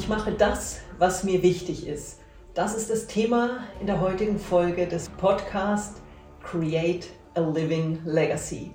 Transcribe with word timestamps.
Ich 0.00 0.08
mache 0.08 0.32
das, 0.32 0.80
was 0.98 1.24
mir 1.24 1.42
wichtig 1.42 1.86
ist. 1.86 2.20
Das 2.54 2.74
ist 2.74 2.88
das 2.88 3.06
Thema 3.06 3.64
in 3.80 3.86
der 3.86 4.00
heutigen 4.00 4.38
Folge 4.38 4.86
des 4.86 5.08
Podcasts 5.10 6.00
Create 6.42 7.06
a 7.34 7.40
Living 7.40 7.98
Legacy. 8.04 8.72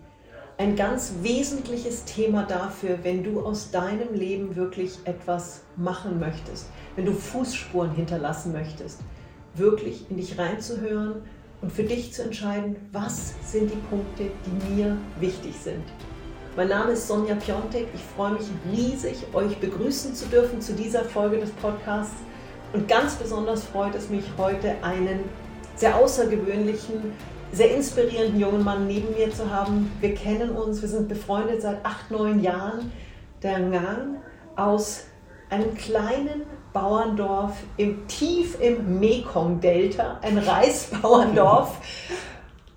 Ein 0.57 0.75
ganz 0.75 1.13
wesentliches 1.21 2.05
Thema 2.05 2.43
dafür, 2.43 2.99
wenn 3.01 3.23
du 3.23 3.41
aus 3.41 3.71
deinem 3.71 4.13
Leben 4.13 4.55
wirklich 4.55 4.99
etwas 5.05 5.61
machen 5.75 6.19
möchtest, 6.19 6.67
wenn 6.95 7.05
du 7.05 7.13
Fußspuren 7.13 7.91
hinterlassen 7.91 8.51
möchtest, 8.51 9.01
wirklich 9.55 10.09
in 10.11 10.17
dich 10.17 10.37
reinzuhören 10.37 11.23
und 11.61 11.71
für 11.71 11.83
dich 11.83 12.13
zu 12.13 12.23
entscheiden, 12.23 12.75
was 12.91 13.33
sind 13.43 13.71
die 13.71 13.77
Punkte, 13.89 14.31
die 14.45 14.73
mir 14.73 14.97
wichtig 15.19 15.55
sind. 15.61 15.83
Mein 16.55 16.69
Name 16.69 16.93
ist 16.93 17.07
Sonja 17.07 17.35
Piontek. 17.35 17.87
Ich 17.93 18.01
freue 18.15 18.31
mich 18.33 18.47
riesig, 18.71 19.17
euch 19.33 19.57
begrüßen 19.57 20.15
zu 20.15 20.25
dürfen 20.27 20.61
zu 20.61 20.73
dieser 20.73 21.03
Folge 21.03 21.37
des 21.37 21.51
Podcasts. 21.51 22.15
Und 22.71 22.87
ganz 22.87 23.15
besonders 23.15 23.63
freut 23.63 23.93
es 23.95 24.09
mich 24.09 24.23
heute, 24.37 24.75
einen 24.81 25.19
sehr 25.75 25.95
außergewöhnlichen, 25.97 27.13
sehr 27.51 27.75
inspirierenden 27.75 28.39
jungen 28.39 28.63
Mann 28.63 28.87
neben 28.87 29.13
mir 29.13 29.31
zu 29.31 29.49
haben. 29.51 29.91
Wir 29.99 30.15
kennen 30.15 30.51
uns, 30.51 30.81
wir 30.81 30.89
sind 30.89 31.09
befreundet 31.09 31.61
seit 31.61 31.85
acht, 31.85 32.09
neun 32.09 32.41
Jahren. 32.41 32.91
Der 33.43 33.59
Ngang 33.59 34.21
aus 34.55 35.05
einem 35.49 35.75
kleinen 35.75 36.43
Bauerndorf 36.75 37.53
im, 37.77 38.05
tief 38.07 38.59
im 38.59 38.99
Mekong-Delta, 38.99 40.19
ein 40.21 40.37
Reisbauerndorf. 40.37 41.77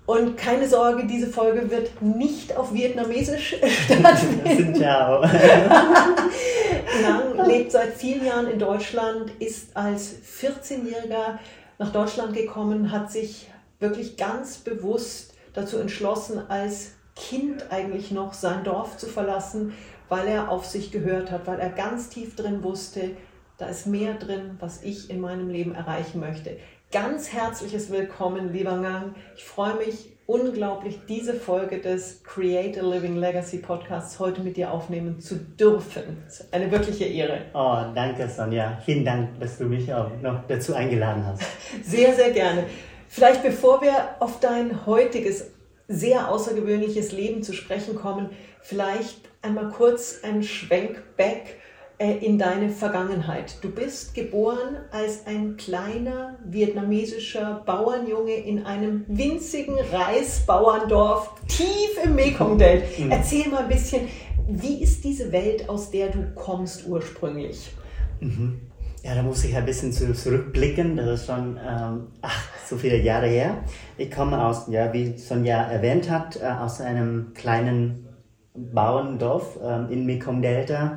Und 0.05 0.37
keine 0.37 0.67
Sorge, 0.67 1.05
diese 1.05 1.27
Folge 1.27 1.69
wird 1.69 2.01
nicht 2.01 2.55
auf 2.55 2.73
Vietnamesisch 2.73 3.57
stattfinden. 3.85 4.73
Ciao. 4.73 5.21
Nang 7.01 7.45
lebt 7.45 7.73
seit 7.73 7.93
vielen 7.93 8.25
Jahren 8.25 8.47
in 8.47 8.57
Deutschland, 8.57 9.31
ist 9.39 9.75
als 9.75 10.15
14-Jähriger 10.41 11.37
nach 11.77 11.91
Deutschland 11.91 12.33
gekommen, 12.33 12.91
hat 12.93 13.11
sich 13.11 13.51
wirklich 13.79 14.15
ganz 14.15 14.59
bewusst 14.59 15.33
dazu 15.53 15.77
entschlossen, 15.77 16.41
als 16.47 16.91
Kind 17.15 17.69
eigentlich 17.69 18.11
noch 18.11 18.33
sein 18.33 18.63
Dorf 18.63 18.97
zu 18.97 19.07
verlassen, 19.07 19.73
weil 20.07 20.27
er 20.27 20.49
auf 20.49 20.65
sich 20.65 20.89
gehört 20.91 21.31
hat, 21.31 21.45
weil 21.47 21.59
er 21.59 21.69
ganz 21.69 22.09
tief 22.09 22.35
drin 22.37 22.63
wusste, 22.63 23.11
da 23.59 23.67
ist 23.67 23.85
mehr 23.85 24.13
drin, 24.13 24.55
was 24.59 24.83
ich 24.83 25.09
in 25.09 25.19
meinem 25.19 25.49
Leben 25.49 25.75
erreichen 25.75 26.21
möchte. 26.21 26.57
Ganz 26.93 27.33
herzliches 27.33 27.91
Willkommen, 27.91 28.53
lieber 28.53 28.77
Ngang. 28.77 29.15
Ich 29.35 29.43
freue 29.43 29.75
mich 29.75 30.13
unglaublich, 30.27 31.01
diese 31.09 31.33
Folge 31.33 31.79
des 31.79 32.23
Create 32.23 32.79
a 32.79 32.81
Living 32.81 33.17
Legacy 33.17 33.57
Podcasts 33.57 34.17
heute 34.17 34.41
mit 34.41 34.55
dir 34.55 34.71
aufnehmen 34.71 35.19
zu 35.19 35.35
dürfen. 35.35 36.23
Eine 36.51 36.71
wirkliche 36.71 37.03
Ehre. 37.03 37.41
Oh, 37.53 37.93
danke, 37.93 38.29
Sonja. 38.29 38.81
Vielen 38.85 39.03
Dank, 39.03 39.37
dass 39.41 39.57
du 39.57 39.65
mich 39.65 39.93
auch 39.93 40.09
noch 40.21 40.47
dazu 40.47 40.73
eingeladen 40.73 41.25
hast. 41.25 41.43
Sehr, 41.83 42.13
sehr 42.13 42.31
gerne. 42.31 42.63
Vielleicht 43.09 43.43
bevor 43.43 43.81
wir 43.81 44.15
auf 44.21 44.39
dein 44.39 44.85
heutiges, 44.85 45.51
sehr 45.89 46.31
außergewöhnliches 46.31 47.11
Leben 47.11 47.43
zu 47.43 47.51
sprechen 47.51 47.95
kommen, 47.95 48.29
vielleicht 48.61 49.19
einmal 49.41 49.69
kurz 49.69 50.21
ein 50.23 50.43
Schwenk 50.43 51.17
back 51.17 51.57
in 51.99 52.37
deine 52.37 52.69
Vergangenheit. 52.69 53.57
Du 53.61 53.69
bist 53.69 54.13
geboren 54.13 54.77
als 54.91 55.27
ein 55.27 55.57
kleiner 55.57 56.37
vietnamesischer 56.45 57.61
Bauernjunge 57.65 58.35
in 58.35 58.65
einem 58.65 59.03
winzigen 59.09 59.75
Reisbauerndorf 59.91 61.31
tief 61.47 62.01
im 62.03 62.15
Mekongdelta. 62.15 62.85
Mhm. 62.99 63.11
Erzähl 63.11 63.49
mal 63.49 63.63
ein 63.63 63.69
bisschen, 63.69 64.07
wie 64.47 64.81
ist 64.81 65.03
diese 65.03 65.31
Welt, 65.31 65.69
aus 65.69 65.91
der 65.91 66.09
du 66.09 66.31
kommst 66.35 66.87
ursprünglich? 66.87 67.69
Mhm. 68.19 68.61
Ja, 69.03 69.15
da 69.15 69.23
muss 69.23 69.43
ich 69.43 69.55
ein 69.55 69.65
bisschen 69.65 69.93
zurückblicken. 69.93 70.95
Das 70.95 71.21
ist 71.21 71.25
schon 71.27 71.57
ähm, 71.57 72.07
ach, 72.21 72.47
so 72.65 72.77
viele 72.77 72.97
Jahre 72.97 73.27
her. 73.27 73.63
Ich 73.97 74.11
komme 74.11 74.43
aus, 74.43 74.67
ja, 74.69 74.91
wie 74.93 75.17
Sonja 75.17 75.63
erwähnt 75.63 76.09
hat, 76.09 76.37
äh, 76.41 76.45
aus 76.45 76.81
einem 76.81 77.33
kleinen 77.33 78.07
Bauerndorf 78.53 79.57
ähm, 79.63 79.87
in 79.89 80.05
Mekong 80.05 80.41
Delta 80.41 80.95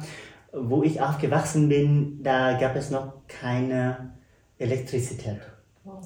wo 0.52 0.82
ich 0.82 1.00
aufgewachsen 1.00 1.68
bin, 1.68 2.22
da 2.22 2.58
gab 2.58 2.76
es 2.76 2.90
noch 2.90 3.26
keine 3.26 4.12
Elektrizität. 4.58 5.40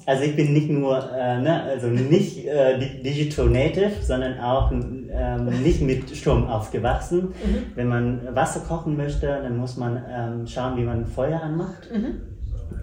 Also 0.07 0.23
ich 0.23 0.35
bin 0.35 0.53
nicht 0.53 0.69
nur, 0.69 0.97
äh, 1.13 1.39
ne, 1.39 1.63
also 1.63 1.87
nicht 1.87 2.47
äh, 2.47 2.79
Digital 3.03 3.47
Native, 3.47 3.91
sondern 4.01 4.39
auch 4.39 4.71
ähm, 4.71 5.61
nicht 5.61 5.81
mit 5.81 6.09
Strom 6.15 6.47
aufgewachsen. 6.47 7.27
Mhm. 7.27 7.75
Wenn 7.75 7.87
man 7.87 8.35
Wasser 8.35 8.61
kochen 8.61 8.97
möchte, 8.97 9.27
dann 9.27 9.57
muss 9.57 9.77
man 9.77 10.03
ähm, 10.09 10.47
schauen, 10.47 10.77
wie 10.77 10.83
man 10.83 11.05
Feuer 11.05 11.41
anmacht. 11.41 11.89
Mhm. 11.93 12.21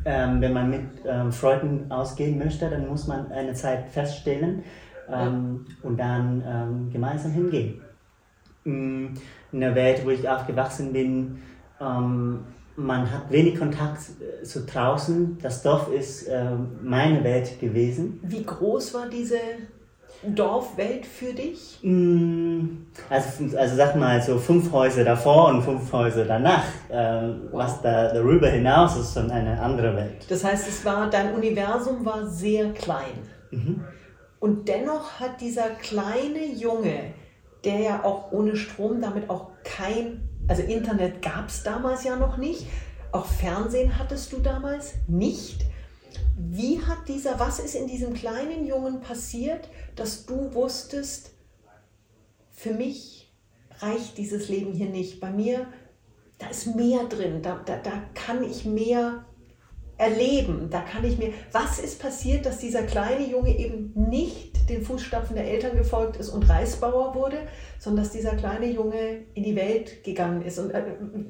Ähm, 0.04 0.41
wenn 0.41 0.52
man 0.52 0.70
mit 0.70 0.82
ähm, 1.04 1.32
Freunden 1.32 1.91
ausgehen 1.91 2.38
möchte, 2.38 2.70
dann 2.70 2.86
muss 2.86 3.08
man 3.08 3.32
eine 3.32 3.54
Zeit 3.54 3.88
feststellen 3.88 4.62
ähm, 5.12 5.66
und 5.82 5.98
dann 5.98 6.44
ähm, 6.46 6.91
gemeinsam 6.92 7.32
hingehen. 7.32 7.81
In 8.64 9.19
der 9.52 9.75
Welt, 9.75 10.02
wo 10.04 10.10
ich 10.10 10.26
aufgewachsen 10.28 10.92
bin, 10.92 11.42
ähm, 11.84 12.41
man 12.77 13.11
hat 13.11 13.31
wenig 13.31 13.59
Kontakt 13.59 14.00
äh, 14.21 14.43
zu 14.43 14.65
draußen. 14.65 15.39
Das 15.43 15.62
Dorf 15.62 15.93
ist 15.93 16.25
äh, 16.25 16.45
meine 16.83 17.22
Welt 17.22 17.61
gewesen. 17.61 18.21
Wie 18.22 18.45
groß 18.45 18.95
war 18.95 19.09
diese 19.09 19.39
Dorfwelt 20.23 21.06
für 21.06 21.33
dich? 21.33 21.78
Mm, 21.83 22.87
also, 23.09 23.56
also 23.56 23.77
sag 23.77 23.97
mal 23.97 24.21
so 24.23 24.39
fünf 24.39 24.73
Häuser 24.73 25.05
davor 25.05 25.49
und 25.49 25.62
fünf 25.62 25.93
Häuser 25.93 26.25
danach. 26.25 26.65
Ähm, 26.91 27.43
wow. 27.50 27.61
Was 27.61 27.83
da 27.83 28.12
darüber 28.12 28.49
hinaus 28.49 28.97
ist 28.97 29.15
schon 29.15 29.31
eine 29.31 29.61
andere 29.61 29.94
Welt. 29.97 30.27
Das 30.28 30.44
heißt, 30.44 30.67
es 30.69 30.84
war 30.84 31.09
dein 31.11 31.34
Universum 31.34 32.05
war 32.05 32.27
sehr 32.27 32.73
klein. 32.73 33.19
Mhm. 33.50 33.84
Und 34.41 34.69
dennoch 34.69 35.21
hat 35.21 35.41
dieser 35.41 35.71
kleine 35.71 36.44
Junge, 36.55 37.15
der 37.65 37.78
ja 37.78 38.05
auch 38.05 38.33
ohne 38.33 38.56
Strom 38.56 39.00
damit 39.00 39.31
auch 39.31 39.50
kein 39.62 40.28
also 40.49 40.62
Internet 40.62 41.22
gab 41.22 41.49
es 41.49 41.62
damals 41.62 42.05
ja 42.05 42.16
noch 42.16 42.37
nicht. 42.37 42.66
Auch 43.12 43.27
Fernsehen 43.27 43.99
hattest 43.99 44.32
du 44.32 44.38
damals 44.38 44.94
nicht. 45.06 45.65
Wie 46.37 46.81
hat 46.81 47.09
dieser, 47.09 47.38
was 47.38 47.59
ist 47.59 47.75
in 47.75 47.87
diesem 47.87 48.15
kleinen 48.15 48.66
Jungen 48.66 49.00
passiert, 49.00 49.69
dass 49.97 50.27
du 50.27 50.53
wusstest, 50.55 51.31
für 52.50 52.75
mich 52.75 53.32
reicht 53.81 54.19
dieses 54.19 54.49
Leben 54.49 54.72
hier 54.72 54.88
nicht. 54.88 55.21
Bei 55.21 55.31
mir, 55.31 55.66
da 56.38 56.49
ist 56.49 56.75
mehr 56.75 57.05
drin, 57.05 57.43
da, 57.43 57.61
da, 57.65 57.76
da 57.76 58.03
kann 58.15 58.43
ich 58.43 58.65
mehr 58.65 59.25
erleben, 60.04 60.69
da 60.70 60.81
kann 60.81 61.04
ich 61.04 61.19
mir, 61.19 61.32
was 61.53 61.78
ist 61.78 62.00
passiert, 62.00 62.44
dass 62.47 62.59
dieser 62.59 62.82
kleine 62.82 63.26
Junge 63.26 63.56
eben 63.56 63.92
nicht 63.94 64.69
den 64.69 64.82
Fußstapfen 64.82 65.37
der 65.37 65.50
Eltern 65.50 65.76
gefolgt 65.76 66.16
ist 66.16 66.31
und 66.31 66.48
Reisbauer 66.48 67.15
wurde, 67.15 67.38
sondern 67.78 68.04
dass 68.04 68.12
dieser 68.12 68.37
kleine 68.37 68.66
Junge 68.70 69.25
in 69.34 69.43
die 69.43 69.56
Welt 69.56 70.04
gegangen 70.04 70.43
ist. 70.43 70.59
Und 70.59 70.70
äh, 70.70 70.82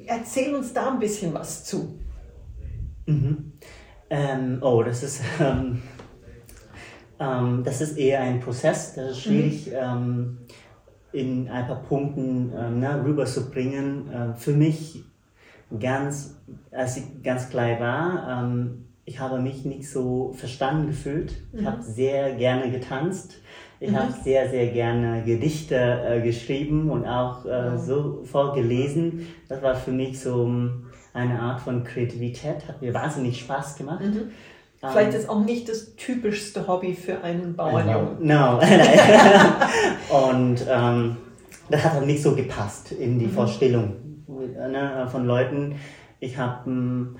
erzähl 0.07 0.55
uns 0.55 0.73
da 0.73 0.93
ein 0.93 0.99
bisschen 0.99 1.35
was 1.35 1.65
zu. 1.65 1.99
Mhm. 3.07 3.53
Ähm, 4.11 4.59
oh, 4.61 4.83
das 4.83 5.03
ist, 5.03 5.21
ähm, 5.41 5.83
ähm, 7.19 7.63
das 7.65 7.81
ist 7.81 7.97
eher 7.97 8.21
ein 8.21 8.41
Prozess, 8.41 8.95
das 8.95 9.13
ist 9.13 9.23
schwierig 9.23 9.67
mhm. 9.67 9.73
Ähm, 9.75 10.39
in 11.13 11.49
ein 11.49 11.67
paar 11.69 11.83
Punkten 11.83 12.53
ähm, 12.57 12.81
ne, 12.81 13.05
rüberzubringen. 13.05 14.11
Äh, 14.11 14.35
für 14.35 14.53
mich 14.53 15.05
ganz, 15.79 16.37
als 16.71 16.97
ich 16.97 17.23
ganz 17.23 17.51
klein 17.51 17.81
war, 17.81 18.45
ähm, 18.45 18.85
ich 19.07 19.21
habe 19.21 19.39
mich 19.39 19.65
nicht 19.65 19.91
so 19.91 20.33
verstanden 20.35 20.89
gefühlt. 20.89 21.35
Ich 21.53 21.61
mhm. 21.61 21.67
habe 21.67 21.83
sehr 21.83 22.35
gerne 22.35 22.71
getanzt. 22.71 23.35
Ich 23.81 23.91
mhm. 23.91 23.99
habe 23.99 24.13
sehr, 24.13 24.49
sehr 24.49 24.69
gerne 24.69 25.23
Gedichte 25.25 25.77
äh, 25.77 26.21
geschrieben 26.23 26.91
und 26.91 27.07
auch 27.07 27.45
äh, 27.45 27.71
mhm. 27.71 27.79
so 27.79 28.23
vorgelesen. 28.25 29.27
Das 29.49 29.63
war 29.63 29.75
für 29.75 29.93
mich 29.93 30.21
so 30.21 30.45
ähm, 30.45 30.87
eine 31.13 31.39
Art 31.39 31.61
von 31.61 31.85
Kreativität, 31.85 32.67
hat 32.67 32.81
mir 32.81 32.95
wahnsinnig 32.95 33.41
Spaß 33.41 33.77
gemacht. 33.77 34.05
Mhm. 34.05 34.31
Vielleicht 34.81 35.15
ähm, 35.15 35.21
ist 35.21 35.29
auch 35.29 35.45
nicht 35.45 35.69
das 35.69 35.97
typischste 35.97 36.67
Hobby 36.67 36.95
für 36.95 37.23
einen 37.23 37.55
Bauernjungen. 37.57 38.17
No, 38.21 38.59
und 40.31 40.65
ähm, 40.69 41.17
das 41.69 41.85
hat 41.85 41.97
auch 41.97 42.07
nicht 42.07 42.23
so 42.23 42.35
gepasst 42.35 42.93
in 42.93 43.19
die 43.19 43.27
mhm. 43.27 43.33
Vorstellung 43.33 43.97
ne, 44.27 45.07
von 45.11 45.27
Leuten. 45.27 45.77
Ich 46.21 46.39
habe 46.39 46.65
hm, 46.67 47.17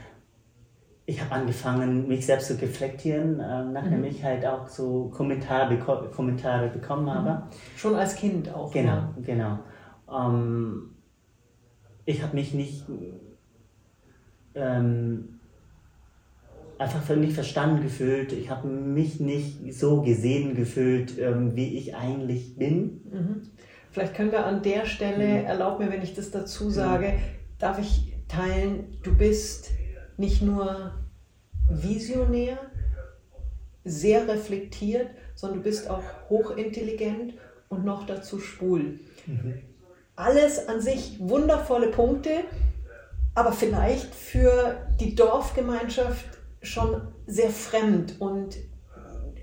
ich 1.07 1.21
habe 1.21 1.33
angefangen, 1.33 2.09
mich 2.09 2.25
selbst 2.25 2.49
zu 2.49 2.55
reflektieren, 2.55 3.39
äh, 3.39 3.65
nachdem 3.65 3.99
mhm. 3.99 4.05
ich 4.05 4.25
halt 4.25 4.47
auch 4.47 4.69
so 4.69 5.11
Kommentare, 5.15 5.77
beko 5.77 6.09
Kommentare 6.11 6.69
bekommen 6.69 7.13
habe. 7.13 7.31
Mhm. 7.31 7.43
Schon 7.77 7.95
als 7.95 8.17
Kind 8.17 8.53
auch. 8.55 8.73
Genau, 8.73 8.93
ja. 8.93 9.15
genau. 9.23 9.59
Ähm, 10.11 10.95
ich 12.07 12.23
habe 12.23 12.35
mich 12.35 12.55
nicht 12.55 12.87
ähm, 14.55 15.41
einfach 16.79 17.17
nicht 17.17 17.35
verstanden 17.35 17.83
gefühlt. 17.83 18.33
Ich 18.33 18.49
habe 18.49 18.67
mich 18.69 19.21
nicht 19.21 19.75
so 19.75 20.01
gesehen 20.01 20.55
gefühlt, 20.55 21.19
ähm, 21.19 21.55
wie 21.55 21.77
ich 21.77 21.95
eigentlich 21.95 22.57
bin. 22.57 23.03
Mhm. 23.13 23.43
Vielleicht 23.95 24.15
können 24.15 24.33
wir 24.33 24.45
an 24.45 24.61
der 24.61 24.87
Stelle, 24.87 25.25
mhm. 25.25 25.47
erlaub 25.47 25.79
mir, 25.79 25.89
wenn 25.89 26.03
ich 26.03 26.15
das 26.15 26.33
dazu 26.33 26.69
sage, 26.69 27.15
darf 27.61 27.79
ich 27.79 28.13
teilen, 28.27 28.99
du 29.05 29.17
bist 29.17 29.71
nicht 30.17 30.43
nur 30.43 30.95
visionär, 31.71 32.59
sehr 33.85 34.27
reflektiert, 34.27 35.11
sondern 35.37 35.59
du 35.59 35.63
bist 35.63 35.89
auch 35.89 36.03
hochintelligent 36.29 37.35
und 37.69 37.85
noch 37.85 38.05
dazu 38.05 38.41
schwul. 38.41 38.99
Mhm. 39.27 39.63
Alles 40.17 40.67
an 40.67 40.81
sich 40.81 41.21
wundervolle 41.21 41.93
Punkte, 41.93 42.41
aber 43.37 43.53
vielleicht 43.53 44.13
für 44.13 44.89
die 44.99 45.15
Dorfgemeinschaft 45.15 46.27
schon 46.63 47.01
sehr 47.29 47.51
fremd 47.51 48.21
und 48.21 48.57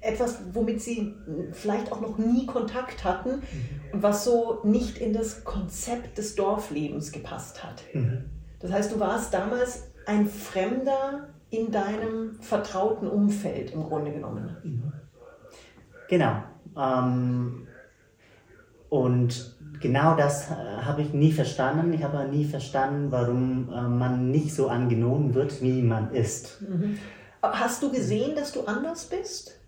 etwas, 0.02 0.40
womit 0.54 0.82
sie 0.82 1.14
vielleicht 1.52 1.92
auch 1.92 2.02
noch 2.02 2.18
nie 2.18 2.46
Kontakt 2.46 3.04
hatten 3.04 3.44
und 3.92 4.04
was 4.04 4.24
so 4.24 4.60
nicht 4.64 4.98
in 4.98 5.14
das 5.14 5.44
Konzept 5.44 6.18
des 6.18 6.36
Dorflebens 6.36 7.12
gepasst 7.12 7.64
hat. 7.64 7.84
Mhm. 7.94 8.26
Das 8.60 8.72
heißt, 8.72 8.92
du 8.92 9.00
warst 9.00 9.34
damals 9.34 9.92
ein 10.06 10.28
Fremder 10.28 11.30
in 11.50 11.72
deinem 11.72 12.36
vertrauten 12.40 13.08
Umfeld 13.08 13.72
im 13.72 13.84
Grunde 13.84 14.12
genommen. 14.12 14.58
Mhm. 14.64 14.94
Genau. 16.10 16.44
Ähm, 16.78 17.68
und 18.90 19.56
genau 19.80 20.16
das 20.16 20.50
äh, 20.52 20.54
habe 20.54 21.02
ich 21.02 21.14
nie 21.14 21.32
verstanden. 21.32 21.94
Ich 21.94 22.04
habe 22.04 22.28
nie 22.28 22.46
verstanden, 22.46 23.12
warum 23.12 23.72
äh, 23.72 23.82
man 23.82 24.32
nicht 24.32 24.54
so 24.54 24.68
angenommen 24.70 25.34
wird, 25.34 25.62
wie 25.62 25.82
man 25.82 26.12
ist. 26.14 26.62
Mhm. 26.62 26.98
Hast 27.42 27.82
du 27.82 27.92
gesehen, 27.92 28.36
dass 28.36 28.52
du 28.52 28.66
anders 28.66 29.06
bist? 29.06 29.61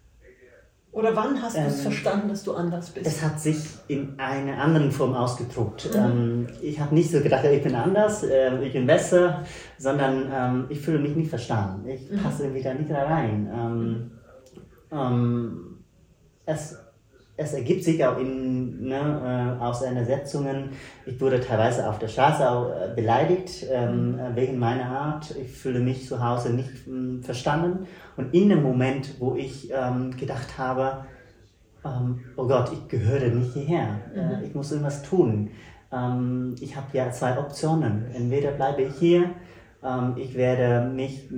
Oder 0.93 1.15
wann 1.15 1.41
hast 1.41 1.57
du 1.57 1.61
es 1.61 1.77
ähm, 1.77 1.81
verstanden, 1.81 2.29
dass 2.29 2.43
du 2.43 2.53
anders 2.53 2.91
bist? 2.91 3.05
Das 3.05 3.23
hat 3.23 3.39
sich 3.39 3.57
in 3.87 4.13
einer 4.19 4.61
anderen 4.61 4.91
Form 4.91 5.15
ausgedruckt. 5.15 5.89
Mhm. 5.91 5.99
Ähm, 5.99 6.47
ich 6.61 6.79
habe 6.79 6.93
nicht 6.93 7.09
so 7.09 7.19
gedacht, 7.19 7.43
ich 7.45 7.63
bin 7.63 7.73
anders, 7.73 8.23
äh, 8.23 8.63
ich 8.63 8.73
bin 8.73 8.85
besser, 8.85 9.43
sondern 9.79 10.31
ähm, 10.31 10.65
ich 10.69 10.79
fühle 10.79 10.99
mich 10.99 11.15
nicht 11.15 11.29
verstanden. 11.29 11.87
Ich 11.89 12.11
mhm. 12.11 12.19
passe 12.19 12.43
irgendwie 12.43 12.61
da 12.61 12.73
nicht 12.75 12.91
rein. 12.91 13.49
Ähm, 13.51 14.11
ähm, 14.91 15.77
es 16.45 16.77
es 17.35 17.53
ergibt 17.53 17.83
sich 17.83 18.03
auch 18.05 18.17
in, 18.19 18.87
ne, 18.87 19.57
äh, 19.59 19.63
Auseinandersetzungen. 19.63 20.69
Ich 21.05 21.19
wurde 21.19 21.39
teilweise 21.39 21.89
auf 21.89 21.97
der 21.97 22.07
Straße 22.07 22.49
auch 22.49 22.69
äh, 22.69 22.93
beleidigt 22.95 23.65
ähm, 23.71 24.19
äh, 24.19 24.35
wegen 24.35 24.59
meiner 24.59 24.85
Art. 24.85 25.35
Ich 25.41 25.51
fühle 25.51 25.79
mich 25.79 26.07
zu 26.07 26.23
Hause 26.23 26.53
nicht 26.53 26.87
ähm, 26.87 27.23
verstanden. 27.23 27.87
Und 28.17 28.33
in 28.35 28.49
dem 28.49 28.61
Moment, 28.61 29.15
wo 29.19 29.35
ich 29.35 29.71
ähm, 29.71 30.15
gedacht 30.15 30.59
habe, 30.59 31.05
ähm, 31.83 32.19
oh 32.37 32.47
Gott, 32.47 32.71
ich 32.71 32.87
gehöre 32.87 33.29
nicht 33.29 33.53
hierher, 33.53 33.99
äh, 34.15 34.37
mhm. 34.37 34.43
ich 34.43 34.53
muss 34.53 34.71
irgendwas 34.71 35.01
tun. 35.01 35.49
Ähm, 35.91 36.55
ich 36.61 36.75
habe 36.75 36.87
ja 36.93 37.09
zwei 37.09 37.39
Optionen. 37.39 38.05
Entweder 38.13 38.51
bleibe 38.51 38.83
ich 38.83 38.95
hier, 38.99 39.31
ähm, 39.83 40.13
ich 40.17 40.35
werde 40.35 40.87
mich 40.87 41.29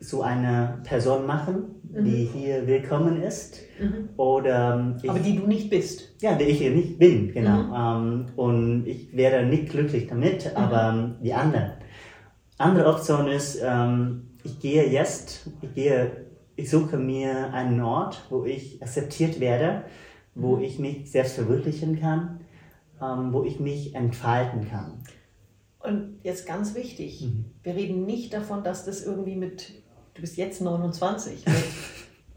zu 0.00 0.22
einer 0.22 0.78
Person 0.84 1.26
machen, 1.26 1.74
mhm. 1.94 2.04
die 2.04 2.28
hier 2.32 2.66
willkommen 2.66 3.22
ist. 3.22 3.58
Mhm. 3.80 4.08
Oder 4.16 4.96
ich, 5.02 5.10
Aber 5.10 5.18
die 5.18 5.36
du 5.36 5.46
nicht 5.46 5.70
bist. 5.70 6.14
Ja, 6.20 6.34
die 6.34 6.44
ich 6.44 6.58
hier 6.58 6.70
nicht 6.70 6.98
bin, 6.98 7.32
genau. 7.32 7.62
Mhm. 7.62 7.74
Ähm, 7.74 8.26
und 8.36 8.86
ich 8.86 9.16
wäre 9.16 9.44
nicht 9.46 9.70
glücklich 9.70 10.06
damit, 10.08 10.44
mhm. 10.44 10.56
aber 10.56 11.16
die 11.22 11.34
anderen. 11.34 11.72
Andere 12.58 12.88
Option 12.88 13.28
ist, 13.28 13.60
ähm, 13.64 14.30
ich 14.44 14.60
gehe 14.60 14.88
jetzt, 14.88 15.50
ich 15.62 15.74
gehe, 15.74 16.26
ich 16.56 16.70
suche 16.70 16.98
mir 16.98 17.52
einen 17.52 17.80
Ort, 17.80 18.22
wo 18.30 18.44
ich 18.44 18.82
akzeptiert 18.82 19.40
werde, 19.40 19.84
wo 20.34 20.56
mhm. 20.56 20.62
ich 20.62 20.78
mich 20.78 21.10
selbst 21.10 21.34
verwirklichen 21.34 22.00
kann, 22.00 22.40
ähm, 23.02 23.32
wo 23.32 23.44
ich 23.44 23.58
mich 23.60 23.94
entfalten 23.94 24.68
kann. 24.68 25.02
Und 25.80 26.20
jetzt 26.22 26.46
ganz 26.46 26.74
wichtig, 26.74 27.22
mhm. 27.22 27.44
wir 27.62 27.74
reden 27.74 28.06
nicht 28.06 28.32
davon, 28.32 28.64
dass 28.64 28.84
das 28.84 29.04
irgendwie 29.04 29.36
mit 29.36 29.83
du 30.14 30.20
bist 30.20 30.36
jetzt 30.36 30.60
29, 30.60 31.44
mit 31.46 31.64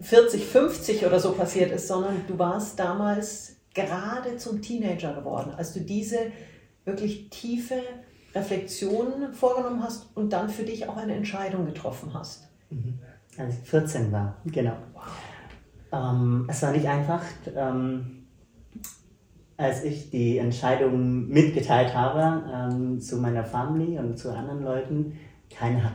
40, 0.01 0.45
50 0.45 1.05
oder 1.05 1.19
so 1.19 1.31
passiert 1.33 1.71
ist, 1.71 1.87
sondern 1.87 2.21
du 2.27 2.37
warst 2.37 2.79
damals 2.79 3.55
gerade 3.73 4.37
zum 4.37 4.61
Teenager 4.61 5.13
geworden, 5.13 5.51
als 5.55 5.73
du 5.73 5.81
diese 5.81 6.17
wirklich 6.85 7.29
tiefe 7.29 7.81
Reflexion 8.33 9.33
vorgenommen 9.33 9.83
hast 9.83 10.07
und 10.15 10.33
dann 10.33 10.49
für 10.49 10.63
dich 10.63 10.87
auch 10.87 10.97
eine 10.97 11.15
Entscheidung 11.15 11.65
getroffen 11.65 12.13
hast. 12.13 12.47
Mhm. 12.69 12.99
Als 13.37 13.55
ich 13.55 13.69
14 13.69 14.11
war, 14.11 14.37
genau. 14.45 14.77
Ähm, 15.91 16.47
es 16.49 16.61
war 16.61 16.71
nicht 16.71 16.87
einfach. 16.87 17.21
Ähm, 17.55 18.27
als 19.57 19.83
ich 19.83 20.11
die 20.11 20.37
Entscheidung 20.37 21.27
mitgeteilt 21.29 21.93
habe 21.95 22.43
ähm, 22.53 22.99
zu 22.99 23.17
meiner 23.17 23.43
Family 23.43 23.97
und 23.97 24.17
zu 24.17 24.31
anderen 24.31 24.63
Leuten, 24.63 25.17
keiner 25.49 25.83
hat, 25.83 25.93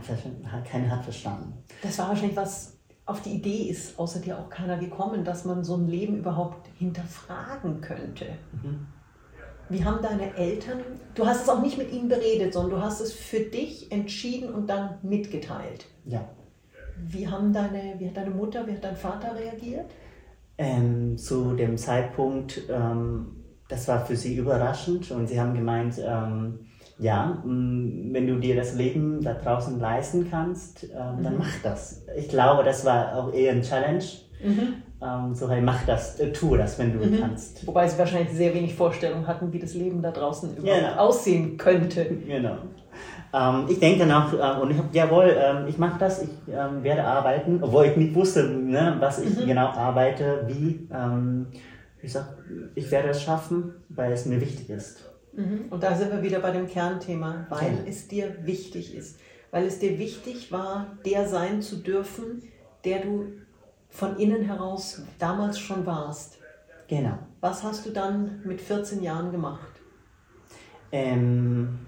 keiner 0.69 0.90
hat 0.90 1.04
verstanden. 1.04 1.64
Das 1.82 1.99
war 1.99 2.08
wahrscheinlich 2.08 2.37
was 2.37 2.78
auf 3.04 3.20
die 3.22 3.31
Idee 3.31 3.69
ist, 3.69 3.99
außer 3.99 4.20
dir 4.20 4.38
auch 4.38 4.49
keiner 4.49 4.78
gekommen, 4.78 5.25
dass 5.25 5.44
man 5.44 5.64
so 5.64 5.76
ein 5.76 5.88
Leben 5.88 6.19
überhaupt 6.19 6.69
hinterfragen 6.78 7.81
könnte. 7.81 8.26
Mhm. 8.52 8.87
Wie 9.69 9.84
haben 9.84 10.02
deine 10.02 10.37
Eltern, 10.37 10.81
du 11.14 11.26
hast 11.26 11.43
es 11.43 11.49
auch 11.49 11.62
nicht 11.62 11.78
mit 11.78 11.93
ihnen 11.93 12.08
beredet, 12.08 12.52
sondern 12.52 12.78
du 12.78 12.84
hast 12.84 13.00
es 13.00 13.12
für 13.12 13.40
dich 13.40 13.90
entschieden 13.90 14.52
und 14.52 14.69
dann 14.69 14.99
mitgeteilt. 15.02 15.87
Ja. 16.04 16.28
Wie, 16.96 17.26
haben 17.26 17.52
deine, 17.52 17.94
wie 17.99 18.06
hat 18.06 18.16
deine 18.16 18.31
Mutter, 18.31 18.66
wie 18.66 18.72
hat 18.72 18.84
dein 18.84 18.96
Vater 18.96 19.34
reagiert? 19.34 19.90
Ähm, 20.58 21.16
zu 21.16 21.54
dem 21.54 21.78
Zeitpunkt, 21.78 22.62
ähm, 22.69 23.43
das 23.69 23.88
war 23.88 24.04
für 24.04 24.14
sie 24.16 24.37
überraschend 24.37 25.10
und 25.10 25.26
sie 25.26 25.40
haben 25.40 25.54
gemeint, 25.54 25.99
ähm, 25.99 26.66
ja, 26.98 27.42
wenn 27.44 28.26
du 28.26 28.36
dir 28.36 28.56
das 28.56 28.74
Leben 28.74 29.22
da 29.22 29.34
draußen 29.34 29.80
leisten 29.80 30.28
kannst, 30.30 30.84
ähm, 30.84 31.22
dann 31.22 31.34
mhm. 31.34 31.38
mach 31.40 31.62
das. 31.62 32.04
Ich 32.16 32.28
glaube, 32.28 32.64
das 32.64 32.84
war 32.84 33.16
auch 33.16 33.32
eher 33.32 33.52
ein 33.52 33.62
Challenge. 33.62 34.04
Mhm. 34.44 34.74
Ähm, 35.02 35.34
so, 35.34 35.50
hey, 35.50 35.60
mach 35.60 35.84
das, 35.84 36.20
äh, 36.20 36.32
tu 36.32 36.56
das, 36.56 36.78
wenn 36.78 36.98
du 36.98 37.04
mhm. 37.04 37.20
kannst. 37.20 37.66
Wobei 37.66 37.88
sie 37.88 37.98
wahrscheinlich 37.98 38.32
sehr 38.32 38.54
wenig 38.54 38.74
Vorstellung 38.74 39.26
hatten, 39.26 39.52
wie 39.52 39.58
das 39.58 39.74
Leben 39.74 40.02
da 40.02 40.10
draußen 40.10 40.56
überhaupt 40.56 40.80
genau. 40.80 40.96
aussehen 40.96 41.56
könnte. 41.56 42.04
Genau. 42.26 42.56
Ähm, 43.34 43.66
ich 43.68 43.80
denke 43.80 44.06
noch, 44.06 44.32
äh, 44.32 44.60
und 44.60 44.70
ich 44.70 44.78
habe, 44.78 44.88
jawohl, 44.92 45.36
ähm, 45.36 45.66
ich 45.66 45.78
mache 45.78 45.98
das, 45.98 46.22
ich 46.22 46.30
ähm, 46.48 46.82
werde 46.82 47.04
arbeiten, 47.04 47.58
obwohl 47.62 47.86
ich 47.86 47.96
nicht 47.96 48.14
wusste, 48.14 48.44
ne, 48.44 48.96
was 49.00 49.20
ich 49.20 49.38
mhm. 49.38 49.46
genau 49.46 49.68
arbeite, 49.68 50.44
wie. 50.46 50.88
Ähm, 50.92 51.46
ich 52.02 52.12
sag, 52.12 52.26
ich 52.74 52.90
werde 52.90 53.10
es 53.10 53.22
schaffen, 53.22 53.74
weil 53.88 54.12
es 54.12 54.26
mir 54.26 54.40
wichtig 54.40 54.68
ist. 54.70 55.12
Mhm. 55.32 55.66
Und 55.70 55.82
da 55.82 55.94
sind 55.94 56.12
wir 56.12 56.22
wieder 56.22 56.40
bei 56.40 56.50
dem 56.50 56.68
Kernthema, 56.68 57.46
weil 57.48 57.74
ja. 57.74 57.82
es 57.86 58.08
dir 58.08 58.44
wichtig 58.44 58.94
ist. 58.94 59.18
Weil 59.50 59.66
es 59.66 59.78
dir 59.78 59.98
wichtig 59.98 60.52
war, 60.52 60.98
der 61.04 61.28
sein 61.28 61.62
zu 61.62 61.76
dürfen, 61.76 62.42
der 62.84 63.00
du 63.00 63.32
von 63.88 64.16
innen 64.16 64.42
heraus 64.42 65.02
damals 65.18 65.58
schon 65.58 65.84
warst. 65.86 66.38
Genau. 66.88 67.18
Was 67.40 67.62
hast 67.62 67.86
du 67.86 67.90
dann 67.90 68.42
mit 68.44 68.60
14 68.60 69.02
Jahren 69.02 69.30
gemacht? 69.32 69.72
Ähm, 70.90 71.78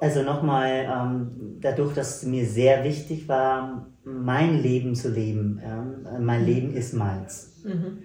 also 0.00 0.22
nochmal, 0.22 0.86
ähm, 0.88 1.58
dadurch, 1.60 1.94
dass 1.94 2.18
es 2.18 2.28
mir 2.28 2.44
sehr 2.46 2.84
wichtig 2.84 3.28
war, 3.28 3.86
mein 4.04 4.60
Leben 4.60 4.94
zu 4.94 5.10
leben. 5.10 5.60
Ähm, 5.64 6.24
mein 6.24 6.42
mhm. 6.42 6.46
Leben 6.46 6.74
ist 6.74 6.92
meins. 6.94 7.62
Mhm. 7.64 8.02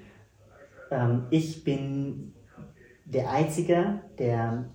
Ähm, 0.89 1.23
ich 1.29 1.63
bin 1.63 2.33
der 3.13 3.29
Einzige, 3.29 3.99
der 4.17 4.65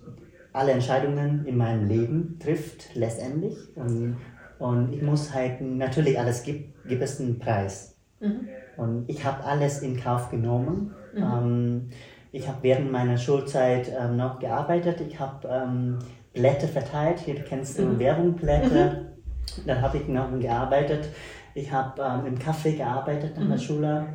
alle 0.53 0.71
Entscheidungen 0.71 1.45
in 1.45 1.57
meinem 1.57 1.87
Leben 1.87 2.39
trifft, 2.39 2.95
letztendlich. 2.95 3.55
Und, 3.75 4.17
und 4.59 4.93
ich 4.93 5.01
muss 5.01 5.33
halt, 5.33 5.61
natürlich 5.61 6.19
alles 6.19 6.43
gibt, 6.43 6.87
gibt 6.87 7.01
es 7.01 7.19
einen 7.19 7.39
Preis. 7.39 7.97
Mhm. 8.19 8.47
Und 8.77 9.09
ich 9.09 9.23
habe 9.23 9.43
alles 9.43 9.81
in 9.81 9.99
Kauf 9.99 10.29
genommen. 10.29 10.93
Mhm. 11.13 11.23
Ähm, 11.23 11.89
ich 12.31 12.47
habe 12.47 12.59
während 12.61 12.91
meiner 12.91 13.17
Schulzeit 13.17 13.91
ähm, 13.97 14.17
noch 14.17 14.39
gearbeitet. 14.39 15.01
Ich 15.01 15.19
habe 15.19 15.47
ähm, 15.47 15.99
Blätter 16.33 16.67
verteilt. 16.67 17.19
Hier 17.19 17.35
kennst 17.35 17.79
du 17.79 17.83
mhm. 17.83 17.99
Werbungblätter. 17.99 18.93
Mhm. 18.93 19.67
Dann 19.67 19.81
habe 19.81 19.97
ich 19.97 20.07
noch 20.07 20.37
gearbeitet. 20.39 21.09
Ich 21.53 21.71
habe 21.71 22.01
ähm, 22.01 22.33
im 22.33 22.37
Café 22.37 22.75
gearbeitet 22.75 23.35
nach 23.37 23.47
der 23.47 23.57
mhm. 23.57 23.61
Schule. 23.61 24.07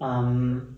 Ähm, 0.00 0.77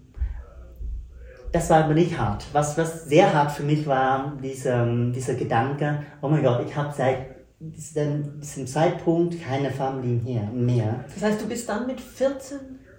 das 1.52 1.70
war 1.70 1.84
aber 1.84 1.94
nicht 1.94 2.16
hart. 2.18 2.46
Was, 2.52 2.78
was 2.78 3.04
sehr 3.04 3.32
hart 3.32 3.52
für 3.52 3.62
mich 3.62 3.86
war, 3.86 4.36
dieser, 4.42 4.86
dieser 5.10 5.34
Gedanke, 5.34 6.02
oh 6.22 6.28
mein 6.28 6.42
Gott, 6.42 6.64
ich 6.66 6.74
habe 6.74 6.92
seit 6.96 7.26
diesem, 7.58 8.40
Zeitpunkt 8.42 9.42
keine 9.42 9.70
Familie 9.70 10.42
mehr. 10.52 11.04
Das 11.12 11.22
heißt, 11.22 11.42
du 11.42 11.48
bist 11.48 11.68
dann 11.68 11.86
mit 11.86 12.00
14 12.00 12.58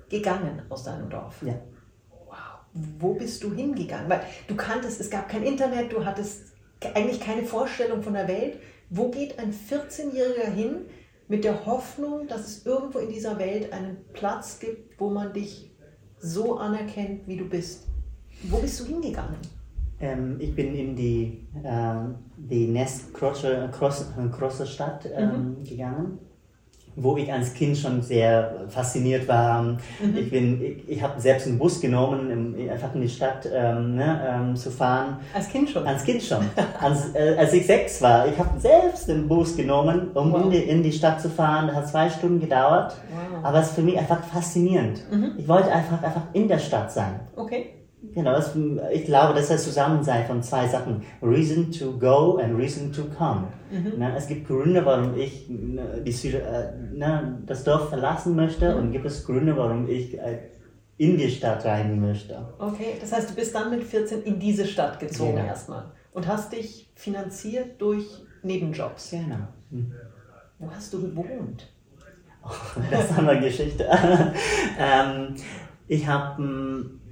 gegangen 0.09 0.61
aus 0.69 0.83
deinem 0.83 1.09
Dorf? 1.09 1.41
Ja. 1.43 1.55
Wow. 2.09 2.35
Wo 2.99 3.13
bist 3.13 3.43
du 3.43 3.53
hingegangen? 3.53 4.09
Weil 4.09 4.21
du 4.47 4.55
kanntest, 4.55 5.01
es 5.01 5.09
gab 5.09 5.29
kein 5.29 5.43
Internet, 5.43 5.91
du 5.91 6.05
hattest 6.05 6.53
eigentlich 6.93 7.19
keine 7.19 7.43
Vorstellung 7.43 8.03
von 8.03 8.13
der 8.13 8.27
Welt. 8.27 8.59
Wo 8.89 9.09
geht 9.09 9.39
ein 9.39 9.53
14-Jähriger 9.53 10.51
hin 10.53 10.85
mit 11.27 11.43
der 11.43 11.65
Hoffnung, 11.65 12.27
dass 12.27 12.41
es 12.41 12.65
irgendwo 12.65 12.99
in 12.99 13.09
dieser 13.09 13.39
Welt 13.39 13.71
einen 13.71 13.97
Platz 14.13 14.59
gibt, 14.59 14.99
wo 14.99 15.09
man 15.09 15.31
dich 15.33 15.71
so 16.19 16.57
anerkennt, 16.57 17.25
wie 17.25 17.37
du 17.37 17.45
bist. 17.45 17.87
Wo 18.43 18.57
bist 18.57 18.79
du 18.79 18.85
hingegangen? 18.85 19.37
Ähm, 19.99 20.37
ich 20.39 20.55
bin 20.55 20.75
in 20.75 20.95
die, 20.95 21.47
ähm, 21.63 22.15
die 22.37 22.67
nächstgroße 22.67 23.69
große 23.71 24.65
Stadt 24.65 25.07
ähm, 25.15 25.57
mhm. 25.59 25.63
gegangen 25.63 26.19
wo 26.95 27.15
ich 27.17 27.31
als 27.31 27.53
Kind 27.53 27.77
schon 27.77 28.01
sehr 28.01 28.65
fasziniert 28.67 29.27
war. 29.27 29.63
Mhm. 29.63 29.77
Ich, 30.15 30.33
ich, 30.33 30.89
ich 30.89 31.01
habe 31.01 31.19
selbst 31.19 31.47
einen 31.47 31.57
Bus 31.57 31.79
genommen, 31.79 32.55
um 32.55 32.69
einfach 32.69 32.93
in 32.95 33.01
die 33.01 33.09
Stadt 33.09 33.47
ähm, 33.51 33.95
ne, 33.95 34.21
ähm, 34.27 34.55
zu 34.55 34.69
fahren. 34.71 35.17
Als 35.33 35.47
Kind 35.49 35.69
schon? 35.69 35.85
Als 35.85 36.03
Kind 36.03 36.21
schon. 36.21 36.45
als, 36.79 37.15
äh, 37.15 37.35
als 37.37 37.53
ich 37.53 37.65
sechs 37.65 38.01
war, 38.01 38.27
ich 38.27 38.37
habe 38.37 38.59
selbst 38.59 39.07
den 39.07 39.27
Bus 39.27 39.55
genommen, 39.55 40.11
um 40.13 40.33
wow. 40.33 40.43
in, 40.43 40.51
die, 40.51 40.57
in 40.57 40.83
die 40.83 40.91
Stadt 40.91 41.21
zu 41.21 41.29
fahren. 41.29 41.67
Das 41.67 41.75
hat 41.77 41.87
zwei 41.87 42.09
Stunden 42.09 42.39
gedauert. 42.39 42.95
Wow. 43.09 43.45
Aber 43.45 43.59
es 43.59 43.67
ist 43.67 43.75
für 43.75 43.83
mich 43.83 43.97
einfach 43.97 44.23
faszinierend. 44.23 45.01
Mhm. 45.11 45.31
Ich 45.37 45.47
wollte 45.47 45.71
einfach, 45.71 46.01
einfach 46.03 46.23
in 46.33 46.47
der 46.47 46.59
Stadt 46.59 46.91
sein. 46.91 47.21
Okay. 47.35 47.80
Genau, 48.13 48.31
das, 48.31 48.55
ich 48.91 49.05
glaube, 49.05 49.35
das 49.35 49.43
ist 49.43 49.51
das 49.51 49.63
Zusammensein 49.63 50.25
von 50.25 50.41
zwei 50.41 50.67
Sachen. 50.67 51.03
Reason 51.21 51.71
to 51.71 51.91
go 51.97 52.37
and 52.37 52.57
reason 52.57 52.91
to 52.91 53.03
come. 53.05 53.47
Mhm. 53.71 53.93
Na, 53.97 54.15
es 54.15 54.27
gibt 54.27 54.47
Gründe, 54.47 54.83
warum 54.83 55.15
ich 55.17 55.47
ne, 55.47 56.01
die, 56.05 56.27
äh, 56.29 56.73
na, 56.93 57.37
das 57.45 57.63
Dorf 57.63 57.89
verlassen 57.89 58.35
möchte 58.35 58.73
mhm. 58.73 58.79
und 58.79 58.91
gibt 58.91 59.05
es 59.05 59.25
Gründe, 59.25 59.55
warum 59.55 59.87
ich 59.87 60.17
äh, 60.17 60.39
in 60.97 61.17
die 61.17 61.29
Stadt 61.29 61.63
rein 61.63 61.99
möchte. 61.99 62.43
Okay, 62.57 62.95
das 62.99 63.11
heißt, 63.11 63.29
du 63.29 63.35
bist 63.35 63.53
dann 63.53 63.69
mit 63.69 63.83
14 63.83 64.23
in 64.23 64.39
diese 64.39 64.65
Stadt 64.65 64.99
gezogen 64.99 65.35
genau. 65.35 65.47
erstmal 65.47 65.91
und 66.11 66.27
hast 66.27 66.53
dich 66.53 66.91
finanziert 66.95 67.79
durch 67.79 68.05
Nebenjobs. 68.41 69.11
Genau. 69.11 69.47
Mhm. 69.69 69.93
Wo 70.57 70.71
hast 70.71 70.91
du 70.93 71.01
gewohnt? 71.01 71.71
Oh, 72.43 72.49
das 72.91 73.11
ist 73.11 73.17
eine 73.17 73.39
Geschichte. 73.39 73.87
ähm, 74.79 75.35
ich 75.87 76.07
habe 76.07 76.41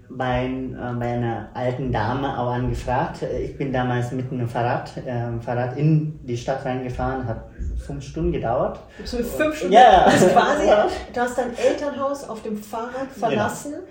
bei, 0.09 0.45
äh, 0.45 0.93
bei 0.99 1.13
einer 1.13 1.49
alten 1.53 1.91
Dame 1.91 2.37
auch 2.37 2.51
angefragt. 2.51 3.23
Ich 3.23 3.57
bin 3.57 3.71
damals 3.71 4.11
mit 4.11 4.31
einem 4.31 4.47
Fahrrad, 4.47 4.97
äh, 4.97 5.39
Fahrrad 5.41 5.77
in 5.77 6.19
die 6.25 6.37
Stadt 6.37 6.65
reingefahren, 6.65 7.25
hat 7.27 7.49
fünf 7.77 8.03
Stunden 8.03 8.31
gedauert. 8.31 8.79
So 9.05 9.17
fünf 9.17 9.55
Stunden? 9.55 9.73
Ja. 9.73 10.05
Also 10.05 10.27
quasi, 10.27 10.67
du 11.13 11.19
hast 11.19 11.37
dein 11.37 11.55
Elternhaus 11.57 12.27
auf 12.27 12.41
dem 12.41 12.57
Fahrrad 12.57 13.13
genau. 13.13 13.27
verlassen, 13.27 13.73
genau. 13.73 13.83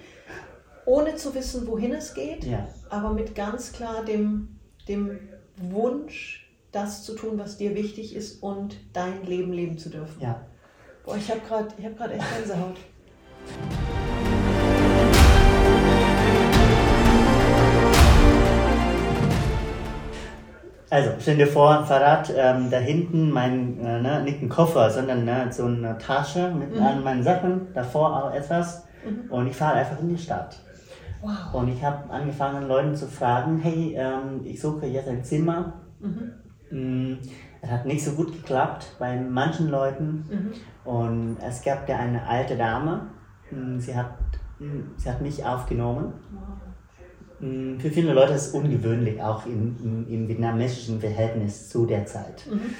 ohne 0.98 1.14
zu 1.14 1.34
wissen, 1.34 1.66
wohin 1.66 1.92
es 1.94 2.14
geht, 2.14 2.44
ja. 2.44 2.66
aber 2.90 3.12
mit 3.12 3.34
ganz 3.34 3.72
klar 3.72 4.04
dem, 4.04 4.58
dem 4.88 5.18
Wunsch, 5.56 6.44
das 6.72 7.04
zu 7.04 7.14
tun, 7.14 7.38
was 7.38 7.56
dir 7.56 7.74
wichtig 7.74 8.14
ist 8.14 8.42
und 8.42 8.76
dein 8.92 9.24
Leben 9.24 9.52
leben 9.52 9.78
zu 9.78 9.88
dürfen. 9.88 10.20
Ja. 10.20 10.42
Boah, 11.04 11.16
ich 11.16 11.30
habe 11.30 11.40
gerade 11.40 11.68
hab 11.82 12.12
echt 12.12 12.36
Gänsehaut. 12.36 12.76
Also, 20.90 21.10
stell 21.20 21.36
dir 21.36 21.46
vor, 21.46 21.84
Fahrrad, 21.84 22.32
ähm, 22.34 22.70
da 22.70 22.78
hinten 22.78 23.30
mein, 23.30 23.78
äh, 23.80 24.00
ne, 24.00 24.22
nicht 24.22 24.40
ein 24.40 24.48
Koffer, 24.48 24.90
sondern 24.90 25.24
ne, 25.24 25.48
so 25.50 25.66
eine 25.66 25.98
Tasche 25.98 26.50
mit 26.50 26.74
mhm. 26.74 26.82
all 26.82 27.00
meinen 27.00 27.22
Sachen, 27.22 27.68
davor 27.74 28.24
auch 28.24 28.34
etwas. 28.34 28.86
Mhm. 29.04 29.30
Und 29.30 29.46
ich 29.48 29.56
fahre 29.56 29.74
einfach 29.74 30.00
in 30.00 30.08
die 30.08 30.18
Stadt. 30.18 30.58
Wow. 31.20 31.52
Und 31.52 31.68
ich 31.68 31.84
habe 31.84 32.08
angefangen, 32.10 32.68
Leuten 32.68 32.94
zu 32.94 33.06
fragen, 33.06 33.58
hey, 33.58 33.94
ähm, 33.98 34.40
ich 34.44 34.60
suche 34.60 34.86
jetzt 34.86 35.08
ein 35.08 35.24
Zimmer. 35.24 35.74
Mhm. 36.00 36.32
Mm, 36.70 37.18
es 37.60 37.70
hat 37.70 37.86
nicht 37.86 38.04
so 38.04 38.12
gut 38.12 38.32
geklappt 38.32 38.94
bei 38.98 39.16
manchen 39.16 39.68
Leuten. 39.68 40.24
Mhm. 40.30 40.90
Und 40.90 41.36
es 41.46 41.62
gab 41.62 41.86
da 41.86 41.96
eine 41.96 42.26
alte 42.26 42.56
Dame, 42.56 43.08
mm, 43.50 43.78
sie 43.78 43.96
hat, 43.96 44.12
mm, 44.58 44.96
sie 44.96 45.10
hat 45.10 45.20
mich 45.20 45.44
aufgenommen. 45.44 46.14
Wow. 46.32 46.67
Mm, 47.40 47.78
für 47.78 47.90
viele 47.90 48.12
Leute 48.12 48.32
ist 48.34 48.48
es 48.48 48.52
ungewöhnlich, 48.52 49.22
auch 49.22 49.46
im, 49.46 49.76
im, 49.82 50.08
im 50.08 50.28
vietnamesischen 50.28 51.00
Verhältnis 51.00 51.68
zu 51.68 51.86
der 51.86 52.06
Zeit. 52.06 52.46
Mhm. 52.50 52.74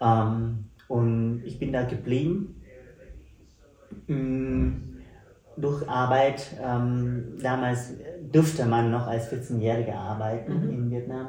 Ähm, 0.00 0.64
und 0.88 1.42
ich 1.44 1.58
bin 1.58 1.72
da 1.72 1.84
geblieben. 1.84 2.62
Ähm, 4.08 4.96
durch 5.56 5.88
Arbeit, 5.88 6.54
ähm, 6.62 7.38
damals 7.40 7.94
durfte 8.30 8.66
man 8.66 8.90
noch 8.90 9.06
als 9.06 9.32
14-Jähriger 9.32 9.94
arbeiten 9.94 10.52
mhm. 10.52 10.70
in 10.70 10.90
Vietnam. 10.90 11.28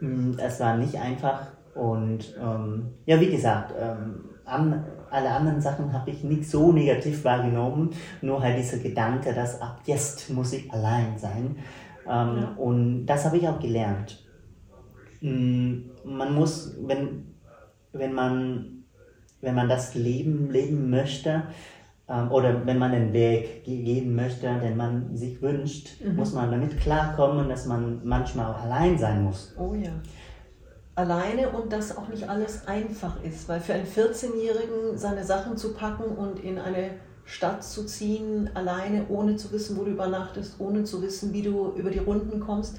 Mm, 0.00 0.38
es 0.38 0.60
war 0.60 0.76
nicht 0.76 0.96
einfach 0.96 1.48
und 1.74 2.36
ähm, 2.40 2.94
ja, 3.06 3.20
wie 3.20 3.30
gesagt, 3.30 3.74
ähm, 3.78 4.30
an, 4.44 4.84
alle 5.10 5.30
anderen 5.30 5.60
Sachen 5.60 5.92
habe 5.92 6.10
ich 6.10 6.24
nicht 6.24 6.48
so 6.48 6.72
negativ 6.72 7.24
wahrgenommen, 7.24 7.90
nur 8.20 8.42
halt 8.42 8.58
dieser 8.58 8.78
Gedanke, 8.78 9.32
dass 9.32 9.60
ab 9.60 9.80
jetzt 9.86 10.30
muss 10.30 10.52
ich 10.52 10.70
allein 10.72 11.16
sein. 11.16 11.56
Ähm, 12.06 12.36
ja. 12.36 12.54
Und 12.56 13.06
das 13.06 13.24
habe 13.24 13.38
ich 13.38 13.48
auch 13.48 13.60
gelernt. 13.60 14.22
Mm, 15.20 15.90
man 16.04 16.34
muss, 16.34 16.76
wenn, 16.82 17.34
wenn, 17.92 18.12
man, 18.12 18.84
wenn 19.40 19.54
man 19.54 19.68
das 19.68 19.94
Leben 19.94 20.50
leben 20.50 20.90
möchte, 20.90 21.44
ähm, 22.06 22.30
oder 22.30 22.66
wenn 22.66 22.78
man 22.78 22.92
den 22.92 23.12
Weg 23.14 23.64
gehen 23.64 24.14
möchte, 24.14 24.46
den 24.60 24.76
man 24.76 25.16
sich 25.16 25.40
wünscht, 25.40 26.02
mhm. 26.02 26.16
muss 26.16 26.34
man 26.34 26.50
damit 26.50 26.78
klarkommen, 26.78 27.48
dass 27.48 27.64
man 27.64 28.00
manchmal 28.04 28.52
auch 28.52 28.62
allein 28.62 28.98
sein 28.98 29.24
muss. 29.24 29.54
Oh 29.58 29.74
ja 29.74 29.92
alleine 30.94 31.50
und 31.50 31.72
dass 31.72 31.96
auch 31.96 32.08
nicht 32.08 32.28
alles 32.28 32.66
einfach 32.66 33.22
ist, 33.22 33.48
weil 33.48 33.60
für 33.60 33.74
einen 33.74 33.86
14-Jährigen 33.86 34.96
seine 34.96 35.24
Sachen 35.24 35.56
zu 35.56 35.74
packen 35.74 36.04
und 36.04 36.42
in 36.42 36.58
eine 36.58 36.90
Stadt 37.24 37.64
zu 37.64 37.84
ziehen, 37.84 38.50
alleine, 38.54 39.06
ohne 39.08 39.36
zu 39.36 39.50
wissen, 39.50 39.76
wo 39.76 39.84
du 39.84 39.90
übernachtest, 39.90 40.56
ohne 40.58 40.84
zu 40.84 41.02
wissen, 41.02 41.32
wie 41.32 41.42
du 41.42 41.72
über 41.76 41.90
die 41.90 41.98
Runden 41.98 42.38
kommst, 42.40 42.78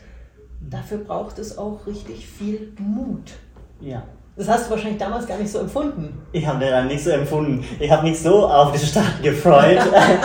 dafür 0.62 1.00
braucht 1.00 1.40
es 1.40 1.58
auch 1.58 1.86
richtig 1.88 2.28
viel 2.28 2.72
Mut. 2.80 3.34
Ja. 3.82 4.04
Das 4.38 4.50
hast 4.50 4.66
du 4.66 4.72
wahrscheinlich 4.72 5.00
damals 5.00 5.26
gar 5.28 5.38
nicht 5.38 5.50
so 5.50 5.60
empfunden. 5.60 6.22
Ich 6.34 6.46
habe 6.46 6.66
dann 6.66 6.88
nicht 6.88 7.02
so 7.02 7.10
empfunden. 7.10 7.64
Ich 7.80 7.90
habe 7.90 8.04
mich 8.04 8.20
so 8.20 8.46
auf 8.46 8.74
die 8.74 8.86
Stadt 8.86 9.24
gefreut. 9.24 9.80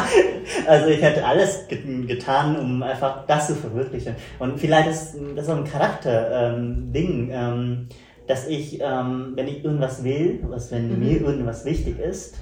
also 0.66 0.88
ich 0.88 1.00
hätte 1.00 1.24
alles 1.24 1.68
getan, 1.68 2.56
um 2.56 2.82
einfach 2.82 3.24
das 3.26 3.46
zu 3.46 3.54
verwirklichen. 3.54 4.16
Und 4.40 4.58
vielleicht 4.58 4.90
ist 4.90 5.14
das 5.36 5.46
so 5.46 5.52
ein 5.52 5.64
Charakter-Ding, 5.64 7.30
ähm, 7.30 7.32
ähm, 7.32 7.88
dass 8.26 8.48
ich, 8.48 8.80
ähm, 8.80 9.32
wenn 9.36 9.46
ich 9.46 9.64
irgendwas 9.64 10.02
will, 10.02 10.40
was 10.48 10.72
wenn 10.72 10.92
mhm. 10.92 10.98
mir 10.98 11.20
irgendwas 11.20 11.64
wichtig 11.64 12.00
ist, 12.00 12.36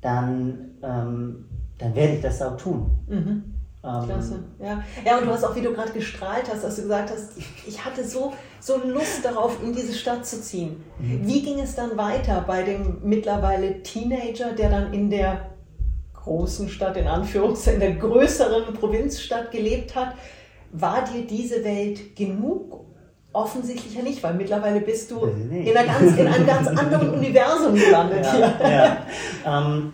dann, 0.00 0.70
ähm, 0.82 1.44
dann 1.76 1.94
werde 1.94 2.14
ich 2.14 2.22
das 2.22 2.40
auch 2.40 2.56
tun. 2.56 2.90
Mhm. 3.08 3.53
Ähm, 3.84 4.06
Klasse, 4.06 4.44
ja. 4.62 4.82
Ja, 5.04 5.18
und 5.18 5.26
du 5.26 5.30
hast 5.30 5.44
auch, 5.44 5.54
wie 5.54 5.60
du 5.60 5.72
gerade 5.74 5.92
gestrahlt 5.92 6.44
hast, 6.50 6.64
dass 6.64 6.76
du 6.76 6.82
gesagt 6.82 7.10
hast, 7.10 7.32
ich 7.66 7.84
hatte 7.84 8.02
so, 8.02 8.32
so 8.58 8.78
Lust 8.78 9.22
darauf, 9.22 9.62
in 9.62 9.74
diese 9.74 9.92
Stadt 9.92 10.24
zu 10.24 10.40
ziehen. 10.40 10.82
Mhm. 10.98 11.26
Wie 11.26 11.42
ging 11.42 11.60
es 11.60 11.74
dann 11.74 11.96
weiter 11.98 12.42
bei 12.46 12.62
dem 12.62 13.00
mittlerweile 13.02 13.82
Teenager, 13.82 14.52
der 14.52 14.70
dann 14.70 14.92
in 14.94 15.10
der 15.10 15.50
großen 16.14 16.70
Stadt, 16.70 16.96
in 16.96 17.06
Anführungszeichen, 17.06 17.82
in 17.82 17.88
der 17.88 17.96
größeren 18.00 18.72
Provinzstadt 18.72 19.50
gelebt 19.50 19.94
hat? 19.94 20.14
War 20.72 21.04
dir 21.04 21.26
diese 21.26 21.62
Welt 21.62 22.16
genug? 22.16 22.86
Offensichtlich 23.34 23.94
ja 23.96 24.02
nicht, 24.02 24.22
weil 24.22 24.34
mittlerweile 24.34 24.80
bist 24.80 25.10
du 25.10 25.24
in, 25.24 25.74
ganz, 25.74 26.16
in, 26.16 26.26
einem 26.26 26.46
ganz 26.46 26.68
anderen 26.68 27.10
Universum 27.14 27.74
gelandet 27.74 28.24
ja, 28.24 28.32
hier. 28.32 29.06
Ja. 29.44 29.76
Ähm, 29.76 29.92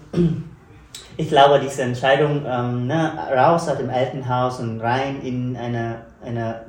ich 1.17 1.29
glaube, 1.29 1.61
diese 1.61 1.83
Entscheidung, 1.83 2.45
ähm, 2.47 2.87
ne, 2.87 3.12
raus 3.35 3.69
aus 3.69 3.79
dem 3.79 3.90
alten 3.90 4.29
Haus 4.29 4.61
und 4.61 4.81
rein 4.81 5.21
in 5.23 5.57
eine, 5.57 6.02
eine 6.23 6.62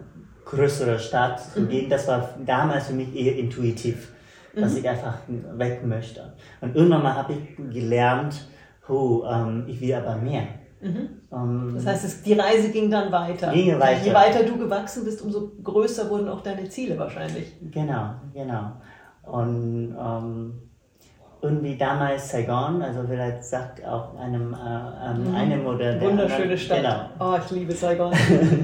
größere 0.46 1.00
Stadt 1.00 1.40
zu 1.40 1.62
mhm. 1.62 1.70
gehen, 1.70 1.90
das 1.90 2.08
war 2.08 2.30
damals 2.46 2.88
für 2.88 2.94
mich 2.94 3.16
eher 3.16 3.38
intuitiv, 3.38 4.12
dass 4.56 4.74
mhm. 4.74 4.80
ich 4.80 4.90
einfach 4.90 5.20
weg 5.28 5.86
möchte. 5.86 6.34
Und 6.60 6.76
irgendwann 6.76 7.04
mal 7.04 7.16
habe 7.16 7.34
ich 7.34 7.74
gelernt, 7.74 8.48
oh, 8.88 9.24
ähm, 9.30 9.66
ich 9.68 9.80
will 9.80 9.94
aber 9.94 10.16
mehr. 10.16 10.44
Mhm. 10.82 11.10
Ähm, 11.32 11.72
das 11.76 11.86
heißt, 11.86 12.06
es, 12.06 12.24
die 12.24 12.34
Reise 12.34 12.70
ging 12.70 12.90
dann 12.90 13.12
weiter. 13.12 13.52
Ging 13.52 13.80
weiter. 13.80 14.06
Je 14.06 14.14
weiter 14.14 14.44
du 14.44 14.58
gewachsen 14.58 15.06
bist, 15.06 15.22
umso 15.22 15.52
größer 15.64 16.10
wurden 16.10 16.28
auch 16.28 16.42
deine 16.42 16.68
Ziele 16.68 16.98
wahrscheinlich. 16.98 17.54
Genau, 17.72 18.16
genau. 18.34 18.74
Und 19.24 19.96
ähm, 19.98 20.71
irgendwie 21.44 21.76
damals 21.76 22.30
Saigon, 22.30 22.82
also 22.84 23.04
vielleicht 23.08 23.44
sagt 23.44 23.84
auch 23.84 24.16
einem, 24.16 24.54
äh, 24.54 25.10
ähm, 25.10 25.28
mhm. 25.28 25.36
einem 25.36 25.66
oder 25.66 25.94
der 25.94 26.02
Wunderschöne 26.02 26.42
anderen, 26.42 26.58
Stadt. 26.58 26.78
Genau. 26.78 27.34
Oh, 27.34 27.38
ich 27.44 27.52
liebe 27.52 27.72
Saigon. 27.72 28.14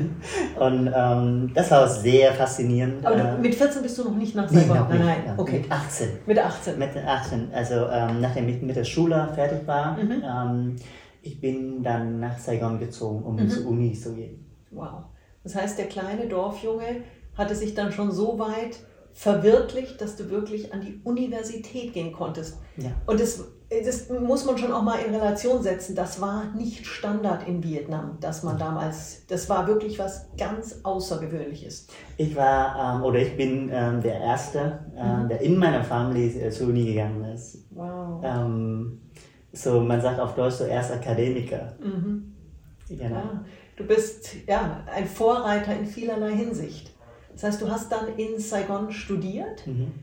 und 0.60 0.94
ähm, 0.96 1.52
das 1.56 1.72
war 1.72 1.88
sehr 1.88 2.34
faszinierend. 2.34 3.04
Aber 3.04 3.16
du, 3.16 3.24
äh, 3.24 3.38
mit 3.40 3.56
14 3.56 3.82
bist 3.82 3.98
du 3.98 4.04
noch 4.04 4.16
nicht 4.16 4.36
nach 4.36 4.48
Saigon? 4.48 4.88
Nee, 4.90 4.98
nein, 4.98 5.06
nein, 5.06 5.24
ja. 5.26 5.34
okay. 5.38 5.60
Mit 5.60 5.72
18. 5.72 6.08
Mit 6.28 6.40
18. 6.40 6.78
Mit 6.78 6.98
18. 6.98 7.54
Also 7.54 7.88
ähm, 7.92 8.22
nachdem 8.22 8.48
ich 8.48 8.62
mit 8.62 8.76
der 8.76 8.84
Schule 8.84 9.28
fertig 9.34 9.66
war, 9.66 9.98
mhm. 9.98 10.24
ähm, 10.24 10.76
ich 11.24 11.42
bin 11.42 11.82
dann 11.82 12.20
nach 12.20 12.38
Saigon 12.38 12.80
gezogen, 12.80 13.24
um 13.24 13.38
mhm. 13.38 13.50
zur 13.50 13.68
Uni 13.68 13.94
zu 13.94 14.14
gehen. 14.14 14.46
Wow. 14.70 15.06
Das 15.44 15.56
heißt, 15.56 15.80
der 15.80 15.88
kleine 15.88 16.28
Dorfjunge 16.28 17.02
hatte 17.36 17.56
sich 17.56 17.74
dann 17.74 17.92
schon 17.92 18.12
so 18.12 18.38
weit 18.38 18.78
verwirklicht, 19.18 20.00
dass 20.00 20.16
du 20.16 20.30
wirklich 20.30 20.72
an 20.76 20.82
die 20.82 21.02
Universität 21.04 21.92
gehen 21.92 22.12
konntest. 22.14 22.58
Ja. 22.78 22.92
Und 23.08 23.20
das, 23.20 23.44
das 23.68 24.10
muss 24.10 24.46
man 24.46 24.60
schon 24.60 24.72
auch 24.72 24.84
mal 24.84 25.00
in 25.00 25.14
Relation 25.14 25.64
setzen. 25.64 25.96
Das 25.96 26.22
war 26.22 26.54
nicht 26.56 26.86
Standard 26.86 27.48
in 27.48 27.64
Vietnam, 27.64 28.18
dass 28.22 28.44
man 28.44 28.60
damals, 28.60 29.26
das 29.28 29.50
war 29.50 29.66
wirklich 29.66 29.98
was 29.98 30.28
ganz 30.38 30.82
Außergewöhnliches. 30.84 31.88
Ich 32.18 32.36
war, 32.36 32.98
ähm, 32.98 33.04
oder 33.04 33.18
ich 33.18 33.36
bin 33.36 33.72
ähm, 33.74 34.02
der 34.02 34.20
Erste, 34.20 34.86
äh, 34.96 35.04
Mhm. 35.24 35.30
der 35.30 35.42
in 35.42 35.58
meiner 35.58 35.84
Familie 35.84 36.52
zur 36.52 36.68
Uni 36.68 36.86
gegangen 36.86 37.24
ist. 37.34 37.66
Wow. 37.72 38.24
Ähm, 38.24 39.02
so, 39.52 39.80
man 39.82 40.00
sagt 40.00 40.20
auf 40.20 40.36
Deutsch 40.36 40.54
so 40.56 40.66
erst 40.66 40.92
Akademiker. 40.92 41.74
Mhm. 41.84 42.36
Genau. 42.88 43.16
Ja. 43.16 43.46
Du 43.76 43.84
bist 43.84 44.30
ja 44.48 44.84
ein 44.94 45.08
Vorreiter 45.08 45.76
in 45.76 45.88
vielerlei 45.88 46.34
Hinsicht. 46.34 46.92
Das 47.38 47.44
heißt, 47.44 47.62
du 47.62 47.70
hast 47.70 47.91
dann 47.91 48.17
in 48.17 48.39
Saigon 48.39 48.91
studiert. 48.91 49.67
Mhm. 49.67 49.94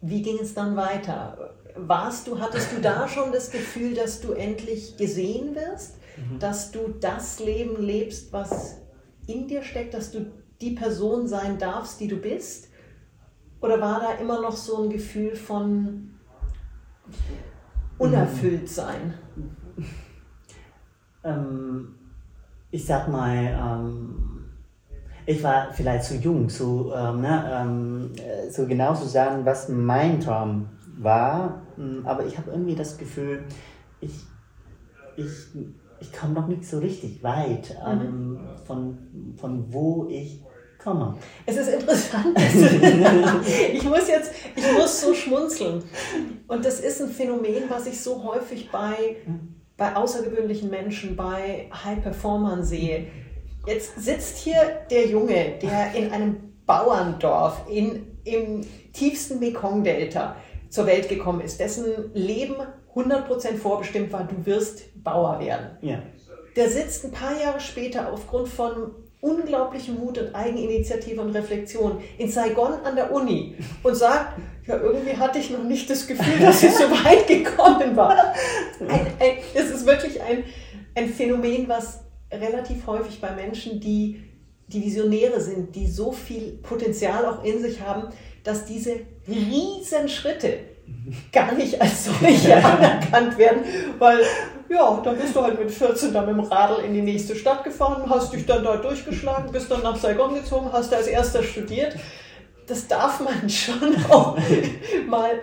Wie 0.00 0.22
ging 0.22 0.38
es 0.40 0.54
dann 0.54 0.74
weiter? 0.74 1.54
Warst 1.76 2.26
du, 2.26 2.40
hattest 2.40 2.72
du 2.72 2.80
da 2.80 3.06
schon 3.08 3.30
das 3.30 3.50
Gefühl, 3.50 3.94
dass 3.94 4.22
du 4.22 4.32
endlich 4.32 4.96
gesehen 4.96 5.54
wirst, 5.54 5.96
dass 6.38 6.70
du 6.72 6.94
das 6.98 7.40
Leben 7.40 7.82
lebst, 7.82 8.32
was 8.32 8.78
in 9.26 9.48
dir 9.48 9.62
steckt, 9.62 9.92
dass 9.92 10.12
du 10.12 10.32
die 10.62 10.70
Person 10.70 11.28
sein 11.28 11.58
darfst, 11.58 12.00
die 12.00 12.08
du 12.08 12.16
bist? 12.16 12.68
Oder 13.60 13.78
war 13.82 14.00
da 14.00 14.12
immer 14.12 14.40
noch 14.40 14.56
so 14.56 14.82
ein 14.82 14.88
Gefühl 14.88 15.36
von 15.36 16.14
Unerfülltsein? 17.98 19.14
Ähm, 21.24 21.96
ich 22.70 22.86
sag 22.86 23.08
mal, 23.08 23.34
ähm, 23.34 24.35
ich 25.26 25.42
war 25.42 25.72
vielleicht 25.72 26.04
zu 26.04 26.14
jung, 26.14 26.48
zu, 26.48 26.92
ähm, 26.96 27.20
ne, 27.20 27.50
ähm, 27.52 28.12
äh, 28.16 28.48
so 28.48 28.66
genau 28.66 28.94
zu 28.94 29.06
sagen, 29.06 29.44
was 29.44 29.68
mein 29.68 30.20
Traum 30.20 30.68
war. 30.98 31.62
Mm, 31.76 32.06
Aber 32.06 32.24
ich 32.24 32.38
habe 32.38 32.52
irgendwie 32.52 32.76
das 32.76 32.96
Gefühl, 32.96 33.44
ich, 34.00 34.14
ich, 35.16 35.30
ich 36.00 36.12
komme 36.12 36.34
noch 36.34 36.46
nicht 36.46 36.64
so 36.64 36.78
richtig 36.78 37.22
weit 37.24 37.76
ähm, 37.84 38.38
von, 38.64 38.98
von 39.36 39.72
wo 39.72 40.06
ich 40.08 40.42
komme. 40.78 41.16
Es 41.44 41.56
ist 41.56 41.68
interessant, 41.68 42.38
ich 43.72 43.82
muss 43.82 44.06
jetzt, 44.06 44.32
ich 44.54 44.72
muss 44.72 45.00
so 45.00 45.12
schmunzeln. 45.12 45.82
Und 46.46 46.64
das 46.64 46.78
ist 46.78 47.02
ein 47.02 47.08
Phänomen, 47.08 47.64
was 47.68 47.88
ich 47.88 48.00
so 48.00 48.22
häufig 48.22 48.70
bei, 48.70 49.16
bei 49.76 49.96
außergewöhnlichen 49.96 50.70
Menschen, 50.70 51.16
bei 51.16 51.68
High-Performern 51.72 52.62
sehe. 52.62 53.08
Jetzt 53.66 54.00
sitzt 54.00 54.38
hier 54.38 54.60
der 54.90 55.06
Junge, 55.06 55.54
der 55.60 55.94
in 55.94 56.12
einem 56.12 56.36
Bauerndorf 56.66 57.62
in, 57.68 58.06
im 58.24 58.60
tiefsten 58.92 59.40
Mekong-Delta 59.40 60.36
zur 60.68 60.86
Welt 60.86 61.08
gekommen 61.08 61.40
ist, 61.40 61.58
dessen 61.60 62.12
Leben 62.14 62.54
100% 62.94 63.56
vorbestimmt 63.56 64.12
war, 64.12 64.24
du 64.24 64.46
wirst 64.46 65.02
Bauer 65.02 65.38
werden 65.40 65.70
Ja. 65.82 66.02
der 66.56 66.68
sitzt 66.70 67.04
ein 67.04 67.10
paar 67.10 67.38
Jahre 67.40 67.60
später 67.60 68.12
aufgrund 68.12 68.48
von 68.48 68.92
unglaublichem 69.20 69.98
Mut 69.98 70.18
und 70.18 70.34
Eigeninitiative 70.34 71.20
und 71.20 71.34
Reflexion 71.34 72.00
in 72.18 72.30
Saigon 72.30 72.74
an 72.84 72.94
der 72.96 73.12
Uni 73.12 73.56
und 73.82 73.94
sagt, 73.96 74.38
ja, 74.66 74.76
irgendwie 74.76 75.16
hatte 75.16 75.38
ich 75.38 75.50
noch 75.50 75.64
nicht 75.64 75.90
das 75.90 76.06
Gefühl, 76.06 76.38
dass 76.40 76.62
ich 76.62 76.72
so 76.72 76.84
weit 77.04 77.26
gekommen 77.26 77.96
war. 77.96 78.34
Ein, 78.80 79.06
ein, 79.18 79.38
es 79.54 79.70
ist 79.70 79.86
wirklich 79.86 80.20
ein, 80.22 80.44
ein 80.94 81.08
Phänomen, 81.08 81.68
was 81.68 82.00
relativ 82.30 82.86
häufig 82.86 83.20
bei 83.20 83.32
Menschen, 83.32 83.80
die, 83.80 84.22
die 84.68 84.82
Visionäre 84.82 85.40
sind, 85.40 85.74
die 85.74 85.86
so 85.86 86.12
viel 86.12 86.58
Potenzial 86.62 87.24
auch 87.26 87.44
in 87.44 87.60
sich 87.60 87.80
haben, 87.80 88.08
dass 88.42 88.64
diese 88.64 89.00
riesen 89.28 90.08
Schritte 90.08 90.58
gar 91.32 91.52
nicht 91.52 91.80
als 91.80 92.04
solche 92.04 92.56
anerkannt 92.64 93.36
werden, 93.38 93.62
weil 93.98 94.20
ja, 94.68 95.00
dann 95.04 95.16
bist 95.16 95.34
du 95.34 95.42
halt 95.42 95.58
mit 95.58 95.70
14 95.70 96.12
dann 96.12 96.26
mit 96.26 96.36
dem 96.36 96.50
Radl 96.50 96.84
in 96.84 96.94
die 96.94 97.02
nächste 97.02 97.36
Stadt 97.36 97.64
gefahren, 97.64 98.08
hast 98.08 98.32
dich 98.32 98.46
dann 98.46 98.64
da 98.64 98.76
durchgeschlagen, 98.76 99.52
bist 99.52 99.70
dann 99.70 99.82
nach 99.82 99.96
Saigon 99.96 100.34
gezogen, 100.34 100.70
hast 100.72 100.92
da 100.92 100.96
als 100.96 101.06
erster 101.06 101.42
studiert. 101.42 101.96
Das 102.66 102.86
darf 102.88 103.20
man 103.20 103.48
schon 103.50 103.96
auch 104.10 104.36
mal 105.06 105.40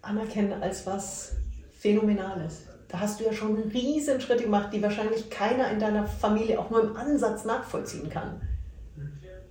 anerkennen 0.00 0.62
als 0.62 0.86
was 0.86 1.32
Phänomenales. 1.78 2.65
Da 2.88 3.00
hast 3.00 3.18
du 3.20 3.24
ja 3.24 3.32
schon 3.32 3.56
riesen 3.72 4.20
Schritte 4.20 4.44
gemacht, 4.44 4.68
die 4.72 4.82
wahrscheinlich 4.82 5.28
keiner 5.30 5.70
in 5.70 5.80
deiner 5.80 6.06
Familie 6.06 6.58
auch 6.60 6.70
nur 6.70 6.82
im 6.82 6.96
Ansatz 6.96 7.44
nachvollziehen 7.44 8.08
kann. 8.08 8.40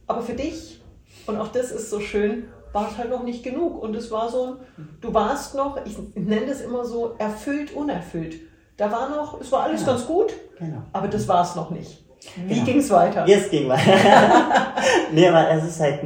Aber 0.08 0.22
für 0.22 0.34
dich, 0.34 0.82
und 1.28 1.38
auch 1.38 1.50
das 1.50 1.72
ist 1.72 1.90
so 1.90 2.00
schön, 2.00 2.46
war 2.72 2.90
es 2.92 2.98
halt 2.98 3.10
noch 3.10 3.24
nicht 3.24 3.44
genug. 3.44 3.82
Und 3.82 3.96
es 3.96 4.10
war 4.12 4.30
so, 4.30 4.58
du 5.02 5.14
warst 5.14 5.56
noch, 5.56 5.78
ich 5.86 5.98
nenne 6.16 6.46
das 6.46 6.62
immer 6.62 6.86
so, 6.86 7.16
erfüllt, 7.18 7.74
unerfüllt. 7.74 8.36
Da 8.78 8.92
war 8.92 9.10
noch, 9.10 9.40
es 9.42 9.52
war 9.52 9.64
alles 9.64 9.82
Ja. 9.82 9.88
ganz 9.88 10.06
gut, 10.06 10.34
Genau. 10.60 10.82
aber 10.94 11.08
das 11.08 11.28
war 11.28 11.44
es 11.44 11.56
noch 11.56 11.70
nicht. 11.72 12.04
Wie 12.48 12.58
Ja. 12.58 12.64
ging 12.64 12.80
es 12.80 12.90
weiter? 12.90 13.26
Jetzt 13.28 13.52
ging 13.52 13.68
weiter. 13.70 13.92
nee, 15.14 15.28
aber 15.28 15.50
es 15.52 15.64
ist 15.64 15.80
halt, 15.80 16.00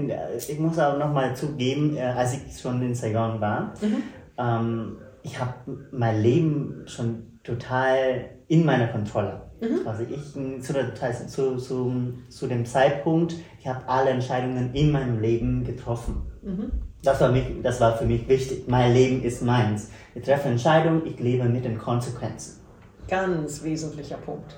ich 0.48 0.60
muss 0.60 0.78
auch 0.80 0.98
nochmal 0.98 1.36
zugeben, 1.36 1.96
äh, 1.96 2.02
als 2.02 2.34
ich 2.34 2.60
schon 2.60 2.82
in 2.82 2.94
Saigon 2.94 3.40
war, 3.42 3.74
Mhm. 3.82 4.04
ähm, 4.38 4.98
ich 5.24 5.40
habe 5.40 5.54
mein 5.92 6.22
Leben 6.22 6.84
schon 6.86 7.40
total 7.44 8.30
in 8.48 8.66
meiner 8.66 8.88
Kontrolle. 8.88 9.42
Mhm. 9.62 9.88
Also 9.88 10.04
ich 10.04 10.64
zu, 10.64 10.74
der, 10.74 10.94
zu, 11.28 11.58
zu, 11.58 12.14
zu 12.30 12.48
dem 12.48 12.66
Zeitpunkt, 12.66 13.36
ich 13.60 13.68
habe 13.68 13.88
alle 13.88 14.12
Entscheidungen 14.12 14.74
in 14.74 14.92
meinem 14.92 15.20
Leben 15.20 15.64
getroffen. 15.64 16.22
Mhm. 16.42 16.72
Das 17.04 17.22
war, 17.22 17.32
mich, 17.32 17.46
das 17.64 17.80
war 17.80 17.98
für 17.98 18.06
mich 18.06 18.28
wichtig. 18.28 18.66
Mein 18.68 18.94
Leben 18.94 19.24
ist 19.24 19.42
meins. 19.42 19.90
Ich 20.16 20.24
treffe 20.24 20.50
Entscheidungen, 20.50 21.06
ich 21.06 21.20
lebe 21.20 21.46
mit 21.46 21.64
den 21.64 21.78
Konsequenzen. 21.78 22.60
Ganz 23.08 23.64
wesentlicher 23.64 24.18
Punkt. 24.18 24.56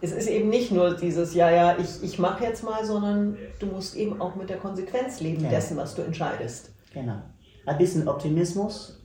Es 0.00 0.12
ist 0.12 0.28
eben 0.28 0.50
nicht 0.50 0.72
nur 0.72 0.94
dieses, 0.94 1.34
ja, 1.34 1.50
ja, 1.50 1.76
ich, 1.78 2.02
ich 2.02 2.18
mache 2.18 2.44
jetzt 2.44 2.62
mal, 2.64 2.84
sondern 2.84 3.36
du 3.60 3.66
musst 3.66 3.96
eben 3.96 4.20
auch 4.20 4.34
mit 4.36 4.50
der 4.50 4.58
Konsequenz 4.58 5.20
leben 5.20 5.44
Ja. 5.44 5.50
dessen, 5.50 5.76
was 5.76 5.94
du 5.94 6.02
entscheidest. 6.02 6.72
Genau. 6.92 7.22
Ein 7.64 7.78
bisschen 7.78 8.06
Optimismus 8.06 8.95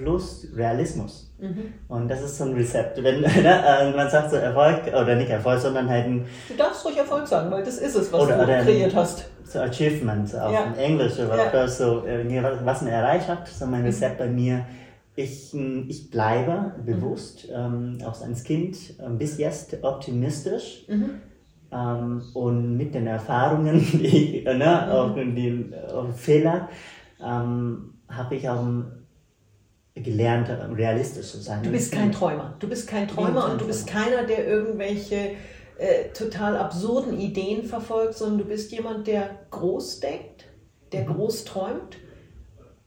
plus 0.00 0.46
Realismus. 0.54 1.32
Mhm. 1.38 1.72
Und 1.88 2.08
das 2.08 2.22
ist 2.22 2.36
so 2.38 2.44
ein 2.44 2.54
Rezept. 2.54 3.02
Wenn 3.02 3.20
ne, 3.22 3.28
äh, 3.34 3.96
man 3.96 4.08
sagt 4.10 4.30
so 4.30 4.36
Erfolg, 4.36 4.86
oder 4.88 5.14
nicht 5.16 5.30
Erfolg, 5.30 5.58
sondern 5.60 5.88
halt 5.88 6.06
ein 6.06 6.24
Du 6.48 6.54
darfst 6.56 6.84
ruhig 6.84 6.96
Erfolg 6.96 7.26
sagen, 7.26 7.50
weil 7.50 7.64
das 7.64 7.78
ist 7.78 7.94
es, 7.94 8.12
was 8.12 8.20
Oder- 8.22 8.36
du 8.38 8.42
oder 8.44 8.54
ein- 8.56 8.64
kreiert 8.64 8.94
hast. 8.94 9.30
so 9.44 9.58
Achievement 9.60 10.34
auf 10.36 10.52
Ja. 10.52 10.72
Englisch 10.78 11.18
oder 11.18 11.52
Ja. 11.54 11.68
so, 11.68 12.04
äh, 12.06 12.42
was- 12.64 12.82
man 12.82 12.92
erreicht 12.92 13.28
hat. 13.28 13.48
So 13.48 13.66
mein 13.66 13.82
Rezept 13.84 14.18
bei 14.18 14.28
mir. 14.28 14.64
Ich, 15.16 15.52
ich 15.88 16.10
bleibe 16.10 16.72
bewusst, 16.86 17.48
ähm, 17.52 17.98
auch 18.06 18.20
als 18.22 18.42
Kind 18.44 18.76
ähm, 19.04 19.18
bis 19.18 19.38
jetzt 19.38 19.76
optimistisch. 19.82 20.84
Mhm. 20.88 21.10
Ähm, 21.72 22.22
und 22.34 22.76
mit 22.76 22.94
den 22.94 23.06
Erfahrungen, 23.06 23.78
die 23.92 24.44
äh, 24.44 24.54
ne, 24.56 24.86
Mhm. 24.86 25.72
auch 25.92 25.94
auch 25.94 26.12
Fehler, 26.14 26.68
ähm, 27.24 27.94
habe 28.08 28.34
ich 28.36 28.48
auch 28.48 28.60
ähm, 28.62 28.86
gelernt, 29.94 30.48
realistisch 30.76 31.30
zu 31.32 31.38
sein. 31.38 31.62
Du 31.62 31.70
bist 31.70 31.92
kein 31.92 32.12
Träumer. 32.12 32.54
Du 32.58 32.68
bist 32.68 32.86
kein 32.88 33.08
Träumer 33.08 33.50
und 33.50 33.60
du 33.60 33.66
bist 33.66 33.86
keiner, 33.86 34.24
der 34.24 34.46
irgendwelche 34.46 35.32
äh, 35.78 36.08
total 36.14 36.56
absurden 36.56 37.18
Ideen 37.18 37.64
verfolgt, 37.64 38.14
sondern 38.14 38.38
du 38.38 38.44
bist 38.44 38.70
jemand, 38.72 39.06
der 39.06 39.30
groß 39.50 40.00
denkt, 40.00 40.44
der 40.92 41.02
Mhm. 41.08 41.14
groß 41.14 41.44
träumt, 41.44 41.96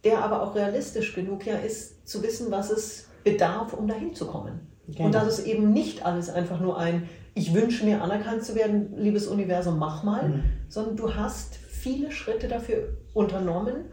der 0.03 0.19
aber 0.23 0.43
auch 0.43 0.55
realistisch 0.55 1.13
genug 1.15 1.45
ja 1.45 1.55
ist, 1.55 2.07
zu 2.07 2.21
wissen, 2.23 2.51
was 2.51 2.69
es 2.69 3.07
bedarf, 3.23 3.73
um 3.73 3.87
dahin 3.87 4.13
zu 4.13 4.27
kommen. 4.27 4.67
Genau. 4.87 5.05
Und 5.05 5.15
dass 5.15 5.27
es 5.27 5.45
eben 5.45 5.71
nicht 5.71 6.05
alles 6.05 6.29
einfach 6.29 6.59
nur 6.59 6.77
ein, 6.77 7.07
ich 7.35 7.53
wünsche 7.53 7.85
mir 7.85 8.01
anerkannt 8.01 8.43
zu 8.43 8.53
werden, 8.53 8.93
liebes 8.97 9.27
Universum, 9.27 9.79
mach 9.79 10.03
mal, 10.03 10.29
Mhm. 10.29 10.43
sondern 10.69 10.95
du 10.97 11.15
hast 11.15 11.55
viele 11.55 12.11
Schritte 12.11 12.47
dafür 12.47 12.89
unternommen, 13.13 13.85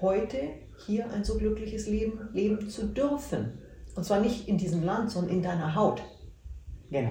heute 0.00 0.38
hier 0.86 1.10
ein 1.12 1.24
so 1.24 1.36
glückliches 1.36 1.86
Leben 1.88 2.28
leben 2.32 2.68
zu 2.68 2.86
dürfen. 2.86 3.58
Und 3.94 4.04
zwar 4.04 4.20
nicht 4.20 4.48
in 4.48 4.58
diesem 4.58 4.84
Land, 4.84 5.10
sondern 5.10 5.34
in 5.36 5.42
deiner 5.42 5.74
Haut, 5.74 6.02
Genau, 6.90 7.10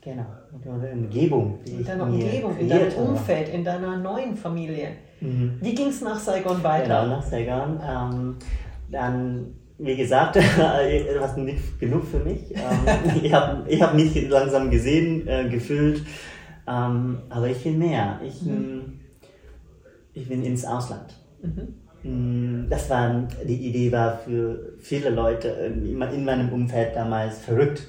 genau. 0.00 0.24
In 0.52 0.80
der 0.80 0.92
Umgebung, 0.92 1.58
in 1.66 1.84
deiner 1.84 2.04
Umgebung, 2.04 2.56
in 2.56 2.68
deinem. 2.68 2.92
Umfeld, 2.94 3.48
in 3.50 3.64
deiner 3.64 3.96
neuen 3.98 4.36
Familie. 4.36 4.88
Mhm. 5.20 5.58
Wie 5.60 5.74
ging 5.74 5.88
es 5.88 6.00
nach 6.00 6.18
Saigon 6.18 6.56
Genau, 6.56 6.64
weiter? 6.68 7.06
nach 7.06 7.22
Saigon. 7.22 7.78
Ähm, 7.86 8.36
dann, 8.90 9.54
wie 9.78 9.96
gesagt, 9.96 10.36
etwas 10.80 11.36
nicht 11.36 11.78
genug 11.78 12.04
für 12.04 12.20
mich. 12.20 12.54
Ähm, 12.54 13.12
ich 13.22 13.32
habe 13.32 13.68
ich 13.68 13.82
hab 13.82 13.94
mich 13.94 14.28
langsam 14.28 14.70
gesehen, 14.70 15.28
äh, 15.28 15.48
gefühlt, 15.48 16.02
ähm, 16.66 17.18
aber 17.28 17.48
ich 17.48 17.62
will 17.64 17.74
mehr. 17.76 18.20
Ich, 18.24 18.46
ähm, 18.46 19.00
ich 20.14 20.28
will 20.30 20.42
ins 20.42 20.64
Ausland. 20.64 21.14
Mhm. 21.42 21.74
Mm, 22.02 22.68
Das 22.70 22.88
war, 22.90 23.26
die 23.46 23.68
Idee 23.68 23.90
war 23.92 24.18
für 24.18 24.72
viele 24.78 25.10
Leute 25.10 25.48
in 25.48 26.00
in 26.00 26.24
meinem 26.24 26.52
Umfeld 26.52 26.94
damals 26.94 27.38
verrückt. 27.38 27.82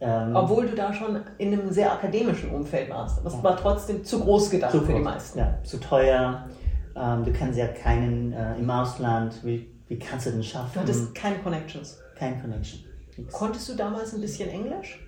Ähm, 0.00 0.34
Obwohl 0.36 0.66
du 0.68 0.76
da 0.76 0.92
schon 0.92 1.18
in 1.38 1.52
einem 1.52 1.70
sehr 1.72 1.92
akademischen 1.92 2.50
Umfeld 2.50 2.88
warst. 2.88 3.18
Aber 3.18 3.28
es 3.28 3.34
Ja. 3.34 3.42
war 3.42 3.56
trotzdem 3.56 4.04
zu 4.04 4.20
groß 4.20 4.50
gedacht 4.50 4.70
zu 4.70 4.80
für 4.82 4.86
die 4.86 4.92
groß, 4.92 5.04
meisten. 5.04 5.38
Ja, 5.40 5.58
zu 5.64 5.78
teuer. 5.78 6.46
ähm, 6.94 7.24
du 7.24 7.32
kannst 7.32 7.58
ja 7.58 7.66
keinen 7.68 8.32
äh, 8.32 8.56
im 8.58 8.70
Ausland, 8.70 9.34
wie, 9.44 9.68
wie 9.88 9.98
kannst 9.98 10.26
du 10.26 10.30
denn 10.30 10.42
schaffen? 10.42 10.70
Du 10.74 10.80
hattest 10.80 11.14
keine 11.14 11.38
Connections. 11.38 11.98
Kein 12.16 12.40
Connection. 12.40 12.80
Nix. 13.16 13.32
Konntest 13.32 13.68
du 13.68 13.74
damals 13.74 14.14
ein 14.14 14.20
bisschen 14.20 14.48
Englisch? 14.50 15.00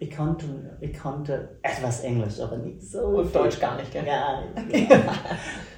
Ich 0.00 0.16
konnte, 0.16 0.46
ich 0.80 0.96
konnte 0.96 1.58
etwas 1.62 2.00
Englisch, 2.04 2.38
aber 2.40 2.56
nicht 2.58 2.80
so. 2.82 3.00
Und 3.00 3.30
viel. 3.30 3.40
Deutsch 3.40 3.58
gar 3.58 3.76
nicht, 3.76 3.92
gell? 3.92 4.04
Ja. 4.06 4.42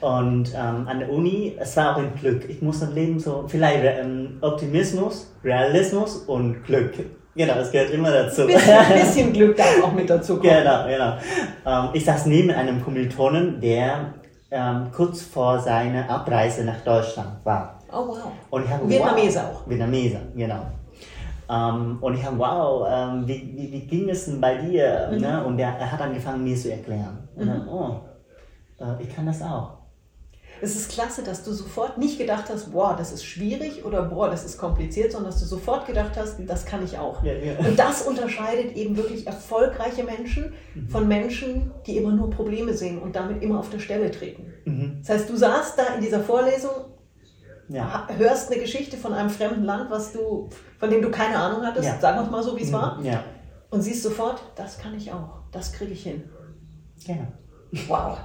Und 0.07 0.53
ähm, 0.55 0.87
an 0.87 0.99
der 0.99 1.11
Uni, 1.11 1.57
es 1.59 1.75
war 1.79 1.97
auch 1.97 2.01
ein 2.01 2.15
Glück. 2.15 2.49
Ich 2.49 2.61
muss 2.61 2.83
im 2.83 2.95
Leben 2.95 3.19
so, 3.19 3.45
vielleicht 3.49 3.83
ähm, 3.83 4.37
Optimismus, 4.43 5.35
Realismus 5.43 6.17
und 6.27 6.63
Glück. 6.65 6.93
Genau, 7.35 7.55
es 7.55 7.71
gehört 7.71 7.91
immer 7.93 8.11
dazu. 8.11 8.43
Ein 8.43 8.49
bisschen, 8.49 8.95
bisschen 8.95 9.33
Glück 9.33 9.57
darf 9.57 9.83
auch 9.85 9.93
mit 9.93 10.11
dazu 10.11 10.37
kommen. 10.37 10.53
Genau, 10.53 10.87
genau. 10.87 11.17
Ähm, 11.65 11.91
ich 11.95 12.05
saß 12.05 12.27
neben 12.27 12.51
einem 12.51 12.85
Kommilitonen, 12.85 13.59
der 13.59 14.15
ähm, 14.51 14.89
kurz 14.95 15.23
vor 15.23 15.59
seiner 15.61 16.11
Abreise 16.11 16.65
nach 16.65 16.81
Deutschland 16.83 17.45
war. 17.45 17.79
Oh 17.91 18.09
wow. 18.09 18.33
Und 18.51 18.65
ich 18.65 18.71
habe 18.71 18.89
Vietnameser 18.89 19.51
wow, 19.51 19.63
auch. 19.63 19.71
Vietnameser, 19.71 20.21
genau. 20.35 20.67
Ähm, 21.51 21.99
und 22.01 22.15
ich 22.15 22.25
habe, 22.25 22.39
wow, 22.39 22.87
ähm, 22.89 23.27
wie, 23.27 23.53
wie, 23.57 23.73
wie 23.73 23.87
ging 23.87 24.09
es 24.09 24.27
denn 24.27 24.41
bei 24.41 24.57
dir? 24.57 25.11
Mhm. 25.13 25.21
Ne? 25.21 25.45
Und 25.45 25.59
er, 25.59 25.77
er 25.79 25.91
hat 25.91 26.01
angefangen, 26.01 26.45
mir 26.45 26.57
zu 26.57 26.71
erklären. 26.71 27.29
Und 27.35 27.47
dann, 27.47 27.69
oh, 27.69 28.01
äh, 28.79 29.03
ich 29.03 29.15
kann 29.15 29.27
das 29.27 29.43
auch. 29.43 29.81
Es 30.63 30.77
ist 30.77 30.91
klasse, 30.91 31.23
dass 31.23 31.43
du 31.43 31.53
sofort 31.53 31.97
nicht 31.97 32.19
gedacht 32.19 32.45
hast, 32.51 32.73
boah, 32.73 32.95
das 32.97 33.13
ist 33.13 33.25
schwierig 33.25 33.85
oder 33.85 34.03
boah, 34.03 34.29
das 34.29 34.45
ist 34.45 34.59
kompliziert, 34.59 35.11
sondern 35.13 35.31
dass 35.31 35.41
du 35.41 35.47
sofort 35.47 35.87
gedacht 35.87 36.13
hast, 36.17 36.37
das 36.47 36.67
kann 36.67 36.85
ich 36.85 36.99
auch. 36.99 37.23
Ja, 37.25 37.33
ja. 37.33 37.59
Und 37.59 37.79
das 37.79 38.03
unterscheidet 38.03 38.77
eben 38.77 38.97
wirklich 38.97 39.27
erfolgreiche 39.27 40.05
Menschen 40.05 40.53
von 40.89 41.09
Menschen, 41.09 41.71
die 41.87 41.97
immer 41.97 42.13
nur 42.13 42.29
Probleme 42.29 42.75
sehen 42.75 42.99
und 42.99 43.17
damit 43.17 43.43
immer 43.43 43.59
auf 43.59 43.71
der 43.71 43.79
Stelle 43.79 44.11
treten. 44.11 44.53
Mhm. 44.67 44.99
Das 45.01 45.17
heißt, 45.17 45.31
du 45.31 45.37
saßt 45.37 45.79
da 45.79 45.95
in 45.95 46.03
dieser 46.03 46.21
Vorlesung, 46.21 46.73
Ja. 47.73 48.07
hörst 48.19 48.51
eine 48.51 48.61
Geschichte 48.61 48.97
von 48.97 49.13
einem 49.13 49.31
fremden 49.31 49.65
Land, 49.65 49.91
was 49.91 50.13
du, 50.13 50.49
von 50.79 50.91
dem 50.91 51.01
du 51.03 51.11
keine 51.11 51.37
Ahnung 51.39 51.63
hattest, 51.65 51.87
Ja. 51.87 51.99
sagen 52.01 52.19
wir 52.19 52.25
es 52.25 52.31
mal 52.31 52.43
so, 52.43 52.57
wie 52.57 52.63
es 52.63 52.73
war, 52.73 52.99
Ja, 53.03 53.23
und 53.71 53.81
siehst 53.83 54.03
sofort, 54.03 54.43
das 54.57 54.79
kann 54.79 54.97
ich 54.97 55.13
auch, 55.13 55.39
das 55.53 55.73
kriege 55.73 55.93
ich 55.93 56.03
hin. 56.03 56.25
genau. 57.07 57.27
Wow. 57.87 58.19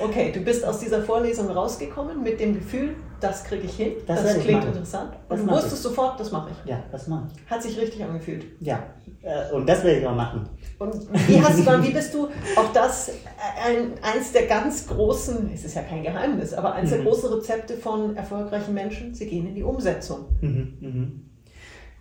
Okay, 0.00 0.32
du 0.32 0.40
bist 0.40 0.64
aus 0.64 0.78
dieser 0.80 1.02
Vorlesung 1.02 1.50
rausgekommen 1.50 2.22
mit 2.22 2.40
dem 2.40 2.54
Gefühl, 2.54 2.96
das 3.20 3.44
kriege 3.44 3.64
ich 3.64 3.76
hin, 3.76 3.92
Das 4.06 4.22
das, 4.22 4.36
ich 4.36 4.44
klingt 4.44 4.64
interessant. 4.64 5.12
Das 5.28 5.38
Und 5.38 5.46
du 5.46 5.52
mache 5.52 5.62
wusstest 5.62 5.82
sofort, 5.82 6.18
das 6.18 6.32
mache 6.32 6.48
ich. 6.50 6.70
Ja, 6.70 6.82
das 6.90 7.06
mache 7.08 7.24
ich. 7.34 7.50
Hat 7.50 7.62
sich 7.62 7.78
richtig 7.78 8.02
angefühlt. 8.02 8.46
Ja, 8.60 8.82
äh, 9.20 9.52
und 9.52 9.68
das 9.68 9.84
werde 9.84 10.00
ich 10.00 10.06
auch 10.06 10.14
machen. 10.14 10.48
Und 10.78 10.94
wie 11.28 11.40
hast 11.40 11.58
du 11.60 11.62
dann, 11.62 11.82
wie 11.84 11.90
bist 11.92 12.12
du, 12.12 12.28
auch 12.56 12.72
das, 12.72 13.08
äh, 13.08 13.12
ein, 13.64 13.92
eins 14.02 14.32
der 14.32 14.46
ganz 14.46 14.86
großen, 14.88 15.50
es 15.54 15.64
ist 15.64 15.74
ja 15.76 15.82
kein 15.82 16.02
Geheimnis, 16.02 16.52
aber 16.54 16.74
eins 16.74 16.90
der 16.90 17.00
Mhm. 17.00 17.04
großen 17.04 17.32
Rezepte 17.32 17.74
von 17.74 18.16
erfolgreichen 18.16 18.74
Menschen, 18.74 19.14
sie 19.14 19.26
gehen 19.26 19.46
in 19.46 19.54
die 19.54 19.62
Umsetzung. 19.62 20.26
Mhm, 20.40 20.74
mhm. 20.80 21.20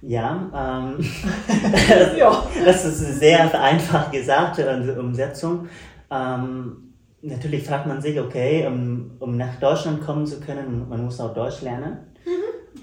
Ja, 0.01 0.89
ähm, 0.95 0.97
Ja. 2.17 2.43
das 2.65 2.85
ist 2.85 3.19
sehr 3.19 3.47
vereinfacht 3.49 4.11
gesagt, 4.11 4.57
unsere 4.57 4.99
Umsetzung. 4.99 5.67
Ähm, 6.09 6.93
natürlich 7.21 7.63
fragt 7.63 7.85
man 7.85 8.01
sich, 8.01 8.19
okay, 8.19 8.65
um, 8.65 9.11
um 9.19 9.37
nach 9.37 9.55
Deutschland 9.59 10.01
kommen 10.03 10.25
zu 10.25 10.39
können, 10.39 10.87
man 10.89 11.05
muss 11.05 11.19
auch 11.19 11.35
Deutsch 11.35 11.61
lernen. 11.61 11.99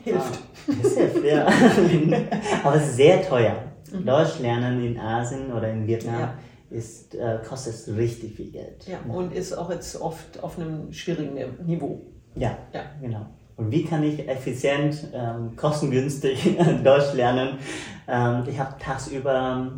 Hilft. 0.05 0.21
Ah, 0.69 0.73
das 0.83 0.97
hilft, 0.97 1.25
ja. 1.25 1.47
Aber 2.63 2.77
es 2.77 2.85
ist 2.91 2.97
sehr 2.97 3.27
teuer. 3.29 3.57
Deutsch 4.05 4.39
lernen 4.41 4.85
in 4.85 4.99
Asien 4.99 5.53
oder 5.53 5.71
in 5.71 5.87
Vietnam 5.87 6.15
Mhm. 6.15 6.21
Ja. 6.21 6.35
ist, 6.71 7.15
äh, 7.15 7.39
kostet 7.49 7.97
richtig 7.97 8.35
viel 8.37 8.51
Geld. 8.51 8.87
Ja, 8.87 8.99
und 9.13 9.33
ist 9.33 9.53
auch 9.55 9.71
jetzt 9.71 10.01
oft 10.01 10.43
auf 10.43 10.59
einem 10.59 10.93
schwierigen 10.93 11.35
Niveau. 11.67 12.03
Ja, 12.35 12.57
Ja. 12.73 12.83
genau. 13.01 13.27
Und 13.57 13.73
wie 13.73 13.85
kann 13.85 14.03
ich 14.05 14.29
effizient, 14.29 15.09
ähm, 15.13 15.57
kostengünstig 15.57 16.57
Deutsch 16.85 17.13
lernen? 17.15 17.59
Ähm, 18.07 18.45
ich 18.47 18.59
habe 18.61 18.75
tagsüber 18.79 19.73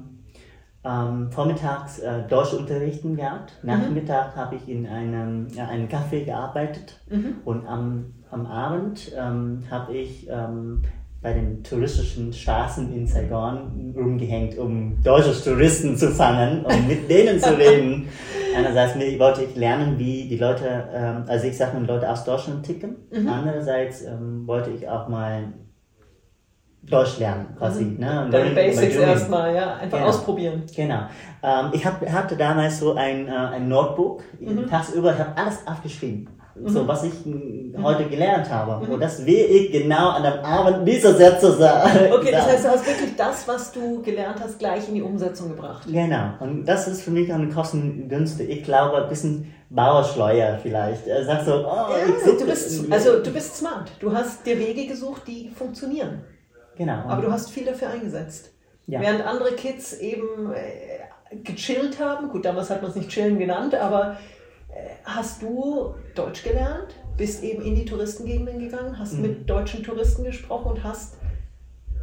ähm, 0.84 1.30
vormittags 1.30 1.98
äh, 2.00 2.26
Deutsch 2.28 2.52
unterrichten 2.54 3.16
gehabt. 3.16 3.52
Nachmittag 3.62 4.34
habe 4.36 4.56
ich 4.56 4.68
in 4.68 4.86
einem, 4.86 5.48
ja, 5.54 5.66
einem 5.68 5.88
Café 5.88 6.24
gearbeitet. 6.24 6.98
Und 7.44 7.66
am, 7.66 8.14
am 8.30 8.46
Abend 8.46 9.12
ähm, 9.16 9.62
habe 9.70 9.94
ich 9.94 10.26
ähm, 10.30 10.82
bei 11.22 11.34
den 11.34 11.62
touristischen 11.62 12.32
Straßen 12.32 12.92
in 12.94 13.06
Saigon 13.06 13.92
rumgehängt, 13.94 14.56
um 14.56 14.96
deutsche 15.02 15.32
Touristen 15.44 15.94
zu 15.96 16.10
fangen 16.10 16.64
und 16.64 16.88
mit 16.88 17.10
denen 17.10 17.38
zu 17.38 17.56
reden. 17.58 18.08
Einerseits 18.56 18.94
wollte 19.18 19.44
ich 19.44 19.54
lernen, 19.54 19.98
wie 19.98 20.28
die 20.28 20.38
Leute, 20.38 20.88
ähm, 20.94 21.24
also 21.26 21.46
ich 21.46 21.56
sag 21.56 21.74
mal, 21.74 21.84
Leute 21.84 22.10
aus 22.10 22.24
Deutschland 22.24 22.64
ticken. 22.64 22.96
Andererseits 23.28 24.02
ähm, 24.02 24.46
wollte 24.46 24.70
ich 24.70 24.88
auch 24.88 25.08
mal 25.08 25.52
Deutsch 26.82 27.18
lernen, 27.18 27.48
quasi. 27.58 27.84
Ne? 27.84 28.28
Deine 28.30 28.50
Basics 28.54 28.96
erstmal, 28.96 29.54
ja, 29.54 29.74
einfach 29.74 29.98
Genau. 29.98 30.08
ausprobieren. 30.08 30.62
Genau. 30.74 31.02
Ähm, 31.42 31.66
ich 31.72 31.84
hab, 31.84 32.04
hatte 32.10 32.36
damals 32.36 32.80
so 32.80 32.94
ein, 32.94 33.28
äh, 33.28 33.30
ein 33.30 33.68
Notebook, 33.68 34.22
Mhm. 34.40 34.66
tagsüber, 34.66 35.12
ich 35.12 35.18
habe 35.18 35.36
alles 35.36 35.58
aufgeschrieben. 35.66 36.28
So, 36.66 36.86
was 36.86 37.04
ich 37.04 37.12
mh, 37.24 37.80
heute 37.82 38.06
gelernt 38.08 38.50
habe. 38.50 38.84
Und 38.92 39.00
das 39.00 39.24
will 39.24 39.34
ich 39.50 39.70
genau 39.72 40.10
an 40.10 40.22
dem 40.24 40.44
Abend 40.44 40.86
diese 40.86 41.14
Sätze 41.14 41.52
sagen. 41.52 42.12
Okay, 42.12 42.32
das 42.32 42.46
heißt, 42.46 42.64
du 42.64 42.68
hast 42.70 42.86
wirklich 42.86 43.16
das, 43.16 43.46
was 43.46 43.72
du 43.72 44.02
gelernt 44.02 44.40
hast, 44.42 44.58
gleich 44.58 44.88
in 44.88 44.94
die 44.96 45.02
Umsetzung 45.02 45.50
gebracht. 45.50 45.86
Genau. 45.90 46.30
Und 46.40 46.64
das 46.66 46.88
ist 46.88 47.02
für 47.02 47.10
mich 47.12 47.32
eine 47.32 47.48
kostengünstige. 47.48 48.50
Ich 48.52 48.64
glaube, 48.64 49.02
ein 49.04 49.08
bisschen 49.08 49.54
Bauerschleuer 49.70 50.58
vielleicht. 50.60 51.06
Er 51.06 51.24
sagt 51.24 51.44
so, 51.46 51.52
oh, 51.64 51.64
Ja, 51.90 51.96
ich 52.08 52.24
suche- 52.24 52.38
du 52.38 52.46
bist, 52.46 52.92
also 52.92 53.22
du 53.22 53.30
bist 53.30 53.56
smart. 53.56 53.90
Du 54.00 54.12
hast 54.12 54.44
dir 54.44 54.58
Wege 54.58 54.86
gesucht, 54.86 55.22
die 55.28 55.48
funktionieren. 55.54 56.22
Genau. 56.76 57.02
Aber 57.06 57.22
du 57.22 57.30
hast 57.30 57.50
viel 57.50 57.64
dafür 57.64 57.90
eingesetzt. 57.90 58.50
Ja. 58.86 59.00
Während 59.00 59.24
andere 59.24 59.52
Kids 59.52 59.92
eben 60.00 60.52
äh, 60.52 61.36
gechillt 61.44 62.00
haben, 62.00 62.28
gut, 62.30 62.44
damals 62.44 62.70
hat 62.70 62.82
man 62.82 62.90
es 62.90 62.96
nicht 62.96 63.08
chillen 63.10 63.38
genannt, 63.38 63.74
aber 63.74 64.16
hast 65.04 65.42
du 65.42 65.94
Deutsch 66.14 66.42
gelernt, 66.44 66.94
bist 67.16 67.42
eben 67.42 67.62
in 67.62 67.74
die 67.74 67.84
Touristengegenden 67.84 68.58
gegangen, 68.58 68.98
hast 68.98 69.14
Mhm. 69.14 69.22
mit 69.22 69.50
deutschen 69.50 69.82
Touristen 69.82 70.24
gesprochen 70.24 70.72
und 70.72 70.84
hast, 70.84 71.16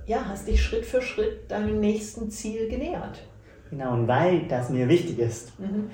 ja, 0.05 0.25
hast 0.25 0.47
dich 0.47 0.61
Schritt 0.61 0.85
für 0.85 1.01
Schritt 1.01 1.49
deinem 1.51 1.79
nächsten 1.79 2.29
Ziel 2.29 2.67
genähert. 2.69 3.21
Genau, 3.69 3.93
und 3.93 4.07
weil 4.07 4.47
das 4.47 4.69
mir 4.69 4.87
wichtig 4.87 5.19
ist, 5.19 5.59
Mhm. 5.59 5.89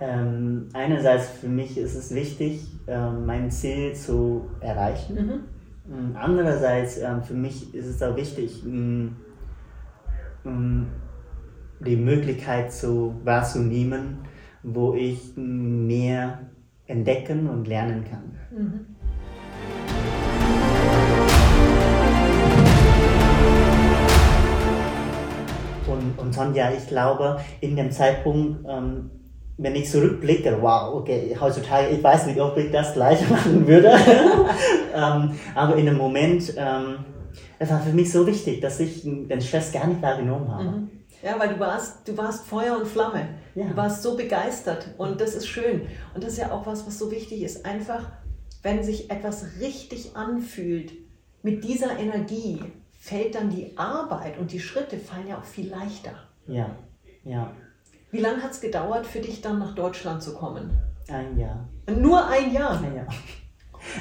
ähm, 0.00 0.68
einerseits 0.72 1.28
für 1.28 1.48
mich 1.48 1.78
ist 1.78 1.94
es 1.94 2.14
wichtig, 2.14 2.66
ähm, 2.86 3.26
mein 3.26 3.50
Ziel 3.50 3.94
zu 3.94 4.46
erreichen. 4.60 5.14
Mhm. 5.14 5.94
Ähm, 5.94 6.16
Andererseits 6.18 6.98
ähm, 6.98 7.22
für 7.22 7.34
mich 7.34 7.74
ist 7.74 7.86
es 7.86 8.02
auch 8.02 8.16
wichtig, 8.16 8.64
ähm, 8.64 9.16
ähm, 10.44 10.86
die 11.80 11.96
Möglichkeit 11.96 12.72
zu 12.72 13.14
wahrzunehmen, 13.24 14.18
wo 14.64 14.94
ich 14.94 15.36
mehr 15.36 16.40
entdecken 16.86 17.48
und 17.48 17.68
lernen 17.68 18.04
kann. 18.04 18.38
Und, 25.86 26.18
und 26.18 26.34
Sonja, 26.34 26.72
ich 26.76 26.86
glaube, 26.88 27.38
in 27.60 27.76
dem 27.76 27.90
Zeitpunkt, 27.90 28.66
ähm, 28.68 29.10
wenn 29.58 29.76
ich 29.76 29.88
zurückblicke, 29.88 30.56
wow, 30.60 30.94
okay, 30.94 31.36
heutzutage, 31.38 31.88
ich 31.88 32.02
weiß 32.02 32.26
nicht, 32.26 32.40
ob 32.40 32.56
ich 32.56 32.70
das 32.72 32.94
gleich 32.94 33.28
machen 33.30 33.66
würde, 33.66 33.88
ähm, 34.94 35.32
aber 35.54 35.76
in 35.76 35.86
dem 35.86 35.98
Moment, 35.98 36.54
ähm, 36.56 36.96
es 37.58 37.70
war 37.70 37.80
für 37.80 37.92
mich 37.92 38.10
so 38.10 38.26
wichtig, 38.26 38.60
dass 38.60 38.80
ich 38.80 39.02
den 39.02 39.40
Stress 39.40 39.72
gar 39.72 39.86
nicht 39.86 40.02
wahrgenommen 40.02 40.50
habe. 40.50 40.64
Mhm. 40.64 40.90
Ja, 41.24 41.38
weil 41.38 41.48
du 41.54 41.58
warst, 41.60 42.06
du 42.06 42.16
warst 42.18 42.44
Feuer 42.46 42.76
und 42.76 42.86
Flamme. 42.86 43.28
Ja. 43.54 43.66
Du 43.66 43.76
warst 43.76 44.02
so 44.02 44.16
begeistert 44.16 44.88
und 44.98 45.20
das 45.20 45.34
ist 45.34 45.46
schön. 45.48 45.82
Und 46.14 46.22
das 46.22 46.32
ist 46.34 46.38
ja 46.38 46.50
auch 46.52 46.66
was, 46.66 46.86
was 46.86 46.98
so 46.98 47.10
wichtig 47.10 47.42
ist. 47.42 47.64
Einfach, 47.64 48.10
wenn 48.62 48.82
sich 48.84 49.10
etwas 49.10 49.46
richtig 49.60 50.14
anfühlt, 50.16 50.92
mit 51.42 51.64
dieser 51.64 51.98
Energie 51.98 52.62
fällt 52.98 53.34
dann 53.36 53.48
die 53.50 53.76
Arbeit 53.76 54.38
und 54.38 54.52
die 54.52 54.60
Schritte 54.60 54.98
fallen 54.98 55.28
ja 55.28 55.38
auch 55.38 55.44
viel 55.44 55.68
leichter. 55.70 56.12
Ja, 56.46 56.70
ja, 57.24 57.50
Wie 58.10 58.18
lange 58.20 58.42
hat 58.42 58.50
es 58.52 58.60
gedauert 58.60 59.06
für 59.06 59.20
dich 59.20 59.40
dann 59.40 59.58
nach 59.58 59.74
Deutschland 59.74 60.22
zu 60.22 60.34
kommen? 60.34 60.70
ein 61.08 61.38
Jahr. 61.38 61.68
Nur 61.98 62.26
ein 62.28 62.52
Jahr. 62.52 62.82
Ja, 62.82 62.94
ja. 63.02 63.06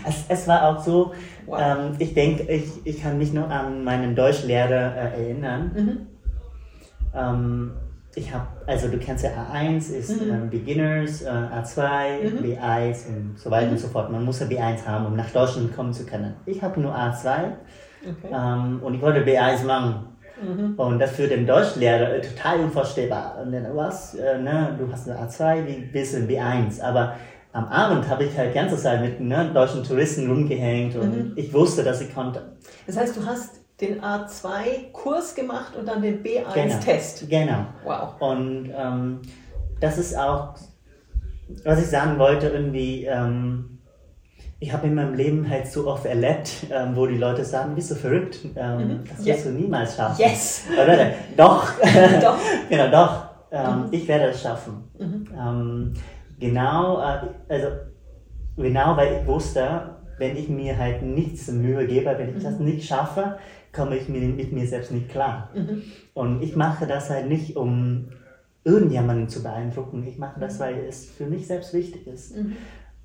Es, 0.08 0.24
es 0.30 0.48
war 0.48 0.70
auch 0.70 0.82
so, 0.84 1.14
Wow. 1.46 1.60
ähm, 1.62 1.96
ich 2.00 2.14
denke, 2.14 2.44
ich, 2.52 2.66
ich 2.86 3.02
kann 3.02 3.18
mich 3.18 3.34
noch 3.34 3.50
an 3.50 3.84
meinen 3.84 4.16
Deutschlehrer 4.16 4.96
äh, 4.96 5.22
erinnern. 5.24 5.72
Mhm. 5.76 6.08
Ähm, 7.16 7.72
ich 8.16 8.32
habe, 8.34 8.46
also 8.68 8.90
du 8.90 8.98
kennst 8.98 9.24
ja 9.24 9.32
A1 9.32 9.92
ist 9.92 10.22
Mhm. 10.22 10.32
ähm, 10.32 10.50
Beginners, 10.50 11.24
äh, 11.24 11.30
A2, 11.30 12.24
Mhm. 12.24 12.44
B1 12.44 13.08
und 13.08 13.40
so 13.40 13.50
weiter 13.50 13.72
und 13.72 13.80
so 13.80 13.88
fort. 13.88 14.12
Man 14.12 14.24
muss 14.24 14.40
ja 14.40 14.46
B1 14.46 14.86
haben, 14.86 15.08
um 15.08 15.16
nach 15.16 15.30
Deutschland 15.32 15.76
kommen 15.76 15.92
zu 15.94 16.06
können. 16.06 16.36
Ich 16.46 16.62
habe 16.62 16.80
nur 16.80 16.96
A2 16.96 17.54
Okay. 18.06 18.34
ähm, 18.34 18.82
und 18.84 18.94
ich 18.96 19.02
wollte 19.02 19.22
B1 19.24 19.64
machen. 19.66 20.06
Mhm. 20.42 20.74
Und 20.78 21.00
das 21.00 21.12
für 21.12 21.28
den 21.28 21.48
Deutschlehrer 21.48 22.16
äh, 22.16 22.22
total 22.22 22.60
unvorstellbar. 22.60 23.38
Und 23.42 23.52
dann, 23.52 23.66
was, 23.76 24.14
äh, 24.16 24.38
ne, 24.40 24.76
du 24.78 24.92
hast 24.92 25.10
eine 25.10 25.20
A2, 25.20 25.66
wie 25.66 25.86
bist 25.92 26.14
du 26.14 26.18
in 26.18 26.28
B1? 26.28 26.82
Aber 26.82 27.16
am 27.54 27.66
Abend 27.66 28.08
habe 28.10 28.26
ich 28.26 28.38
halt 28.38 28.54
ganze 28.54 28.76
Zeit 28.78 29.02
mit 29.02 29.20
ne, 29.20 29.52
deutschen 29.54 29.84
Touristen 29.84 30.28
rumgehängt 30.30 30.96
und 30.96 31.12
mhm. 31.12 31.32
ich 31.36 31.54
wusste, 31.54 31.84
dass 31.84 32.02
ich 32.02 32.14
konnte. 32.14 32.42
Das 32.88 32.98
heißt, 32.98 33.16
du 33.16 33.26
hast 33.26 33.63
den 33.82 34.02
A2-Kurs 34.02 35.36
gemacht 35.36 35.76
und 35.76 35.88
dann 35.88 36.02
den 36.02 36.24
B1-Test. 36.24 37.30
Genau, 37.30 37.46
genau. 37.46 37.66
Wow. 37.84 38.22
Und 38.22 38.72
ähm, 38.76 39.22
das 39.80 39.98
ist 39.98 40.18
auch, 40.18 40.56
was 41.64 41.80
ich 41.80 41.88
sagen 41.88 42.18
wollte, 42.20 42.48
irgendwie, 42.48 43.06
ähm, 43.06 43.80
ich 44.60 44.72
habe 44.72 44.88
in 44.88 44.96
meinem 44.96 45.14
Leben 45.14 45.50
halt 45.50 45.68
so 45.68 45.88
oft 45.88 46.06
erlebt, 46.06 46.50
ähm, 46.72 46.96
wo 46.96 47.06
die 47.06 47.18
Leute 47.18 47.44
sagen, 47.44 47.76
bist 47.76 47.92
du 47.92 47.96
verrückt, 47.96 48.40
ähm, 48.56 48.78
mhm. 48.78 49.04
das 49.10 49.26
wirst 49.26 49.46
du 49.48 49.50
niemals 49.50 49.98
schaffen. 49.98 50.22
Yes! 50.22 50.64
Oder, 50.72 51.12
doch, 51.38 51.70
doch. 52.22 52.38
genau, 52.70 52.90
doch, 52.90 53.26
ähm, 53.52 53.82
mhm. 53.82 53.88
ich 53.92 54.08
werde 54.08 54.26
es 54.26 54.42
schaffen. 54.42 54.90
Mhm. 54.98 55.28
Ähm, 55.38 55.94
genau, 56.40 57.02
äh, 57.02 57.20
also 57.50 57.68
genau, 58.56 58.96
weil 58.96 59.20
ich 59.20 59.28
wusste, 59.28 59.98
wenn 60.18 60.38
ich 60.38 60.48
mir 60.48 60.78
halt 60.78 61.02
nichts 61.02 61.50
Mühe 61.50 61.86
gebe, 61.86 62.16
wenn 62.18 62.38
ich 62.38 62.42
das 62.42 62.58
mhm. 62.58 62.66
nicht 62.66 62.88
schaffe, 62.88 63.38
komme 63.74 63.98
ich 63.98 64.08
mit 64.08 64.54
mir 64.54 64.68
selbst 64.68 64.92
nicht 64.92 65.10
klar. 65.10 65.50
Mhm. 65.54 65.82
Und 66.14 66.42
ich 66.42 66.56
mache 66.56 66.88
das 66.88 67.10
halt 67.10 67.28
nicht, 67.28 67.56
um 67.58 68.10
irgendjemanden 68.64 69.28
zu 69.28 69.44
beeindrucken. 69.44 70.06
Ich 70.08 70.18
mache 70.18 70.40
das, 70.40 70.56
mhm. 70.56 70.60
weil 70.60 70.76
es 70.88 71.06
für 71.06 71.26
mich 71.26 71.48
selbst 71.48 71.74
wichtig 71.74 72.08
ist. 72.08 72.38
Mhm. 72.38 72.56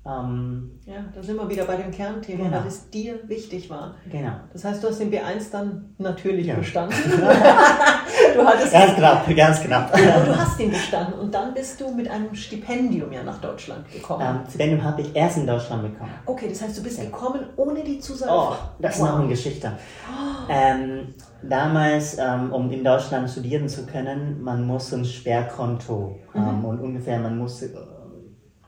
Ähm, 0.05 0.79
ja, 0.85 1.03
da 1.13 1.21
sind 1.21 1.35
wir 1.35 1.49
wieder 1.49 1.65
bei 1.65 1.75
dem 1.75 1.91
Kernthema, 1.91 2.45
genau. 2.45 2.61
weil 2.61 2.67
es 2.67 2.89
dir 2.89 3.19
wichtig 3.27 3.69
war. 3.69 3.95
Genau. 4.09 4.31
Das 4.53 4.63
heißt, 4.63 4.81
du 4.81 4.87
hast 4.87 4.99
den 4.99 5.11
B1 5.11 5.51
dann 5.51 5.93
natürlich 5.97 6.47
ja. 6.47 6.55
bestanden. 6.55 6.95
du 7.11 8.45
hattest 8.45 8.71
ganz 8.71 8.95
knapp, 8.95 9.35
ganz 9.35 9.61
knapp. 9.61 9.93
Und 9.93 10.27
du 10.27 10.37
hast 10.37 10.57
ihn 10.59 10.71
bestanden 10.71 11.19
und 11.19 11.33
dann 11.33 11.53
bist 11.53 11.81
du 11.81 11.93
mit 11.93 12.09
einem 12.09 12.33
Stipendium 12.33 13.11
ja 13.11 13.23
nach 13.23 13.41
Deutschland 13.41 13.91
gekommen. 13.91 14.25
Ähm, 14.25 14.39
Stipendium 14.47 14.83
habe 14.83 15.01
ich 15.01 15.13
erst 15.13 15.37
in 15.37 15.45
Deutschland 15.45 15.83
bekommen. 15.83 16.11
Okay, 16.25 16.47
das 16.47 16.61
heißt, 16.61 16.77
du 16.77 16.83
bist 16.83 16.97
ja. 16.97 17.03
gekommen 17.03 17.41
ohne 17.57 17.83
die 17.83 17.99
Zusage. 17.99 18.31
Oh, 18.33 18.55
das 18.79 18.95
ist 18.95 19.01
wow. 19.01 19.09
noch 19.09 19.19
eine 19.19 19.27
Geschichte. 19.27 19.73
Oh. 20.07 20.49
Ähm, 20.49 21.13
damals, 21.43 22.17
ähm, 22.17 22.53
um 22.53 22.71
in 22.71 22.85
Deutschland 22.85 23.29
studieren 23.29 23.67
zu 23.67 23.85
können, 23.85 24.41
man 24.41 24.65
muss 24.65 24.93
ein 24.93 25.03
Sperrkonto 25.03 26.19
haben 26.33 26.59
mhm. 26.59 26.65
und 26.65 26.79
ungefähr 26.79 27.19
man 27.19 27.37
muss 27.37 27.59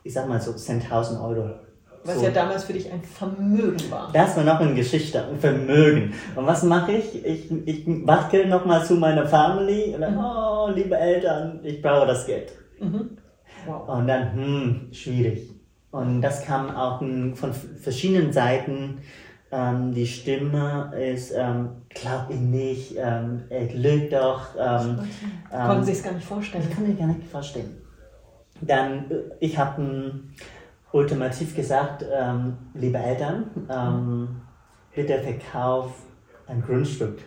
ich 0.04 0.14
sag 0.14 0.28
mal 0.28 0.42
so 0.42 0.52
10.000 0.52 1.24
Euro. 1.24 1.50
Was 2.04 2.16
so. 2.16 2.24
ja 2.24 2.32
damals 2.32 2.64
für 2.64 2.74
dich 2.74 2.92
ein 2.92 3.04
Vermögen 3.04 3.80
war. 3.92 4.10
Das 4.12 4.36
war 4.36 4.44
noch 4.44 4.60
eine 4.60 4.74
Geschichte, 4.74 5.24
ein 5.24 5.40
Vermögen. 5.40 6.14
Und 6.36 6.48
was 6.48 6.64
mache 6.64 6.94
ich? 6.94 7.24
Ich, 7.24 7.52
ich 7.66 7.86
wackel 7.86 8.48
nochmal 8.48 8.84
zu 8.84 8.96
meiner 8.96 9.28
Family 9.28 9.94
und 9.94 10.02
dann, 10.02 10.16
mhm. 10.16 10.20
oh, 10.20 10.70
liebe 10.74 10.98
Eltern, 10.98 11.60
ich 11.64 11.82
brauche 11.82 12.08
das 12.08 12.26
Geld. 12.26 12.54
Mhm. 12.80 13.18
Wow. 13.68 13.88
Und 13.88 14.08
dann, 14.08 14.34
hm, 14.34 14.88
schwierig. 14.92 15.52
Und 15.92 16.22
das 16.22 16.44
kam 16.44 16.76
auch 16.76 17.00
von 17.00 17.54
verschiedenen 17.54 18.34
Seiten. 18.34 19.00
Ähm, 19.52 19.94
die 19.94 20.08
Stimme 20.08 20.92
ist, 20.98 21.34
ähm, 21.36 21.70
glaub 21.90 22.30
ich 22.30 22.40
nicht, 22.40 22.96
ähm, 22.98 23.44
er 23.50 23.66
lügt 23.74 24.14
doch. 24.14 24.56
Ähm, 24.58 25.00
Konnten 25.52 25.78
ähm, 25.78 25.84
sich 25.84 25.98
es 25.98 26.04
gar 26.04 26.14
nicht 26.14 26.26
vorstellen. 26.26 26.64
Ich 26.68 26.74
kann 26.74 26.88
mir 26.88 26.96
gar 26.96 27.08
nicht 27.08 27.28
vorstellen. 27.28 27.81
Dann, 28.62 29.10
äh, 29.10 29.16
ich 29.40 29.58
habe 29.58 30.22
ultimativ 30.92 31.56
gesagt, 31.56 32.06
ähm, 32.14 32.58
liebe 32.74 32.98
Eltern, 32.98 33.46
ähm, 33.70 34.42
bitte 34.94 35.20
verkauf 35.20 35.94
ein 36.48 36.62
Grundstück. 36.62 37.20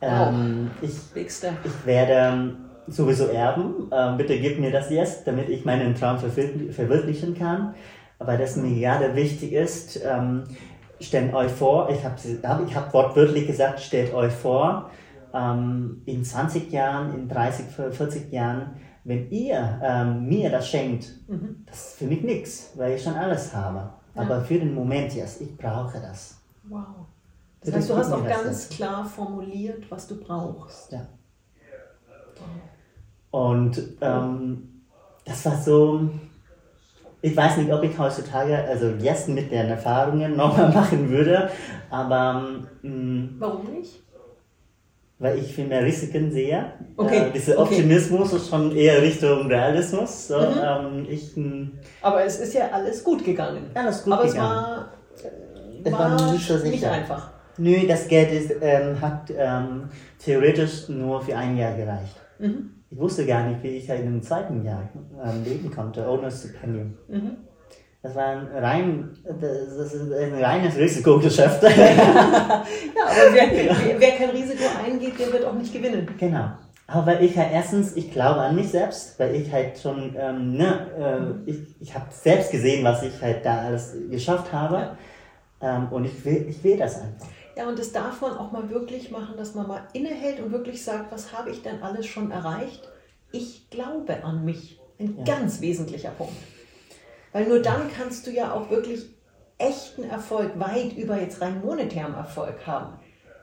Ähm, 0.00 0.70
oh, 0.82 0.84
ich, 0.84 0.94
ich 1.16 1.86
werde 1.86 2.56
sowieso 2.88 3.26
erben. 3.28 3.90
Ähm, 3.92 4.16
bitte 4.16 4.38
gib 4.38 4.58
mir 4.58 4.70
das 4.70 4.90
jetzt, 4.90 5.26
damit 5.26 5.48
ich 5.48 5.64
meinen 5.64 5.94
Traum 5.94 6.18
verwirklichen 6.18 7.36
kann. 7.36 7.74
Aber 8.18 8.36
das 8.36 8.56
mir 8.56 8.78
gerade 8.78 9.14
wichtig 9.14 9.52
ist, 9.52 10.00
ähm, 10.04 10.44
stellt 11.00 11.34
euch 11.34 11.50
vor, 11.50 11.90
ich 11.90 12.04
habe 12.04 12.14
ich 12.66 12.74
hab 12.74 12.94
wortwörtlich 12.94 13.46
gesagt, 13.46 13.80
stellt 13.80 14.14
euch 14.14 14.32
vor, 14.32 14.90
ähm, 15.34 16.02
in 16.06 16.24
20 16.24 16.70
Jahren, 16.72 17.14
in 17.14 17.28
30, 17.28 17.66
40 17.92 18.32
Jahren 18.32 18.76
wenn 19.06 19.30
ihr 19.30 19.80
ähm, 19.82 20.26
mir 20.26 20.50
das 20.50 20.68
schenkt, 20.68 21.06
mhm. 21.28 21.62
das 21.64 21.90
ist 21.90 21.98
für 21.98 22.06
mich 22.06 22.22
nichts, 22.22 22.72
weil 22.74 22.96
ich 22.96 23.02
schon 23.02 23.14
alles 23.14 23.54
habe. 23.54 23.88
Ja. 24.14 24.22
Aber 24.22 24.40
für 24.40 24.58
den 24.58 24.74
Moment 24.74 25.14
jetzt, 25.14 25.40
ich 25.40 25.56
brauche 25.56 26.00
das. 26.00 26.38
Wow. 26.64 27.06
Das 27.64 27.74
heißt, 27.74 27.90
du 27.90 27.96
hast 27.96 28.12
auch 28.12 28.26
ganz 28.26 28.68
klar 28.68 29.04
formuliert, 29.04 29.88
was 29.90 30.08
du 30.08 30.18
brauchst. 30.18 30.90
Ja. 30.90 31.06
Und 33.30 33.80
ähm, 34.00 34.82
das 35.24 35.44
war 35.44 35.56
so, 35.56 36.10
ich 37.22 37.36
weiß 37.36 37.58
nicht, 37.58 37.72
ob 37.72 37.84
ich 37.84 37.96
heutzutage, 37.96 38.56
also 38.56 38.88
jetzt 38.98 39.28
mit 39.28 39.52
den 39.52 39.68
Erfahrungen 39.68 40.36
nochmal 40.36 40.72
machen 40.74 41.08
würde, 41.08 41.48
aber. 41.90 42.44
Ähm, 42.82 43.36
Warum 43.38 43.72
nicht? 43.72 44.02
Weil 45.18 45.38
ich 45.38 45.54
viel 45.54 45.66
mehr 45.66 45.82
Risiken 45.82 46.30
sehe. 46.30 46.72
Okay. 46.96 47.28
Äh, 47.28 47.30
dieser 47.32 47.58
Optimismus 47.58 48.28
okay. 48.28 48.36
ist 48.36 48.48
schon 48.50 48.76
eher 48.76 49.00
Richtung 49.00 49.46
Realismus. 49.46 50.28
So, 50.28 50.38
mhm. 50.38 50.54
ähm, 50.62 51.06
ich, 51.08 51.34
Aber 52.02 52.24
es 52.24 52.40
ist 52.40 52.54
ja 52.54 52.68
alles 52.70 53.02
gut 53.02 53.24
gegangen. 53.24 53.70
Alles 53.74 54.04
gut 54.04 54.12
Aber 54.12 54.26
gegangen. 54.26 54.86
es 55.84 55.92
war, 55.92 55.98
war, 55.98 56.20
war 56.20 56.32
nicht, 56.32 56.46
so 56.46 56.58
nicht 56.58 56.84
einfach. 56.84 57.30
Nö, 57.58 57.86
das 57.88 58.06
Geld 58.08 58.32
ist, 58.32 58.52
ähm, 58.60 59.00
hat 59.00 59.32
ähm, 59.34 59.88
theoretisch 60.22 60.88
nur 60.88 61.22
für 61.22 61.36
ein 61.36 61.56
Jahr 61.56 61.74
gereicht. 61.74 62.16
Mhm. 62.38 62.72
Ich 62.90 62.98
wusste 62.98 63.24
gar 63.24 63.48
nicht, 63.48 63.62
wie 63.62 63.78
ich 63.78 63.88
in 63.88 64.04
dem 64.04 64.22
zweiten 64.22 64.62
Jahr 64.62 64.88
ähm, 65.24 65.44
leben 65.44 65.70
konnte, 65.70 66.06
ohne 66.06 66.30
Stipendium. 66.30 66.94
Mhm. 67.08 67.36
Das 68.06 68.14
war 68.14 68.26
ein 68.26 68.46
rein, 68.54 69.10
das 69.24 69.92
ist 69.92 70.12
ein 70.12 70.34
reines 70.34 70.76
Risikogeschäft. 70.76 71.60
ja, 71.64 71.68
aber 71.70 71.74
wer, 73.32 73.98
wer 73.98 74.10
kein 74.12 74.30
Risiko 74.30 74.62
eingeht, 74.84 75.18
der 75.18 75.32
wird 75.32 75.44
auch 75.44 75.54
nicht 75.54 75.72
gewinnen. 75.72 76.08
Genau. 76.16 76.50
Aber 76.86 77.06
weil 77.06 77.24
ich 77.24 77.36
halt 77.36 77.48
erstens, 77.52 77.96
ich 77.96 78.12
glaube 78.12 78.38
an 78.42 78.54
mich 78.54 78.68
selbst, 78.68 79.18
weil 79.18 79.34
ich 79.34 79.50
halt 79.50 79.76
schon, 79.76 80.14
ähm, 80.16 80.52
ne, 80.52 80.86
äh, 81.46 81.50
ich, 81.50 81.58
ich 81.80 81.94
habe 81.96 82.06
selbst 82.12 82.52
gesehen, 82.52 82.84
was 82.84 83.02
ich 83.02 83.20
halt 83.20 83.44
da 83.44 83.62
alles 83.62 83.96
geschafft 84.08 84.52
habe. 84.52 84.76
Ja. 85.60 85.78
Ähm, 85.78 85.88
und 85.90 86.04
ich 86.04 86.24
will, 86.24 86.46
ich 86.48 86.62
will 86.62 86.76
das 86.76 87.00
einfach. 87.00 87.26
Ja, 87.56 87.68
und 87.68 87.76
das 87.76 87.90
darf 87.90 88.20
man 88.20 88.36
auch 88.36 88.52
mal 88.52 88.70
wirklich 88.70 89.10
machen, 89.10 89.36
dass 89.36 89.56
man 89.56 89.66
mal 89.66 89.82
innehält 89.94 90.38
und 90.38 90.52
wirklich 90.52 90.84
sagt, 90.84 91.10
was 91.10 91.36
habe 91.36 91.50
ich 91.50 91.60
denn 91.60 91.82
alles 91.82 92.06
schon 92.06 92.30
erreicht? 92.30 92.88
Ich 93.32 93.68
glaube 93.68 94.22
an 94.22 94.44
mich. 94.44 94.78
Ein 95.00 95.16
ja. 95.18 95.24
ganz 95.24 95.60
wesentlicher 95.60 96.10
Punkt. 96.10 96.36
Weil 97.36 97.48
nur 97.48 97.60
dann 97.60 97.90
kannst 97.94 98.26
du 98.26 98.30
ja 98.30 98.54
auch 98.54 98.70
wirklich 98.70 99.10
echten 99.58 100.04
Erfolg, 100.04 100.58
weit 100.58 100.96
über 100.96 101.20
jetzt 101.20 101.42
rein 101.42 101.60
monetärem 101.62 102.14
Erfolg 102.14 102.66
haben. 102.66 102.94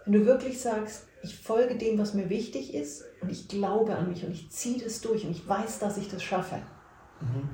Wenn 0.04 0.14
du 0.14 0.26
wirklich 0.26 0.60
sagst, 0.60 1.04
ich 1.22 1.38
folge 1.38 1.76
dem, 1.76 2.00
was 2.00 2.16
mir 2.16 2.28
wichtig 2.28 2.74
ist 2.74 3.04
und 3.22 3.30
ich 3.30 3.48
glaube 3.48 3.96
an 3.96 4.10
mich 4.10 4.26
und 4.26 4.32
ich 4.32 4.50
ziehe 4.50 4.84
das 4.84 5.02
durch 5.02 5.26
und 5.26 5.30
ich 5.30 5.48
weiß, 5.48 5.78
dass 5.78 5.98
ich 5.98 6.10
das 6.10 6.24
schaffe. 6.24 6.56
Mhm. 7.22 7.50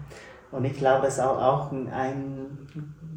Und 0.50 0.64
ich 0.64 0.78
glaube, 0.78 1.08
es 1.08 1.16
ist 1.16 1.20
auch, 1.20 1.42
auch 1.42 1.72
ein 1.74 2.58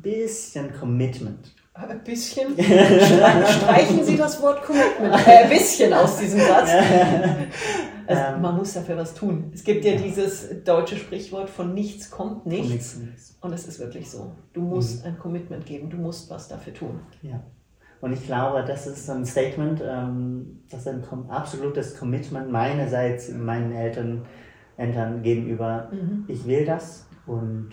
bisschen 0.02 0.76
Commitment. 0.76 1.54
Ein 1.74 2.02
bisschen. 2.02 2.54
Streichen 2.58 4.04
Sie 4.04 4.16
das 4.16 4.42
Wort 4.42 4.64
Commitment 4.64 5.14
ein 5.28 5.48
bisschen 5.48 5.94
aus 5.94 6.18
diesem 6.18 6.40
Satz. 6.40 6.70
Also, 8.16 8.40
man 8.40 8.57
muss 8.57 8.75
dafür 8.75 8.96
was 8.96 9.14
tun. 9.14 9.51
Es 9.55 9.64
gibt 9.64 9.85
ja, 9.85 9.92
ja, 9.92 10.01
dieses 10.01 10.64
deutsche 10.64 10.96
Sprichwort 10.96 11.51
von 11.51 11.75
nichts 11.75 12.11
kommt 12.11 12.46
nichts. 12.46 12.98
Und 13.40 13.53
es 13.53 13.66
ist 13.66 13.79
wirklich 13.81 14.11
so. 14.11 14.33
Du 14.53 14.62
musst 14.62 15.01
mhm. 15.01 15.11
ein 15.11 15.18
Commitment 15.18 15.66
geben, 15.66 15.90
du 15.90 15.96
musst 15.96 16.31
was 16.31 16.48
dafür 16.48 16.75
tun. 16.75 17.01
Ja. 17.22 17.42
Und 18.01 18.12
ich 18.12 18.27
glaube, 18.27 18.64
das 18.66 18.87
ist 18.87 19.09
ein 19.09 19.25
Statement, 19.25 19.81
ähm, 19.87 20.64
das 20.68 20.81
ist 20.81 20.88
ein 20.88 21.31
absolutes 21.31 21.96
Commitment 21.96 22.51
meinerseits 22.51 23.31
meinen 23.31 23.72
Eltern, 23.72 24.27
Eltern 24.77 25.22
gegenüber. 25.22 25.88
Mhm. 25.92 26.25
Ich 26.27 26.44
will 26.46 26.66
das 26.66 27.07
und 27.27 27.70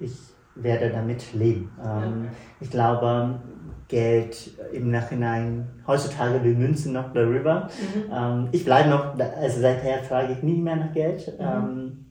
ich 0.00 0.31
werde 0.54 0.90
damit 0.90 1.32
leben. 1.32 1.70
Ähm, 1.80 2.24
ja. 2.24 2.30
Ich 2.60 2.70
glaube, 2.70 3.40
Geld 3.88 4.50
im 4.72 4.90
Nachhinein, 4.90 5.68
heutzutage 5.86 6.42
wir 6.42 6.54
münzen 6.54 6.92
noch 6.92 7.12
darüber. 7.12 7.68
Mhm. 7.78 8.12
Ähm, 8.12 8.48
ich 8.52 8.64
bleibe 8.64 8.88
noch, 8.88 9.18
also 9.18 9.60
seither 9.60 10.02
frage 10.02 10.32
ich 10.32 10.42
nie 10.42 10.60
mehr 10.60 10.76
nach 10.76 10.92
Geld, 10.92 11.26
mhm. 11.38 11.44
ähm, 11.44 12.06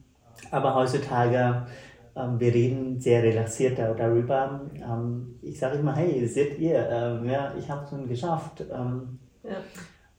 aber 0.50 0.74
heutzutage 0.74 1.66
ähm, 2.14 2.38
wir 2.38 2.52
reden 2.52 3.00
sehr 3.00 3.22
relaxiert 3.22 3.78
darüber. 3.78 4.68
Ähm, 4.74 5.38
ich 5.42 5.58
sage 5.58 5.78
immer, 5.78 5.96
hey, 5.96 6.26
seht 6.26 6.58
ihr, 6.58 6.88
ähm, 6.90 7.28
ja, 7.28 7.54
ich 7.58 7.68
habe 7.70 7.84
es 7.84 7.90
schon 7.90 8.08
geschafft. 8.08 8.64
Ja. 8.68 9.56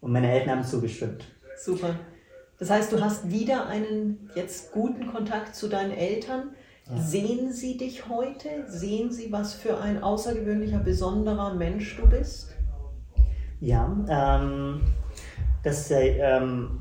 Und 0.02 0.12
meine 0.12 0.32
Eltern 0.32 0.58
haben 0.58 0.64
zugestimmt. 0.64 1.24
Super. 1.58 1.96
Das 2.60 2.70
heißt, 2.70 2.92
du 2.92 3.02
hast 3.02 3.30
wieder 3.30 3.68
einen 3.68 4.30
jetzt 4.36 4.72
guten 4.72 5.08
Kontakt 5.08 5.56
zu 5.56 5.70
deinen 5.70 5.92
Eltern. 5.92 6.52
Ja. 6.90 6.98
Sehen 6.98 7.54
Sie 7.54 7.78
dich 7.78 8.10
heute? 8.10 8.66
Sehen 8.68 9.12
Sie, 9.12 9.32
was 9.32 9.54
für 9.54 9.80
ein 9.80 10.04
außergewöhnlicher, 10.04 10.80
besonderer 10.80 11.54
Mensch 11.54 11.96
du 11.96 12.08
bist? 12.08 12.54
Ja, 13.62 13.86
ähm, 14.10 14.82
das, 15.64 15.90
ähm, 15.92 16.80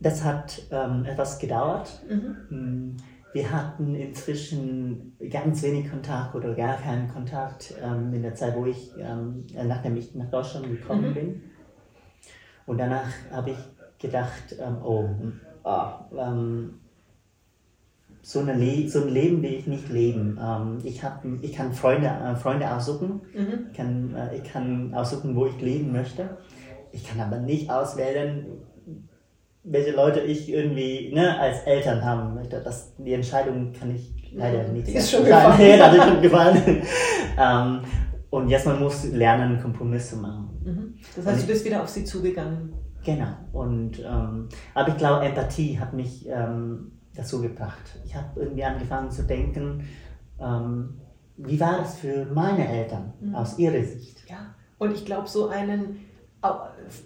das 0.00 0.24
hat 0.24 0.62
ähm, 0.72 1.04
etwas 1.04 1.38
gedauert. 1.38 2.02
Mhm. 2.08 2.96
Wir 3.32 3.52
hatten 3.52 3.94
inzwischen 3.94 5.16
ganz 5.30 5.62
wenig 5.62 5.90
Kontakt 5.90 6.34
oder 6.34 6.54
gar 6.54 6.78
keinen 6.78 7.06
Kontakt 7.06 7.74
ähm, 7.80 8.12
in 8.12 8.22
der 8.22 8.34
Zeit, 8.34 8.56
wo 8.56 8.66
ich, 8.66 8.92
ähm, 8.98 9.46
nachdem 9.52 9.96
ich 9.96 10.14
nach 10.14 10.30
Deutschland 10.30 10.66
gekommen 10.66 11.10
mhm. 11.10 11.14
bin. 11.14 11.42
Und 12.66 12.78
danach 12.78 13.06
habe 13.30 13.50
ich 13.50 13.58
gedacht, 13.98 14.56
ähm, 14.58 14.78
oh, 15.66 16.16
oh 16.16 16.70
so, 18.26 18.40
eine 18.40 18.88
so 18.88 19.02
ein 19.02 19.08
Leben 19.08 19.40
will 19.40 19.54
ich 19.54 19.68
nicht 19.68 19.88
leben. 19.88 20.36
Ähm, 20.42 20.78
ich, 20.82 21.04
hab, 21.04 21.24
ich 21.42 21.52
kann 21.52 21.72
Freunde, 21.72 22.08
äh, 22.08 22.34
Freunde 22.34 22.68
aussuchen, 22.68 23.20
mhm. 23.32 23.68
ich, 23.70 23.76
kann, 23.76 24.16
äh, 24.16 24.36
ich 24.36 24.42
kann 24.42 24.92
aussuchen, 24.94 25.36
wo 25.36 25.46
ich 25.46 25.60
leben 25.60 25.92
möchte. 25.92 26.36
Ich 26.90 27.06
kann 27.06 27.20
aber 27.20 27.38
nicht 27.38 27.70
auswählen, 27.70 28.46
welche 29.62 29.92
Leute 29.92 30.20
ich 30.20 30.48
irgendwie 30.48 31.12
ne, 31.14 31.38
als 31.38 31.60
Eltern 31.60 32.04
haben 32.04 32.34
möchte. 32.34 32.60
Das, 32.64 32.94
die 32.98 33.12
Entscheidung 33.12 33.72
kann 33.72 33.94
ich 33.94 34.12
leider 34.32 34.66
nicht. 34.72 34.86
Die 34.88 34.94
ist 34.94 35.08
schon 35.08 35.24
gefallen. 35.24 35.58
Nee, 35.58 35.78
das 35.78 35.94
ist 35.94 36.04
schon 36.04 36.22
gefallen. 36.22 36.82
ähm, 37.38 37.80
und 38.30 38.48
jetzt 38.48 38.66
man 38.66 38.80
muss 38.80 39.04
lernen, 39.12 39.62
Kompromisse 39.62 40.16
machen. 40.16 40.50
Mhm. 40.64 40.94
Das 41.14 41.26
heißt, 41.26 41.44
du 41.44 41.46
bist 41.46 41.64
wieder 41.64 41.80
auf 41.80 41.88
sie 41.88 42.04
zugegangen. 42.04 42.72
Genau. 43.06 43.28
Und, 43.52 44.00
ähm, 44.00 44.48
aber 44.74 44.88
ich 44.88 44.96
glaube, 44.96 45.24
Empathie 45.24 45.78
hat 45.78 45.92
mich 45.92 46.28
ähm, 46.28 46.90
dazu 47.14 47.40
gebracht. 47.40 48.00
Ich 48.04 48.16
habe 48.16 48.40
irgendwie 48.40 48.64
angefangen 48.64 49.12
zu 49.12 49.22
denken, 49.22 49.84
ähm, 50.40 51.00
wie 51.36 51.60
war 51.60 51.82
es 51.82 51.94
für 51.94 52.26
meine 52.26 52.66
Eltern 52.68 53.12
mhm. 53.20 53.34
aus 53.36 53.58
ihrer 53.58 53.82
Sicht? 53.84 54.28
Ja, 54.28 54.54
und 54.78 54.92
ich 54.92 55.04
glaube, 55.04 55.28
so 55.28 55.48
einen 55.48 56.00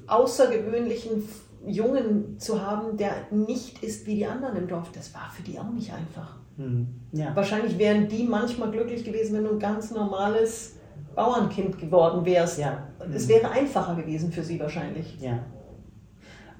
außergewöhnlichen 0.06 1.28
Jungen 1.66 2.38
zu 2.38 2.64
haben, 2.64 2.96
der 2.96 3.12
nicht 3.30 3.82
ist 3.82 4.06
wie 4.06 4.16
die 4.16 4.26
anderen 4.26 4.56
im 4.56 4.68
Dorf, 4.68 4.90
das 4.92 5.14
war 5.14 5.30
für 5.30 5.42
die 5.42 5.58
auch 5.58 5.70
nicht 5.70 5.92
einfach. 5.92 6.36
Mhm. 6.56 6.88
Ja. 7.12 7.36
Wahrscheinlich 7.36 7.78
wären 7.78 8.08
die 8.08 8.24
manchmal 8.24 8.70
glücklich 8.70 9.04
gewesen, 9.04 9.36
wenn 9.36 9.44
du 9.44 9.50
ein 9.52 9.58
ganz 9.58 9.90
normales 9.90 10.76
Bauernkind 11.14 11.78
geworden 11.78 12.24
wärst. 12.24 12.58
Ja. 12.58 12.86
Es 13.14 13.26
mhm. 13.26 13.28
wäre 13.28 13.50
einfacher 13.50 13.96
gewesen 13.96 14.32
für 14.32 14.42
sie 14.42 14.58
wahrscheinlich. 14.58 15.20
Ja. 15.20 15.40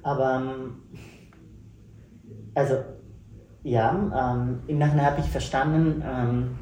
Aber 0.03 0.37
ähm, 0.37 0.75
also 2.55 2.77
ja, 3.63 4.35
ähm, 4.35 4.61
im 4.67 4.79
Nachhinein 4.79 5.07
habe 5.07 5.21
ich 5.21 5.27
verstanden, 5.27 6.03
ähm, 6.07 6.59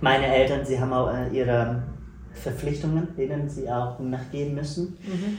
meine 0.00 0.26
Eltern, 0.26 0.64
sie 0.64 0.78
haben 0.78 0.92
auch 0.92 1.12
äh, 1.12 1.28
ihre 1.30 1.82
Verpflichtungen, 2.32 3.16
denen 3.16 3.48
sie 3.48 3.70
auch 3.70 3.98
nachgehen 3.98 4.54
müssen. 4.54 4.98
Mhm. 5.02 5.38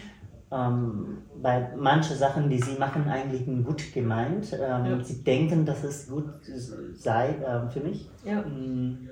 Ähm, 0.49 1.17
weil 1.41 1.73
manche 1.77 2.15
Sachen, 2.15 2.49
die 2.49 2.59
sie 2.59 2.77
machen, 2.79 3.07
eigentlich 3.09 3.45
gut 3.65 3.93
gemeint. 3.93 4.53
Ähm, 4.53 4.85
ja. 4.85 5.03
Sie 5.03 5.23
denken, 5.23 5.65
dass 5.65 5.83
es 5.83 6.07
gut 6.07 6.25
sei 6.95 7.29
äh, 7.31 7.69
für 7.69 7.81
mich. 7.81 8.09
Ja. 8.23 8.41
Mm, 8.41 9.09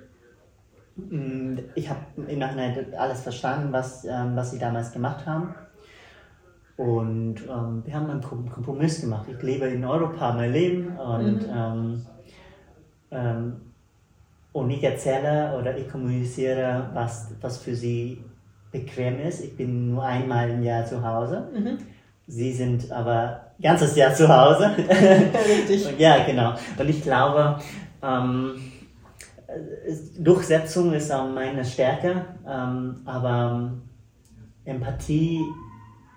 mm, 0.95 1.59
ich 1.75 1.89
habe 1.89 1.99
im 2.15 2.39
Nachhinein 2.39 2.93
alles 2.97 3.21
verstanden, 3.21 3.73
was, 3.73 4.05
ähm, 4.05 4.35
was 4.35 4.51
sie 4.51 4.59
damals 4.59 4.93
gemacht 4.93 5.25
haben. 5.25 5.53
Und 6.77 7.38
ähm, 7.49 7.83
wir 7.85 7.93
haben 7.93 8.09
einen 8.09 8.21
Kompromiss 8.21 9.01
gemacht. 9.01 9.27
Ich 9.31 9.41
lebe 9.41 9.65
in 9.67 9.85
Europa 9.85 10.33
mein 10.33 10.51
Leben 10.51 10.97
und, 10.97 11.47
mhm. 11.47 11.53
ähm, 11.55 12.05
ähm, 13.11 13.53
und 14.51 14.69
ich 14.69 14.83
erzähle 14.83 15.57
oder 15.57 15.77
ich 15.77 15.89
kommuniziere, 15.89 16.89
was, 16.93 17.33
was 17.39 17.57
für 17.57 17.75
sie 17.75 18.23
bequem 18.71 19.19
ist. 19.21 19.41
Ich 19.41 19.55
bin 19.55 19.91
nur 19.91 20.03
einmal 20.03 20.49
im 20.49 20.63
Jahr 20.63 20.85
zu 20.85 21.01
Hause. 21.01 21.47
Mhm. 21.53 21.77
Sie 22.27 22.51
sind 22.51 22.91
aber 22.91 23.51
ganzes 23.61 23.95
Jahr 23.95 24.13
zu 24.13 24.27
Hause. 24.27 24.71
Richtig. 24.77 25.88
ja, 25.99 26.25
genau. 26.25 26.55
Und 26.77 26.89
ich 26.89 27.01
glaube, 27.01 27.57
ähm, 28.01 28.55
Durchsetzung 30.19 30.91
ist 30.93 31.11
auch 31.11 31.29
meine 31.29 31.63
Stärke, 31.63 32.25
ähm, 32.47 33.01
aber 33.05 33.71
Empathie 34.65 35.39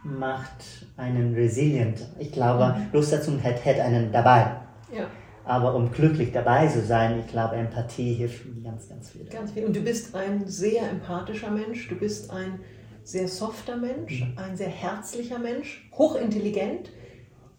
macht 0.09 0.87
einen 0.97 1.35
resilient. 1.35 2.07
Ich 2.19 2.33
glaube, 2.33 2.75
mhm. 2.77 2.93
Durchsetzung 2.93 3.39
hält, 3.39 3.65
hält 3.65 3.81
einen 3.81 4.13
dabei. 4.13 4.57
Ja. 4.93 5.07
Aber 5.45 5.75
um 5.75 5.91
glücklich 5.91 6.33
dabei 6.33 6.67
zu 6.67 6.85
sein, 6.85 7.21
ich 7.21 7.27
glaube, 7.27 7.57
Empathie 7.57 8.15
hilft 8.15 8.45
mir 8.47 8.63
ganz, 8.63 8.89
ganz 8.89 9.11
viel. 9.11 9.25
Ganz 9.25 9.53
viel. 9.53 9.65
Und 9.65 9.75
du 9.75 9.81
bist 9.81 10.15
ein 10.15 10.47
sehr 10.47 10.89
empathischer 10.91 11.51
Mensch, 11.51 11.89
du 11.89 11.95
bist 11.95 12.31
ein 12.31 12.61
sehr 13.03 13.29
softer 13.29 13.77
Mensch, 13.77 14.21
mhm. 14.21 14.35
ein 14.37 14.57
sehr 14.57 14.69
herzlicher 14.69 15.39
Mensch, 15.39 15.89
hochintelligent. 15.95 16.91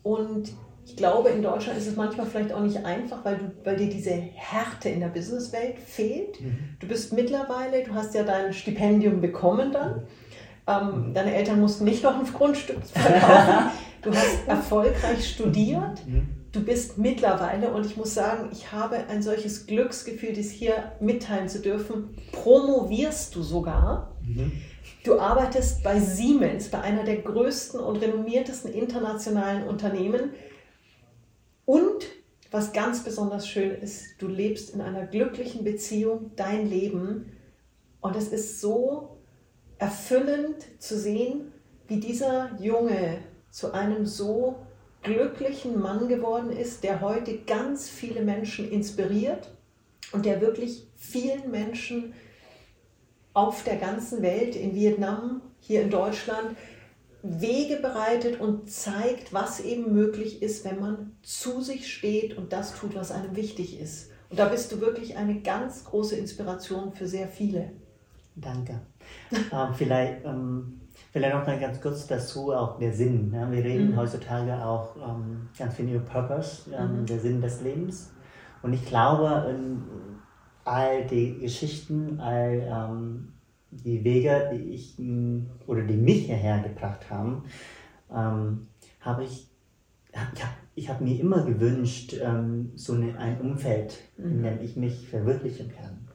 Und 0.03 0.51
ich 0.85 0.95
glaube, 0.95 1.29
in 1.29 1.41
Deutschland 1.41 1.77
ist 1.77 1.87
es 1.87 1.95
manchmal 1.95 2.25
vielleicht 2.25 2.51
auch 2.51 2.61
nicht 2.61 2.85
einfach, 2.85 3.23
weil, 3.25 3.37
du, 3.37 3.51
weil 3.63 3.75
dir 3.75 3.89
diese 3.89 4.11
Härte 4.11 4.89
in 4.89 4.99
der 4.99 5.07
Businesswelt 5.07 5.79
fehlt. 5.79 6.41
Mhm. 6.41 6.57
Du 6.79 6.87
bist 6.87 7.13
mittlerweile, 7.13 7.83
du 7.83 7.93
hast 7.93 8.13
ja 8.13 8.23
dein 8.23 8.53
Stipendium 8.53 9.21
bekommen 9.21 9.71
dann. 9.71 10.03
Mhm 10.69 10.79
ähm, 11.05 11.13
deine 11.13 11.35
Eltern 11.35 11.59
mussten 11.59 11.83
nicht 11.83 12.03
noch 12.03 12.17
ein 12.17 12.25
Grundstück 12.25 12.83
verkaufen. 12.85 13.71
Du 14.01 14.15
hast 14.15 14.47
erfolgreich 14.47 15.29
studiert. 15.29 16.07
Mhm. 16.07 16.25
Du 16.53 16.63
bist 16.63 16.97
mittlerweile, 16.97 17.73
und 17.73 17.85
ich 17.85 17.97
muss 17.97 18.13
sagen, 18.13 18.47
ich 18.53 18.71
habe 18.71 18.95
ein 19.09 19.21
solches 19.21 19.67
Glücksgefühl, 19.67 20.31
dies 20.31 20.51
hier 20.51 20.93
mitteilen 21.01 21.49
zu 21.49 21.59
dürfen, 21.59 22.15
promovierst 22.31 23.35
du 23.35 23.43
sogar. 23.43 24.15
Mhm. 24.25 24.53
Du 25.03 25.19
arbeitest 25.19 25.83
bei 25.83 25.99
Siemens, 25.99 26.69
bei 26.69 26.79
einer 26.79 27.03
der 27.03 27.17
größten 27.17 27.81
und 27.81 27.97
renommiertesten 27.97 28.71
internationalen 28.71 29.67
Unternehmen. 29.67 30.29
Und 31.65 32.05
was 32.51 32.71
ganz 32.71 33.03
besonders 33.03 33.49
schön 33.49 33.71
ist, 33.71 34.13
du 34.19 34.29
lebst 34.29 34.73
in 34.73 34.79
einer 34.79 35.05
glücklichen 35.05 35.65
Beziehung, 35.65 36.31
dein 36.37 36.69
Leben. 36.69 37.33
Und 37.99 38.15
es 38.15 38.29
ist 38.29 38.61
so 38.61 39.18
erfüllend 39.79 40.65
zu 40.77 40.97
sehen, 40.97 41.51
wie 41.87 41.99
dieser 41.99 42.51
Junge 42.59 43.17
zu 43.49 43.73
einem 43.73 44.05
so 44.05 44.59
glücklichen 45.01 45.79
Mann 45.79 46.07
geworden 46.07 46.51
ist, 46.51 46.83
der 46.83 47.01
heute 47.01 47.39
ganz 47.39 47.89
viele 47.89 48.21
Menschen 48.21 48.69
inspiriert 48.69 49.49
und 50.11 50.25
der 50.25 50.41
wirklich 50.41 50.87
vielen 50.95 51.49
Menschen 51.49 52.13
auf 53.33 53.63
der 53.63 53.77
ganzen 53.77 54.21
Welt, 54.21 54.55
in 54.55 54.75
Vietnam, 54.75 55.41
hier 55.59 55.81
in 55.81 55.89
Deutschland, 55.89 56.55
Wege 57.21 57.77
bereitet 57.77 58.39
und 58.39 58.69
zeigt, 58.69 59.33
was 59.33 59.59
eben 59.59 59.93
möglich 59.93 60.41
ist, 60.41 60.63
wenn 60.65 60.79
man 60.79 61.17
zu 61.21 61.61
sich 61.61 61.91
steht 61.91 62.37
und 62.37 62.53
das 62.53 62.75
tut, 62.75 62.95
was 62.95 63.11
einem 63.11 63.35
wichtig 63.35 63.79
ist. 63.79 64.11
Und 64.29 64.39
da 64.39 64.47
bist 64.47 64.71
du 64.71 64.79
wirklich 64.79 65.17
eine 65.17 65.41
ganz 65.41 65.85
große 65.85 66.15
Inspiration 66.15 66.93
für 66.93 67.07
sehr 67.07 67.27
viele. 67.27 67.71
Danke. 68.35 68.81
Ähm, 69.31 69.73
vielleicht, 69.73 70.25
ähm, 70.25 70.81
vielleicht 71.11 71.35
noch 71.35 71.45
mal 71.45 71.59
ganz 71.59 71.81
kurz 71.81 72.07
dazu 72.07 72.51
auch 72.51 72.77
der 72.77 72.93
Sinn. 72.93 73.31
Ne? 73.31 73.47
Wir 73.51 73.63
reden 73.63 73.91
mhm. 73.91 73.97
heutzutage 73.97 74.53
auch 74.63 74.95
ähm, 74.95 75.49
ganz 75.57 75.75
viel 75.75 75.89
über 75.89 76.05
Purpose, 76.05 76.71
ähm, 76.71 77.01
mhm. 77.01 77.05
der 77.05 77.19
Sinn 77.19 77.41
des 77.41 77.61
Lebens. 77.61 78.11
Und 78.61 78.73
ich 78.73 78.85
glaube, 78.85 79.47
in 79.49 79.81
all 80.65 81.05
die 81.05 81.39
Geschichten, 81.39 82.19
all 82.19 82.61
ähm, 82.69 83.33
die 83.71 84.03
Wege, 84.03 84.49
die 84.51 84.71
ich 84.71 84.99
oder 85.67 85.83
die 85.83 85.95
mich 85.95 86.25
hierher 86.25 86.59
gebracht 86.59 87.09
haben, 87.09 87.43
ähm, 88.11 88.67
habe 88.99 89.23
ich, 89.23 89.47
ja, 90.13 90.27
ich 90.75 90.89
habe 90.89 91.03
mir 91.03 91.19
immer 91.19 91.45
gewünscht, 91.45 92.15
so 92.75 92.93
eine, 92.93 93.17
ein 93.17 93.39
Umfeld, 93.41 93.97
in 94.17 94.39
mhm. 94.39 94.43
dem 94.43 94.61
ich 94.61 94.75
mich 94.75 95.07
verwirklichen 95.07 95.71
kann. 95.71 96.08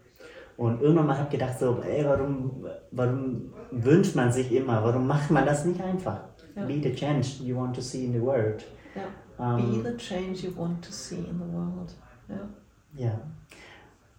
Und 0.57 0.81
irgendwann 0.81 1.07
mal 1.07 1.17
habe 1.19 1.27
ich 1.27 1.39
gedacht, 1.39 1.59
so, 1.59 1.83
ey, 1.83 2.05
warum, 2.05 2.65
warum 2.93 3.53
wünscht 3.71 4.15
man 4.15 4.33
sich 4.33 4.53
immer, 4.53 4.83
warum 4.85 5.07
macht 5.07 5.31
man 5.31 5.45
das 5.45 5.65
nicht 5.65 5.81
einfach? 5.81 6.21
Ja. 6.55 6.65
Be 6.65 6.81
the 6.81 6.95
change 6.95 7.43
you 7.43 7.57
want 7.57 7.75
to 7.75 7.83
see 7.83 8.05
in 8.05 8.13
the 8.13 8.21
world. 8.21 8.65
Ja. 8.95 9.55
Um, 9.55 9.59
ähm, 9.59 9.83
Be 9.83 9.91
the 9.91 9.97
change 9.97 10.47
you 10.47 10.57
want 10.57 10.85
to 10.85 10.93
see 10.93 11.17
in 11.17 11.39
the 11.39 11.53
world. 11.53 11.95
Ja. 12.29 13.05
ja. 13.05 13.21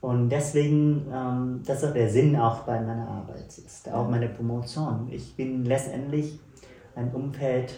Und 0.01 0.29
deswegen, 0.29 1.07
ähm, 1.11 1.61
das 1.65 1.81
ist 1.81 1.89
auch 1.89 1.93
der 1.93 2.09
Sinn 2.09 2.35
auch 2.35 2.59
bei 2.59 2.79
meiner 2.79 3.07
Arbeit, 3.07 3.47
ist 3.47 3.91
auch 3.91 4.09
meine 4.09 4.29
Promotion. 4.29 5.07
Ich 5.09 5.35
bin 5.35 5.65
letztendlich 5.65 6.39
ein 6.95 7.11
Umfeld, 7.13 7.73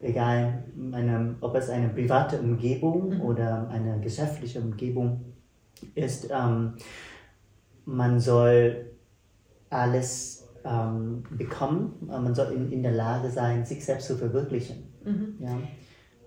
egal 0.00 0.64
eine, 0.92 1.36
ob 1.40 1.54
es 1.54 1.70
eine 1.70 1.90
private 1.90 2.40
Umgebung 2.40 3.10
mhm. 3.10 3.20
oder 3.20 3.68
eine 3.68 4.00
geschäftliche 4.00 4.60
Umgebung 4.60 5.20
ist, 5.94 6.28
ähm, 6.30 6.74
man 7.84 8.20
soll 8.20 8.90
alles 9.70 10.48
ähm, 10.64 11.24
bekommen, 11.30 11.94
man 12.06 12.34
soll 12.34 12.52
in, 12.52 12.72
in 12.72 12.82
der 12.82 12.92
Lage 12.92 13.30
sein, 13.30 13.64
sich 13.64 13.84
selbst 13.84 14.06
zu 14.06 14.16
verwirklichen. 14.16 14.92
Mhm. 15.04 15.36
Ja? 15.40 15.58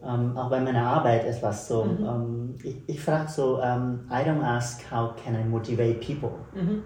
Ähm, 0.03 0.38
auch 0.38 0.49
bei 0.49 0.60
meiner 0.60 0.84
Arbeit 0.84 1.26
ist 1.26 1.41
was 1.41 1.68
so. 1.68 1.86
Mhm. 1.86 2.05
Ähm, 2.05 2.55
ich, 2.64 2.76
ich 2.88 3.01
frage 3.01 3.30
so, 3.30 3.55
um, 3.58 3.64
ähm, 3.64 3.99
I 4.12 4.28
don't 4.28 4.43
ask 4.43 4.82
how 4.91 5.16
can 5.16 5.36
I 5.36 5.43
motivate 5.43 5.99
people. 5.99 6.32
Mhm. 6.53 6.84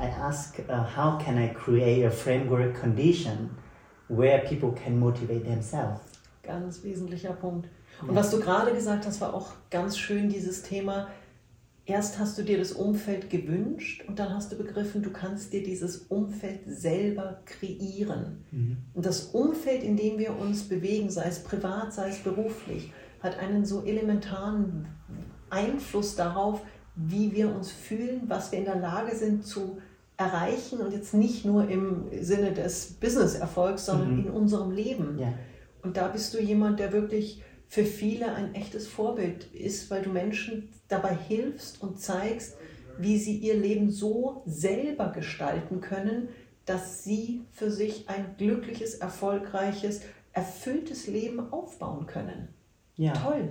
I 0.00 0.06
ask 0.06 0.58
uh, 0.68 0.84
how 0.96 1.18
can 1.18 1.38
I 1.38 1.48
create 1.48 2.04
a 2.06 2.10
framework 2.10 2.78
condition 2.78 3.50
where 4.08 4.38
people 4.40 4.72
can 4.72 4.98
motivate 4.98 5.44
themselves. 5.44 6.00
Ganz 6.42 6.82
wesentlicher 6.84 7.32
Punkt. 7.32 7.68
Und 8.06 8.14
was 8.14 8.30
du 8.30 8.38
gerade 8.38 8.72
gesagt 8.72 9.06
hast, 9.06 9.20
war 9.20 9.34
auch 9.34 9.50
ganz 9.70 9.98
schön 9.98 10.28
dieses 10.28 10.62
Thema, 10.62 11.08
erst 11.88 12.18
hast 12.18 12.36
du 12.38 12.42
dir 12.42 12.58
das 12.58 12.72
Umfeld 12.72 13.30
gewünscht 13.30 14.04
und 14.06 14.18
dann 14.18 14.34
hast 14.34 14.52
du 14.52 14.56
begriffen, 14.56 15.02
du 15.02 15.10
kannst 15.10 15.52
dir 15.54 15.62
dieses 15.62 15.96
Umfeld 16.08 16.60
selber 16.66 17.40
kreieren. 17.46 18.44
Mhm. 18.50 18.76
Und 18.92 19.06
das 19.06 19.28
Umfeld, 19.28 19.82
in 19.82 19.96
dem 19.96 20.18
wir 20.18 20.36
uns 20.36 20.68
bewegen, 20.68 21.10
sei 21.10 21.26
es 21.28 21.42
privat, 21.42 21.94
sei 21.94 22.10
es 22.10 22.18
beruflich, 22.18 22.92
hat 23.20 23.38
einen 23.38 23.64
so 23.64 23.84
elementaren 23.84 24.86
Einfluss 25.48 26.14
darauf, 26.14 26.60
wie 26.94 27.32
wir 27.32 27.54
uns 27.54 27.72
fühlen, 27.72 28.22
was 28.26 28.52
wir 28.52 28.58
in 28.58 28.66
der 28.66 28.76
Lage 28.78 29.16
sind 29.16 29.46
zu 29.46 29.78
erreichen 30.18 30.80
und 30.80 30.92
jetzt 30.92 31.14
nicht 31.14 31.46
nur 31.46 31.68
im 31.68 32.04
Sinne 32.20 32.52
des 32.52 32.98
Business-Erfolgs, 33.00 33.86
sondern 33.86 34.12
mhm. 34.12 34.26
in 34.26 34.30
unserem 34.30 34.72
Leben. 34.72 35.18
Ja. 35.18 35.32
Und 35.82 35.96
da 35.96 36.08
bist 36.08 36.34
du 36.34 36.42
jemand, 36.42 36.80
der 36.80 36.92
wirklich 36.92 37.42
für 37.66 37.84
viele 37.84 38.34
ein 38.34 38.54
echtes 38.54 38.86
Vorbild 38.88 39.46
ist, 39.54 39.90
weil 39.90 40.02
du 40.02 40.10
Menschen 40.10 40.68
dabei 40.88 41.14
hilfst 41.14 41.82
und 41.82 42.00
zeigst, 42.00 42.56
wie 42.98 43.18
sie 43.18 43.36
ihr 43.36 43.56
Leben 43.56 43.90
so 43.90 44.42
selber 44.46 45.12
gestalten 45.12 45.80
können, 45.80 46.28
dass 46.64 47.04
sie 47.04 47.42
für 47.52 47.70
sich 47.70 48.08
ein 48.08 48.34
glückliches, 48.36 48.94
erfolgreiches, 48.94 50.02
erfülltes 50.32 51.06
Leben 51.06 51.52
aufbauen 51.52 52.06
können. 52.06 52.48
Ja. 52.96 53.12
Toll. 53.12 53.48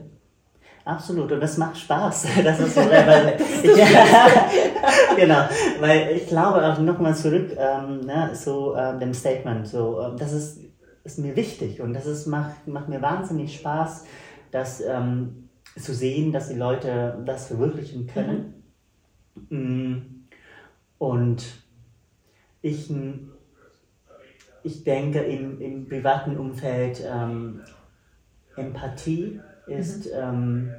Absolut, 0.83 1.31
und 1.31 1.39
das 1.39 1.57
macht 1.57 1.77
Spaß. 1.77 2.27
Das 2.43 2.59
ist 2.59 2.75
so, 2.75 2.81
weil, 2.81 3.37
ich, 3.39 5.15
genau, 5.15 5.47
weil 5.79 6.15
ich 6.17 6.27
glaube 6.27 6.65
auch 6.65 6.79
nochmal 6.79 7.15
zurück 7.15 7.55
ähm, 7.57 8.01
ne, 8.01 8.31
zu 8.33 8.73
ähm, 8.75 8.99
dem 8.99 9.13
Statement, 9.13 9.67
so, 9.67 10.01
ähm, 10.01 10.17
das 10.17 10.33
ist 10.33 10.67
ist 11.07 11.19
mir 11.19 11.35
wichtig 11.37 11.81
und 11.81 11.93
das 11.93 12.05
ist, 12.05 12.27
macht, 12.27 12.67
macht 12.67 12.89
mir 12.89 13.01
wahnsinnig 13.01 13.55
Spaß, 13.55 14.03
das 14.51 14.81
ähm, 14.81 15.46
zu 15.77 15.93
sehen, 15.93 16.31
dass 16.31 16.49
die 16.49 16.55
Leute 16.55 17.21
das 17.25 17.47
verwirklichen 17.47 18.07
können. 18.07 18.63
Mhm. 19.49 20.27
Und 20.97 21.45
ich, 22.61 22.91
ich 24.63 24.83
denke, 24.83 25.19
im, 25.19 25.61
im 25.61 25.87
privaten 25.87 26.37
Umfeld 26.37 27.03
ähm, 27.07 27.61
Empathie 28.55 29.39
ist. 29.67 30.05
Mhm. 30.07 30.11
Ähm, 30.15 30.71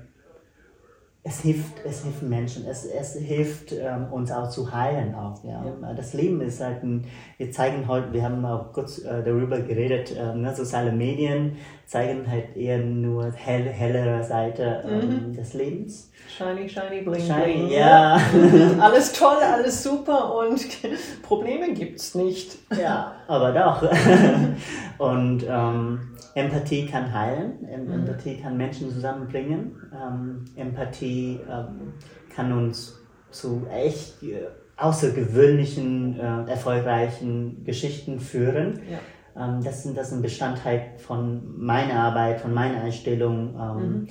es 1.28 1.40
hilft, 1.40 1.84
es 1.84 2.02
hilft 2.02 2.22
Menschen, 2.22 2.66
es, 2.66 2.86
es 2.86 3.14
hilft 3.14 3.72
ähm, 3.72 4.06
uns 4.10 4.32
auch 4.32 4.48
zu 4.48 4.72
heilen 4.72 5.14
auch. 5.14 5.44
Ja. 5.44 5.62
ja. 5.82 5.92
Das 5.92 6.14
Leben 6.14 6.40
ist 6.40 6.60
halt 6.60 6.82
ein, 6.82 7.04
wir 7.36 7.52
zeigen 7.52 7.86
heute, 7.86 8.12
wir 8.14 8.22
haben 8.22 8.44
auch 8.46 8.72
kurz 8.72 8.98
äh, 9.00 9.22
darüber 9.22 9.60
geredet, 9.60 10.16
äh, 10.16 10.34
ne, 10.34 10.54
soziale 10.54 10.90
Medien 10.90 11.56
zeigen 11.84 12.30
halt 12.30 12.56
eher 12.56 12.78
nur 12.78 13.32
hell, 13.32 13.64
hellere 13.64 14.24
Seite 14.24 14.84
ähm, 14.88 15.28
mhm. 15.28 15.32
des 15.34 15.52
Lebens. 15.54 16.10
Shiny, 16.36 16.68
shiny, 16.68 17.02
bling, 17.02 17.20
shiny, 17.20 17.42
bling. 17.42 17.70
Ja. 17.70 18.18
alles 18.80 19.12
toll, 19.12 19.38
alles 19.42 19.82
super 19.82 20.34
und 20.34 20.66
Probleme 21.22 21.72
gibt's 21.74 22.14
nicht. 22.14 22.58
Ja, 22.80 23.14
aber 23.28 23.52
doch. 23.52 23.82
und 24.98 25.44
ähm, 25.48 26.00
Empathie 26.34 26.86
kann 26.86 27.12
heilen, 27.12 27.58
mhm. 27.60 27.92
Empathie 27.92 28.40
kann 28.40 28.56
Menschen 28.56 28.90
zusammenbringen, 28.90 29.76
ähm, 29.92 30.44
Empathie 30.56 31.40
ähm, 31.48 31.92
kann 32.34 32.52
uns 32.52 32.98
zu 33.30 33.66
echt 33.70 34.22
äh, 34.22 34.48
außergewöhnlichen, 34.76 36.18
äh, 36.18 36.50
erfolgreichen 36.50 37.64
Geschichten 37.64 38.20
führen. 38.20 38.80
Ja. 38.90 38.98
Ähm, 39.44 39.62
das, 39.62 39.82
sind, 39.82 39.96
das 39.96 40.10
sind 40.10 40.22
Bestandteil 40.22 40.92
von 40.98 41.58
meiner 41.58 41.94
Arbeit, 41.94 42.40
von 42.40 42.54
meiner 42.54 42.82
Einstellung. 42.82 43.54
Ähm, 43.60 43.90
mhm. 43.90 44.08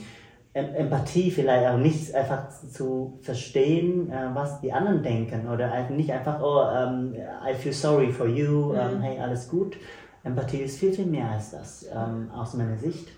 Empathie 0.58 1.32
vielleicht 1.32 1.68
auch 1.68 1.78
nicht 1.78 2.14
einfach 2.14 2.50
zu 2.50 3.20
verstehen, 3.22 4.12
äh, 4.12 4.30
was 4.34 4.62
die 4.62 4.74
anderen 4.74 5.04
denken 5.04 5.48
oder 5.48 5.90
nicht 5.90 6.12
einfach, 6.12 6.42
oh, 6.42 6.62
um, 6.62 7.14
I 7.14 7.54
feel 7.54 7.74
sorry 7.74 8.12
for 8.12 8.28
you, 8.28 8.74
mhm. 8.74 8.80
um, 8.80 9.02
hey, 9.02 9.20
alles 9.20 9.48
gut, 9.48 9.78
Empathie 10.24 10.60
ist 10.60 10.80
viel, 10.80 10.94
viel 10.94 11.06
mehr 11.06 11.30
als 11.30 11.52
das, 11.52 11.86
ähm, 11.94 12.32
aus 12.32 12.54
meiner 12.54 12.78
Sicht. 12.78 13.10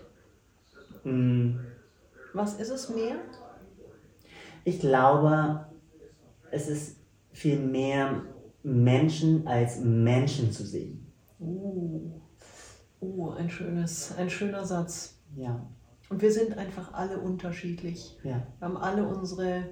Mhm. 1.04 1.60
Was 2.34 2.56
ist 2.56 2.70
es 2.70 2.90
mehr? 2.90 3.16
Ich 4.64 4.80
glaube, 4.80 5.66
es 6.52 6.68
ist 6.68 6.98
viel 7.32 7.60
mehr 7.60 8.22
Menschen 8.64 9.48
als 9.48 9.80
Menschen 9.80 10.52
zu 10.52 10.64
sehen. 10.64 11.12
Uh, 11.40 12.12
uh 13.02 13.32
ein, 13.32 13.50
schönes, 13.50 14.14
ein 14.18 14.30
schöner 14.30 14.66
Satz. 14.66 15.18
Ja. 15.36 15.66
Und 16.10 16.22
wir 16.22 16.32
sind 16.32 16.58
einfach 16.58 16.94
alle 16.94 17.20
unterschiedlich. 17.20 18.18
Ja. 18.24 18.48
Wir 18.58 18.68
haben 18.68 18.78
alle 18.78 19.08
unsere, 19.08 19.70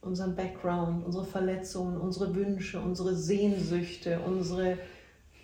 unseren 0.00 0.34
Background, 0.34 1.04
unsere 1.04 1.24
Verletzungen, 1.24 1.96
unsere 1.96 2.34
Wünsche, 2.34 2.80
unsere 2.80 3.14
Sehnsüchte, 3.14 4.20
unsere 4.20 4.78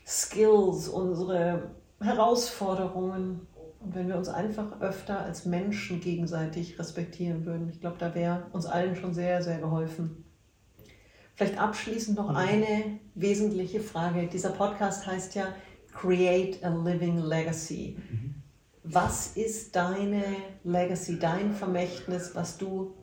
Skills, 0.05 0.89
unsere 0.89 1.71
Herausforderungen. 2.01 3.47
Und 3.79 3.95
wenn 3.95 4.09
wir 4.09 4.17
uns 4.17 4.29
einfach 4.29 4.81
öfter 4.81 5.21
als 5.21 5.45
Menschen 5.47 6.01
gegenseitig 6.01 6.79
respektieren 6.79 7.47
würden, 7.47 7.69
ich 7.69 7.81
glaube, 7.81 7.97
da 7.99 8.15
wäre 8.15 8.47
uns 8.53 8.67
allen 8.67 8.97
schon 8.97 9.15
sehr, 9.15 9.43
sehr 9.43 9.59
geholfen. 9.59 10.25
Vielleicht 11.37 11.61
abschließend 11.61 12.17
noch 12.17 12.31
mhm. 12.31 12.37
eine 12.37 13.01
wesentliche 13.15 13.81
Frage. 13.81 14.27
Dieser 14.27 14.51
Podcast 14.51 15.07
heißt 15.07 15.35
ja 15.35 15.55
Create 15.93 16.65
a 16.65 16.71
Living 16.71 17.19
Legacy. 17.19 17.99
Mhm. 18.11 18.36
Was 18.89 19.37
ist 19.37 19.75
deine 19.75 20.23
Legacy, 20.63 21.19
dein 21.19 21.53
Vermächtnis, 21.53 22.37
was 22.37 22.57
du 22.57 22.95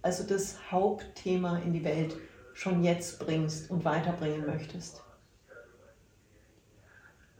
also 0.00 0.24
das 0.26 0.56
Hauptthema 0.70 1.58
in 1.58 1.74
die 1.74 1.84
Welt 1.84 2.16
schon 2.54 2.82
jetzt 2.82 3.18
bringst 3.18 3.70
und 3.70 3.84
weiterbringen 3.84 4.46
möchtest? 4.46 5.02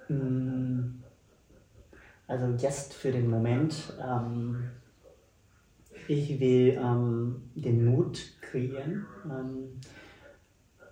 Mm, 0.08 1.00
also 2.26 2.48
jetzt 2.58 2.92
für 2.92 3.12
den 3.12 3.30
Moment, 3.30 3.94
ähm, 3.98 4.70
ich 6.06 6.38
will 6.38 6.78
ähm, 6.78 7.50
den 7.54 7.86
Mut 7.86 8.20
kreieren 8.42 9.06
ähm, 9.24 9.80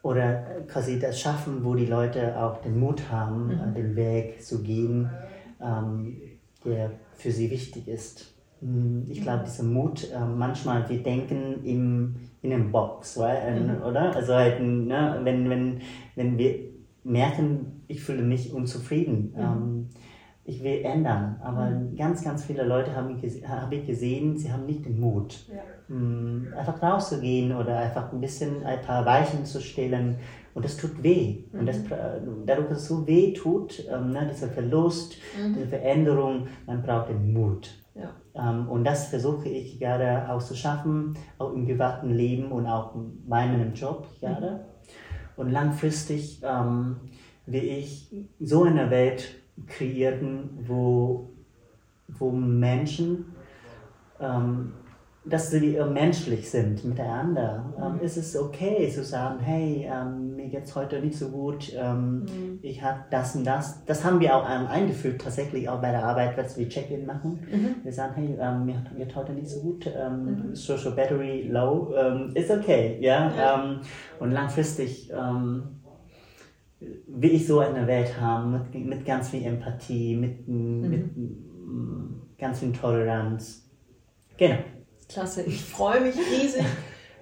oder 0.01 0.63
quasi 0.69 0.99
das 0.99 1.21
schaffen, 1.21 1.65
wo 1.65 1.75
die 1.75 1.85
Leute 1.85 2.35
auch 2.39 2.63
den 2.63 2.79
Mut 2.79 3.11
haben, 3.11 3.49
mhm. 3.49 3.53
äh, 3.53 3.75
den 3.75 3.95
Weg 3.95 4.43
zu 4.43 4.63
gehen, 4.63 5.11
ähm, 5.61 6.17
der 6.65 6.93
für 7.15 7.31
sie 7.31 7.51
wichtig 7.51 7.89
ist. 7.89 8.35
Mm, 8.61 9.03
ich 9.09 9.23
glaube, 9.23 9.45
dieser 9.45 9.65
Mut, 9.65 10.11
äh, 10.11 10.19
manchmal, 10.21 10.89
wir 10.89 11.03
denken 11.03 11.65
im, 11.65 12.17
in 12.43 12.53
einem 12.53 12.73
Box, 12.73 13.19
weil, 13.19 13.61
mhm. 13.61 13.83
oder? 13.83 14.15
Also 14.15 14.35
halt, 14.35 14.61
ne, 14.61 15.21
wenn, 15.23 15.49
wenn, 15.49 15.81
wenn 16.17 16.39
wir 16.39 16.55
merken, 17.05 17.83
ich 17.89 18.03
fühle 18.03 18.23
mich 18.23 18.53
unzufrieden. 18.53 19.33
Mhm. 19.35 19.41
Ähm, 19.41 19.89
ich 20.49 20.63
will 20.63 20.81
ändern. 20.83 21.37
Aber 21.43 21.67
mhm. 21.67 21.95
ganz, 21.95 22.25
ganz 22.25 22.45
viele 22.45 22.65
Leute 22.65 22.97
haben 22.97 23.21
hab 23.47 23.73
ich 23.73 23.87
gesehen, 23.87 24.39
sie 24.39 24.51
haben 24.51 24.65
nicht 24.65 24.85
den 24.87 24.99
Mut, 24.99 25.47
ja. 25.49 25.61
ähm, 25.91 26.49
einfach 26.57 26.83
rauszugehen 26.83 27.55
oder 27.55 27.79
einfach 27.79 28.13
ein 28.13 28.21
bisschen 28.21 28.65
ein 28.65 28.81
paar 28.81 29.05
Weichen 29.05 29.45
zu 29.45 29.61
stellen. 29.61 30.17
Und 30.59 30.65
das 30.65 30.77
tut 30.77 31.05
weh. 31.05 31.45
Mhm. 31.53 31.61
Und 31.61 31.67
das, 31.67 31.85
dadurch, 32.47 32.69
dass 32.69 32.79
es 32.79 32.89
so 32.89 33.07
weh 33.07 33.33
tut, 33.33 33.87
ähm, 33.89 34.11
ne, 34.11 34.29
dieser 34.29 34.49
Verlust, 34.49 35.19
mhm. 35.41 35.55
diese 35.55 35.69
Veränderung, 35.69 36.49
man 36.67 36.83
braucht 36.83 37.11
den 37.11 37.33
Mut. 37.33 37.71
Ja. 37.95 38.11
Ähm, 38.35 38.69
und 38.69 38.83
das 38.83 39.07
versuche 39.07 39.49
ich 39.49 39.79
gerade 39.79 40.29
auch 40.29 40.43
zu 40.43 40.57
schaffen, 40.57 41.15
auch 41.39 41.53
im 41.53 41.65
privaten 41.65 42.11
Leben 42.11 42.51
und 42.51 42.67
auch 42.67 42.97
in 42.97 43.23
meinem 43.29 43.73
Job 43.73 44.09
gerade. 44.19 44.51
Mhm. 44.51 44.59
Und 45.37 45.51
langfristig 45.53 46.43
ähm, 46.43 46.97
wie 47.47 47.59
ich 47.59 48.13
so 48.41 48.65
eine 48.65 48.91
Welt 48.91 49.37
kreieren, 49.69 50.59
wo, 50.67 51.31
wo 52.09 52.33
Menschen, 52.33 53.27
ähm, 54.19 54.73
dass 55.29 55.51
sie 55.51 55.79
menschlich 55.91 56.51
sind 56.51 56.85
miteinander. 56.85 57.73
Ähm, 57.81 57.95
mhm. 57.95 58.01
ist 58.01 58.17
es 58.17 58.37
okay 58.37 58.91
zu 58.91 59.05
sagen, 59.05 59.39
hey, 59.41 59.89
ähm, 59.91 60.37
mir 60.37 60.49
geht's 60.49 60.75
heute 60.75 61.01
nicht 61.01 61.17
so 61.17 61.29
gut, 61.29 61.73
ähm, 61.77 62.21
mhm. 62.21 62.59
ich 62.63 62.83
habe 62.83 63.01
das 63.11 63.35
und 63.37 63.45
das. 63.45 63.85
Das 63.85 64.05
haben 64.05 64.21
wir 64.21 64.37
auch 64.37 64.49
ähm, 64.49 64.67
eingeführt, 64.67 65.21
tatsächlich 65.21 65.69
auch 65.69 65.81
bei 65.81 65.91
der 65.91 66.05
Arbeit, 66.05 66.37
was 66.37 66.57
wir 66.59 66.69
Check-in 66.69 67.07
machen. 67.07 67.41
Mhm. 67.51 67.75
Wir 67.85 67.93
sagen, 67.93 68.15
hey, 68.17 68.37
ähm, 68.41 68.67
mir 68.67 68.83
geht 68.97 69.15
heute 69.15 69.33
nicht 69.33 69.49
so 69.49 69.61
gut, 69.61 69.87
ähm, 69.87 70.49
mhm. 70.49 70.55
Social 70.55 70.93
Battery 70.93 71.49
low, 71.51 71.95
ist 72.35 72.51
okay, 72.51 72.99
ja. 73.01 73.33
ja. 73.37 73.81
und 74.19 74.31
langfristig 74.33 75.11
will 77.07 77.33
ich 77.33 77.47
so 77.47 77.59
eine 77.61 77.87
Welt 77.87 78.21
haben, 78.21 78.53
mit, 78.53 78.87
mit 78.87 79.05
ganz 79.05 79.31
viel 79.31 79.45
Empathie, 79.45 80.17
mit, 80.17 80.47
mhm. 80.47 80.91
mit 80.91 82.39
ganz 82.39 82.61
viel 82.61 82.73
Toleranz. 82.73 83.69
Genau. 84.37 84.59
Klasse, 85.09 85.43
ich 85.43 85.65
freue 85.65 86.01
mich 86.01 86.17
riesig 86.17 86.65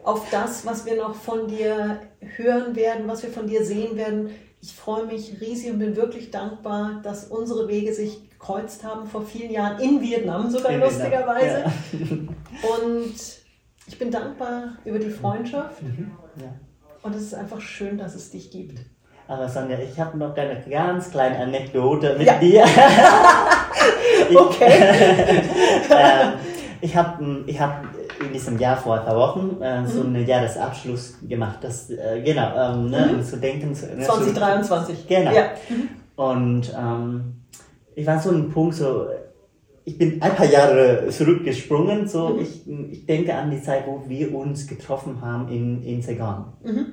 auf 0.02 0.28
das, 0.30 0.64
was 0.66 0.86
wir 0.86 0.96
noch 0.96 1.14
von 1.14 1.48
dir 1.48 2.00
hören 2.36 2.76
werden, 2.76 3.08
was 3.08 3.22
wir 3.22 3.30
von 3.30 3.46
dir 3.46 3.64
sehen 3.64 3.96
werden. 3.96 4.30
Ich 4.60 4.72
freue 4.72 5.06
mich 5.06 5.40
riesig 5.40 5.72
und 5.72 5.78
bin 5.78 5.96
wirklich 5.96 6.30
dankbar, 6.30 7.00
dass 7.02 7.24
unsere 7.24 7.68
Wege 7.68 7.92
sich 7.92 8.30
gekreuzt 8.30 8.84
haben 8.84 9.06
vor 9.06 9.22
vielen 9.22 9.50
Jahren 9.50 9.80
in 9.80 10.00
Vietnam 10.00 10.50
sogar 10.50 10.72
in 10.72 10.80
lustigerweise. 10.80 11.64
Ja. 11.64 11.72
Und 12.76 13.14
ich 13.86 13.98
bin 13.98 14.10
dankbar 14.10 14.78
über 14.84 14.98
die 14.98 15.10
Freundschaft. 15.10 15.82
Mhm. 15.82 16.12
Ja. 16.40 16.54
Und 17.02 17.14
es 17.14 17.22
ist 17.22 17.34
einfach 17.34 17.60
schön, 17.60 17.98
dass 17.98 18.14
es 18.14 18.30
dich 18.30 18.50
gibt. 18.50 18.80
Aber 19.28 19.48
Sonja, 19.48 19.78
ich 19.78 19.98
habe 19.98 20.16
noch 20.18 20.36
eine 20.36 20.62
ganz 20.68 21.10
kleine 21.10 21.38
Anekdote 21.38 22.14
mit 22.16 22.26
ja. 22.26 22.38
dir. 22.38 22.64
okay. 24.34 24.70
ähm, 25.90 26.32
ich 26.86 26.96
habe 26.96 27.44
ich 27.46 27.60
hab 27.60 27.84
in 28.24 28.32
diesem 28.32 28.58
Jahr 28.58 28.76
vor 28.76 28.98
ein 28.98 29.04
paar 29.04 29.16
Wochen 29.16 29.60
äh, 29.60 29.84
so 29.86 30.02
mhm. 30.02 30.14
einen 30.14 30.26
Jahresabschluss 30.26 31.18
gemacht. 31.28 31.58
Das, 31.60 31.90
äh, 31.90 32.22
genau, 32.24 32.48
ähm, 32.56 32.90
ne, 32.90 33.14
mhm. 33.16 33.22
zu 33.24 33.36
denken. 33.38 33.74
Zu, 33.74 33.86
ne, 33.86 34.04
2023. 34.04 35.06
Genau. 35.08 35.32
Ja. 35.32 35.50
Mhm. 35.68 35.88
Und 36.14 36.74
ähm, 36.78 37.34
ich 37.94 38.06
war 38.06 38.20
so 38.20 38.30
ein 38.30 38.50
Punkt, 38.50 38.76
so, 38.76 39.08
ich 39.84 39.98
bin 39.98 40.22
ein 40.22 40.34
paar 40.34 40.46
Jahre 40.46 41.08
zurückgesprungen, 41.08 42.06
so, 42.06 42.30
mhm. 42.30 42.40
ich, 42.40 42.68
ich 42.92 43.06
denke 43.06 43.34
an 43.34 43.50
die 43.50 43.60
Zeit, 43.60 43.84
wo 43.86 44.04
wir 44.06 44.32
uns 44.32 44.66
getroffen 44.66 45.20
haben 45.20 45.48
in, 45.48 45.82
in 45.82 46.02
Saigon. 46.02 46.52
Mhm. 46.62 46.86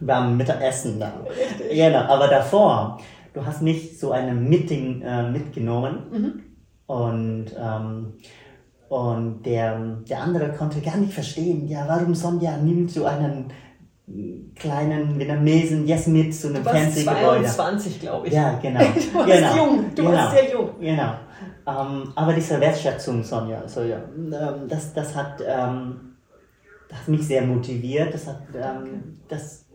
Wir 0.00 0.14
haben 0.14 0.36
Mittagessen 0.36 1.00
da. 1.00 1.12
Genau, 1.70 2.00
aber 2.00 2.28
davor, 2.28 3.00
du 3.32 3.44
hast 3.44 3.62
mich 3.62 3.98
so 3.98 4.12
ein 4.12 4.48
Meeting 4.48 5.02
äh, 5.02 5.28
mitgenommen 5.30 5.98
mhm. 6.12 6.42
und 6.86 7.46
ähm, 7.58 8.12
und 8.88 9.42
der, 9.42 9.78
der 10.08 10.22
andere 10.22 10.52
konnte 10.52 10.80
gar 10.80 10.96
nicht 10.96 11.12
verstehen, 11.12 11.68
ja, 11.68 11.84
warum 11.86 12.14
Sonja 12.14 12.56
nimmt 12.56 12.90
so 12.90 13.04
einen 13.04 13.52
kleinen 14.54 15.18
Vietnamesen 15.18 15.86
jetzt 15.86 16.08
mit 16.08 16.34
zu 16.34 16.48
einem 16.48 16.64
fancy 16.64 17.04
Gebäude. 17.04 17.44
22, 17.44 18.00
glaube 18.00 18.28
ich. 18.28 18.32
Ja, 18.32 18.58
genau. 18.60 18.80
du 19.12 19.18
warst 19.18 19.30
genau. 19.30 19.56
jung, 19.56 19.84
du 19.94 20.02
genau. 20.02 20.14
warst 20.14 20.36
sehr 20.36 20.50
jung. 20.50 20.70
Genau. 20.80 21.14
Ähm, 21.66 22.12
aber 22.14 22.32
diese 22.32 22.58
Wertschätzung, 22.58 23.22
Sonja, 23.22 23.68
so, 23.68 23.82
ja, 23.82 23.98
ähm, 24.16 24.66
das, 24.66 24.94
das, 24.94 25.14
hat, 25.14 25.42
ähm, 25.46 26.14
das 26.88 27.00
hat 27.00 27.08
mich 27.08 27.26
sehr 27.26 27.42
motiviert. 27.42 28.14
Das 28.14 28.26
hat, 28.26 28.40
ähm, 28.54 29.18
das, 29.28 29.66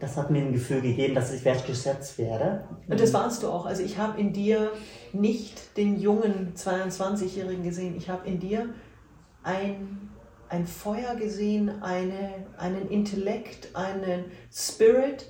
das 0.00 0.16
hat 0.16 0.30
mir 0.30 0.42
ein 0.42 0.52
Gefühl 0.54 0.80
gegeben, 0.80 1.14
dass 1.14 1.34
ich 1.34 1.44
wertgeschätzt 1.44 2.16
werde. 2.16 2.64
Und 2.88 2.98
das 2.98 3.12
warst 3.12 3.42
du 3.42 3.48
auch. 3.48 3.66
Also 3.66 3.82
ich 3.82 3.98
habe 3.98 4.18
in 4.18 4.32
dir 4.32 4.70
nicht 5.14 5.76
den 5.76 5.98
jungen 5.98 6.54
22-Jährigen 6.56 7.62
gesehen. 7.62 7.96
Ich 7.96 8.08
habe 8.08 8.26
in 8.26 8.40
dir 8.40 8.74
ein, 9.42 10.10
ein 10.48 10.66
Feuer 10.66 11.14
gesehen, 11.14 11.82
eine, 11.82 12.46
einen 12.58 12.88
Intellekt, 12.88 13.74
einen 13.74 14.26
Spirit, 14.52 15.26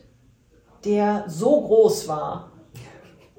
der 0.84 1.24
so 1.28 1.62
groß 1.62 2.08
war, 2.08 2.52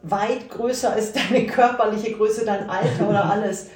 weit 0.01 0.49
größer 0.49 0.93
als 0.93 1.13
deine 1.13 1.45
körperliche 1.45 2.13
Größe, 2.13 2.45
dein 2.45 2.69
Alter 2.69 3.09
oder 3.09 3.25
alles. 3.29 3.69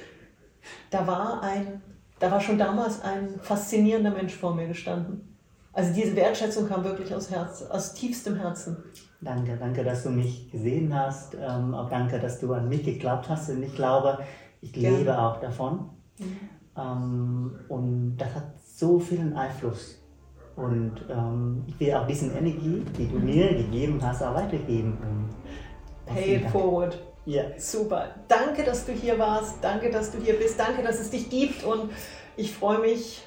Da 0.90 1.06
war 1.06 1.42
ein, 1.42 1.82
da 2.18 2.30
war 2.30 2.40
schon 2.40 2.58
damals 2.58 3.02
ein 3.02 3.40
faszinierender 3.40 4.10
Mensch 4.10 4.34
vor 4.34 4.54
mir 4.54 4.68
gestanden. 4.68 5.36
Also 5.72 5.92
diese 5.94 6.16
Wertschätzung 6.16 6.68
kam 6.68 6.84
wirklich 6.84 7.14
aus 7.14 7.30
Herz, 7.30 7.62
aus 7.62 7.94
tiefstem 7.94 8.36
Herzen. 8.36 8.76
Danke, 9.22 9.56
danke, 9.58 9.84
dass 9.84 10.04
du 10.04 10.10
mich 10.10 10.50
gesehen 10.50 10.94
hast. 10.94 11.34
Ähm, 11.34 11.74
auch 11.74 11.90
danke, 11.90 12.18
dass 12.18 12.40
du 12.40 12.52
an 12.54 12.68
mich 12.68 12.84
geglaubt 12.84 13.28
hast. 13.28 13.50
Und 13.50 13.62
ich 13.62 13.74
glaube, 13.74 14.18
ich 14.62 14.72
Gerne. 14.72 14.98
lebe 14.98 15.18
auch 15.18 15.40
davon. 15.40 15.90
Mhm. 16.18 16.38
Ähm, 16.76 17.58
und 17.68 18.16
das 18.16 18.34
hat 18.34 18.44
so 18.62 18.98
viel 18.98 19.34
Einfluss. 19.34 19.98
Und 20.56 21.04
ähm, 21.10 21.64
ich 21.66 21.78
will 21.80 21.94
auch 21.94 22.06
diese 22.06 22.26
Energie, 22.32 22.82
die 22.96 23.08
du 23.08 23.18
mir 23.18 23.54
gegeben 23.54 24.00
hast, 24.02 24.22
auch 24.22 24.34
weitergeben. 24.34 24.98
Pay 26.06 26.36
it 26.36 26.50
forward. 26.50 26.98
Ja. 27.26 27.42
Super. 27.58 28.06
Danke, 28.26 28.64
dass 28.64 28.86
du 28.86 28.92
hier 28.92 29.18
warst. 29.18 29.56
Danke, 29.62 29.90
dass 29.90 30.10
du 30.10 30.18
hier 30.18 30.34
bist. 30.38 30.58
Danke, 30.58 30.82
dass 30.82 30.98
es 30.98 31.10
dich 31.10 31.28
gibt. 31.28 31.62
Und 31.64 31.90
ich 32.36 32.54
freue 32.54 32.78
mich 32.78 33.22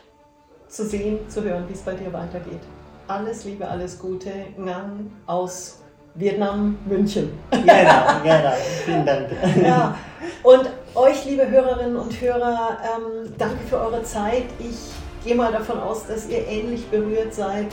zu 0.68 0.86
sehen, 0.86 1.20
zu 1.30 1.44
hören, 1.44 1.66
wie 1.70 1.74
es 1.74 1.82
bei 1.82 1.94
dir 1.94 2.12
weitergeht. 2.12 2.62
Alles 3.08 3.46
Liebe, 3.46 3.68
alles 3.68 4.00
Gute. 4.00 4.32
Ngang 4.58 5.12
aus 5.28 5.83
Vietnam, 6.16 6.78
München. 6.86 7.32
Genau, 7.52 8.22
genau. 8.24 8.54
Vielen 8.86 9.06
Dank. 9.06 9.30
Ja. 9.64 9.98
Und 10.44 10.70
euch, 10.96 11.26
liebe 11.26 11.50
Hörerinnen 11.50 11.96
und 11.96 12.22
Hörer, 12.22 12.78
ähm, 12.84 13.34
danke 13.38 13.66
für 13.68 13.80
eure 13.80 14.04
Zeit. 14.04 14.44
Ich 14.60 14.92
gehe 15.26 15.36
mal 15.36 15.52
davon 15.52 15.80
aus, 15.80 16.06
dass 16.06 16.30
ihr 16.30 16.48
ähnlich 16.48 16.86
berührt 16.88 17.34
seid 17.34 17.68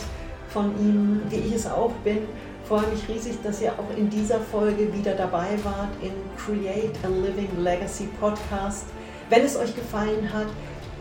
von 0.49 0.72
ihm, 0.80 1.22
wie 1.28 1.36
ich 1.36 1.55
es 1.55 1.66
auch 1.66 1.93
bin. 2.03 2.18
Ich 2.62 2.68
freue 2.68 2.86
mich 2.86 3.09
riesig, 3.09 3.43
dass 3.43 3.61
ihr 3.61 3.72
auch 3.72 3.97
in 3.97 4.09
dieser 4.09 4.38
Folge 4.38 4.93
wieder 4.95 5.14
dabei 5.14 5.49
wart 5.64 5.91
in 6.01 6.12
Create 6.38 6.95
a 7.05 7.09
Living 7.09 7.62
Legacy 7.62 8.09
Podcast. 8.20 8.86
Wenn 9.28 9.43
es 9.43 9.57
euch 9.57 9.74
gefallen 9.74 10.32
hat, 10.32 10.47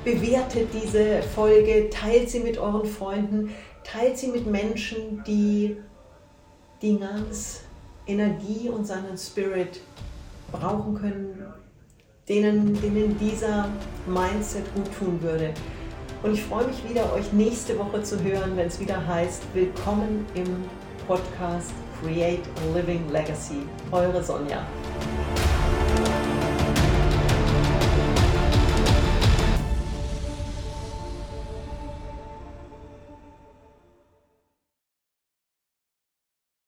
bewertet 0.03 0.69
diese 0.73 1.21
Folge, 1.35 1.89
teilt 1.89 2.29
sie 2.29 2.39
mit 2.39 2.57
euren 2.57 2.85
Freunden, 2.85 3.53
teilt 3.83 4.17
sie 4.17 4.27
mit 4.27 4.47
Menschen, 4.47 5.23
die 5.25 5.77
die 6.81 6.97
ganz 6.97 7.61
Energie 8.07 8.69
und 8.69 8.85
seinen 8.85 9.17
Spirit 9.17 9.81
brauchen 10.51 10.95
können, 10.95 11.45
denen, 12.27 12.79
denen 12.81 13.17
dieser 13.19 13.69
Mindset 14.07 14.63
gut 14.73 14.89
tun 14.97 15.21
würde. 15.21 15.53
Und 16.23 16.33
ich 16.33 16.43
freue 16.43 16.67
mich 16.67 16.89
wieder, 16.89 17.11
euch 17.13 17.31
nächste 17.33 17.77
Woche 17.77 18.03
zu 18.03 18.21
hören, 18.23 18.55
wenn 18.55 18.67
es 18.67 18.79
wieder 18.79 19.05
heißt, 19.05 19.43
willkommen 19.53 20.25
im 20.35 20.63
Podcast 21.07 21.71
Create 22.01 22.43
a 22.57 22.77
Living 22.77 23.09
Legacy. 23.11 23.63
Eure 23.91 24.23
Sonja. 24.23 24.65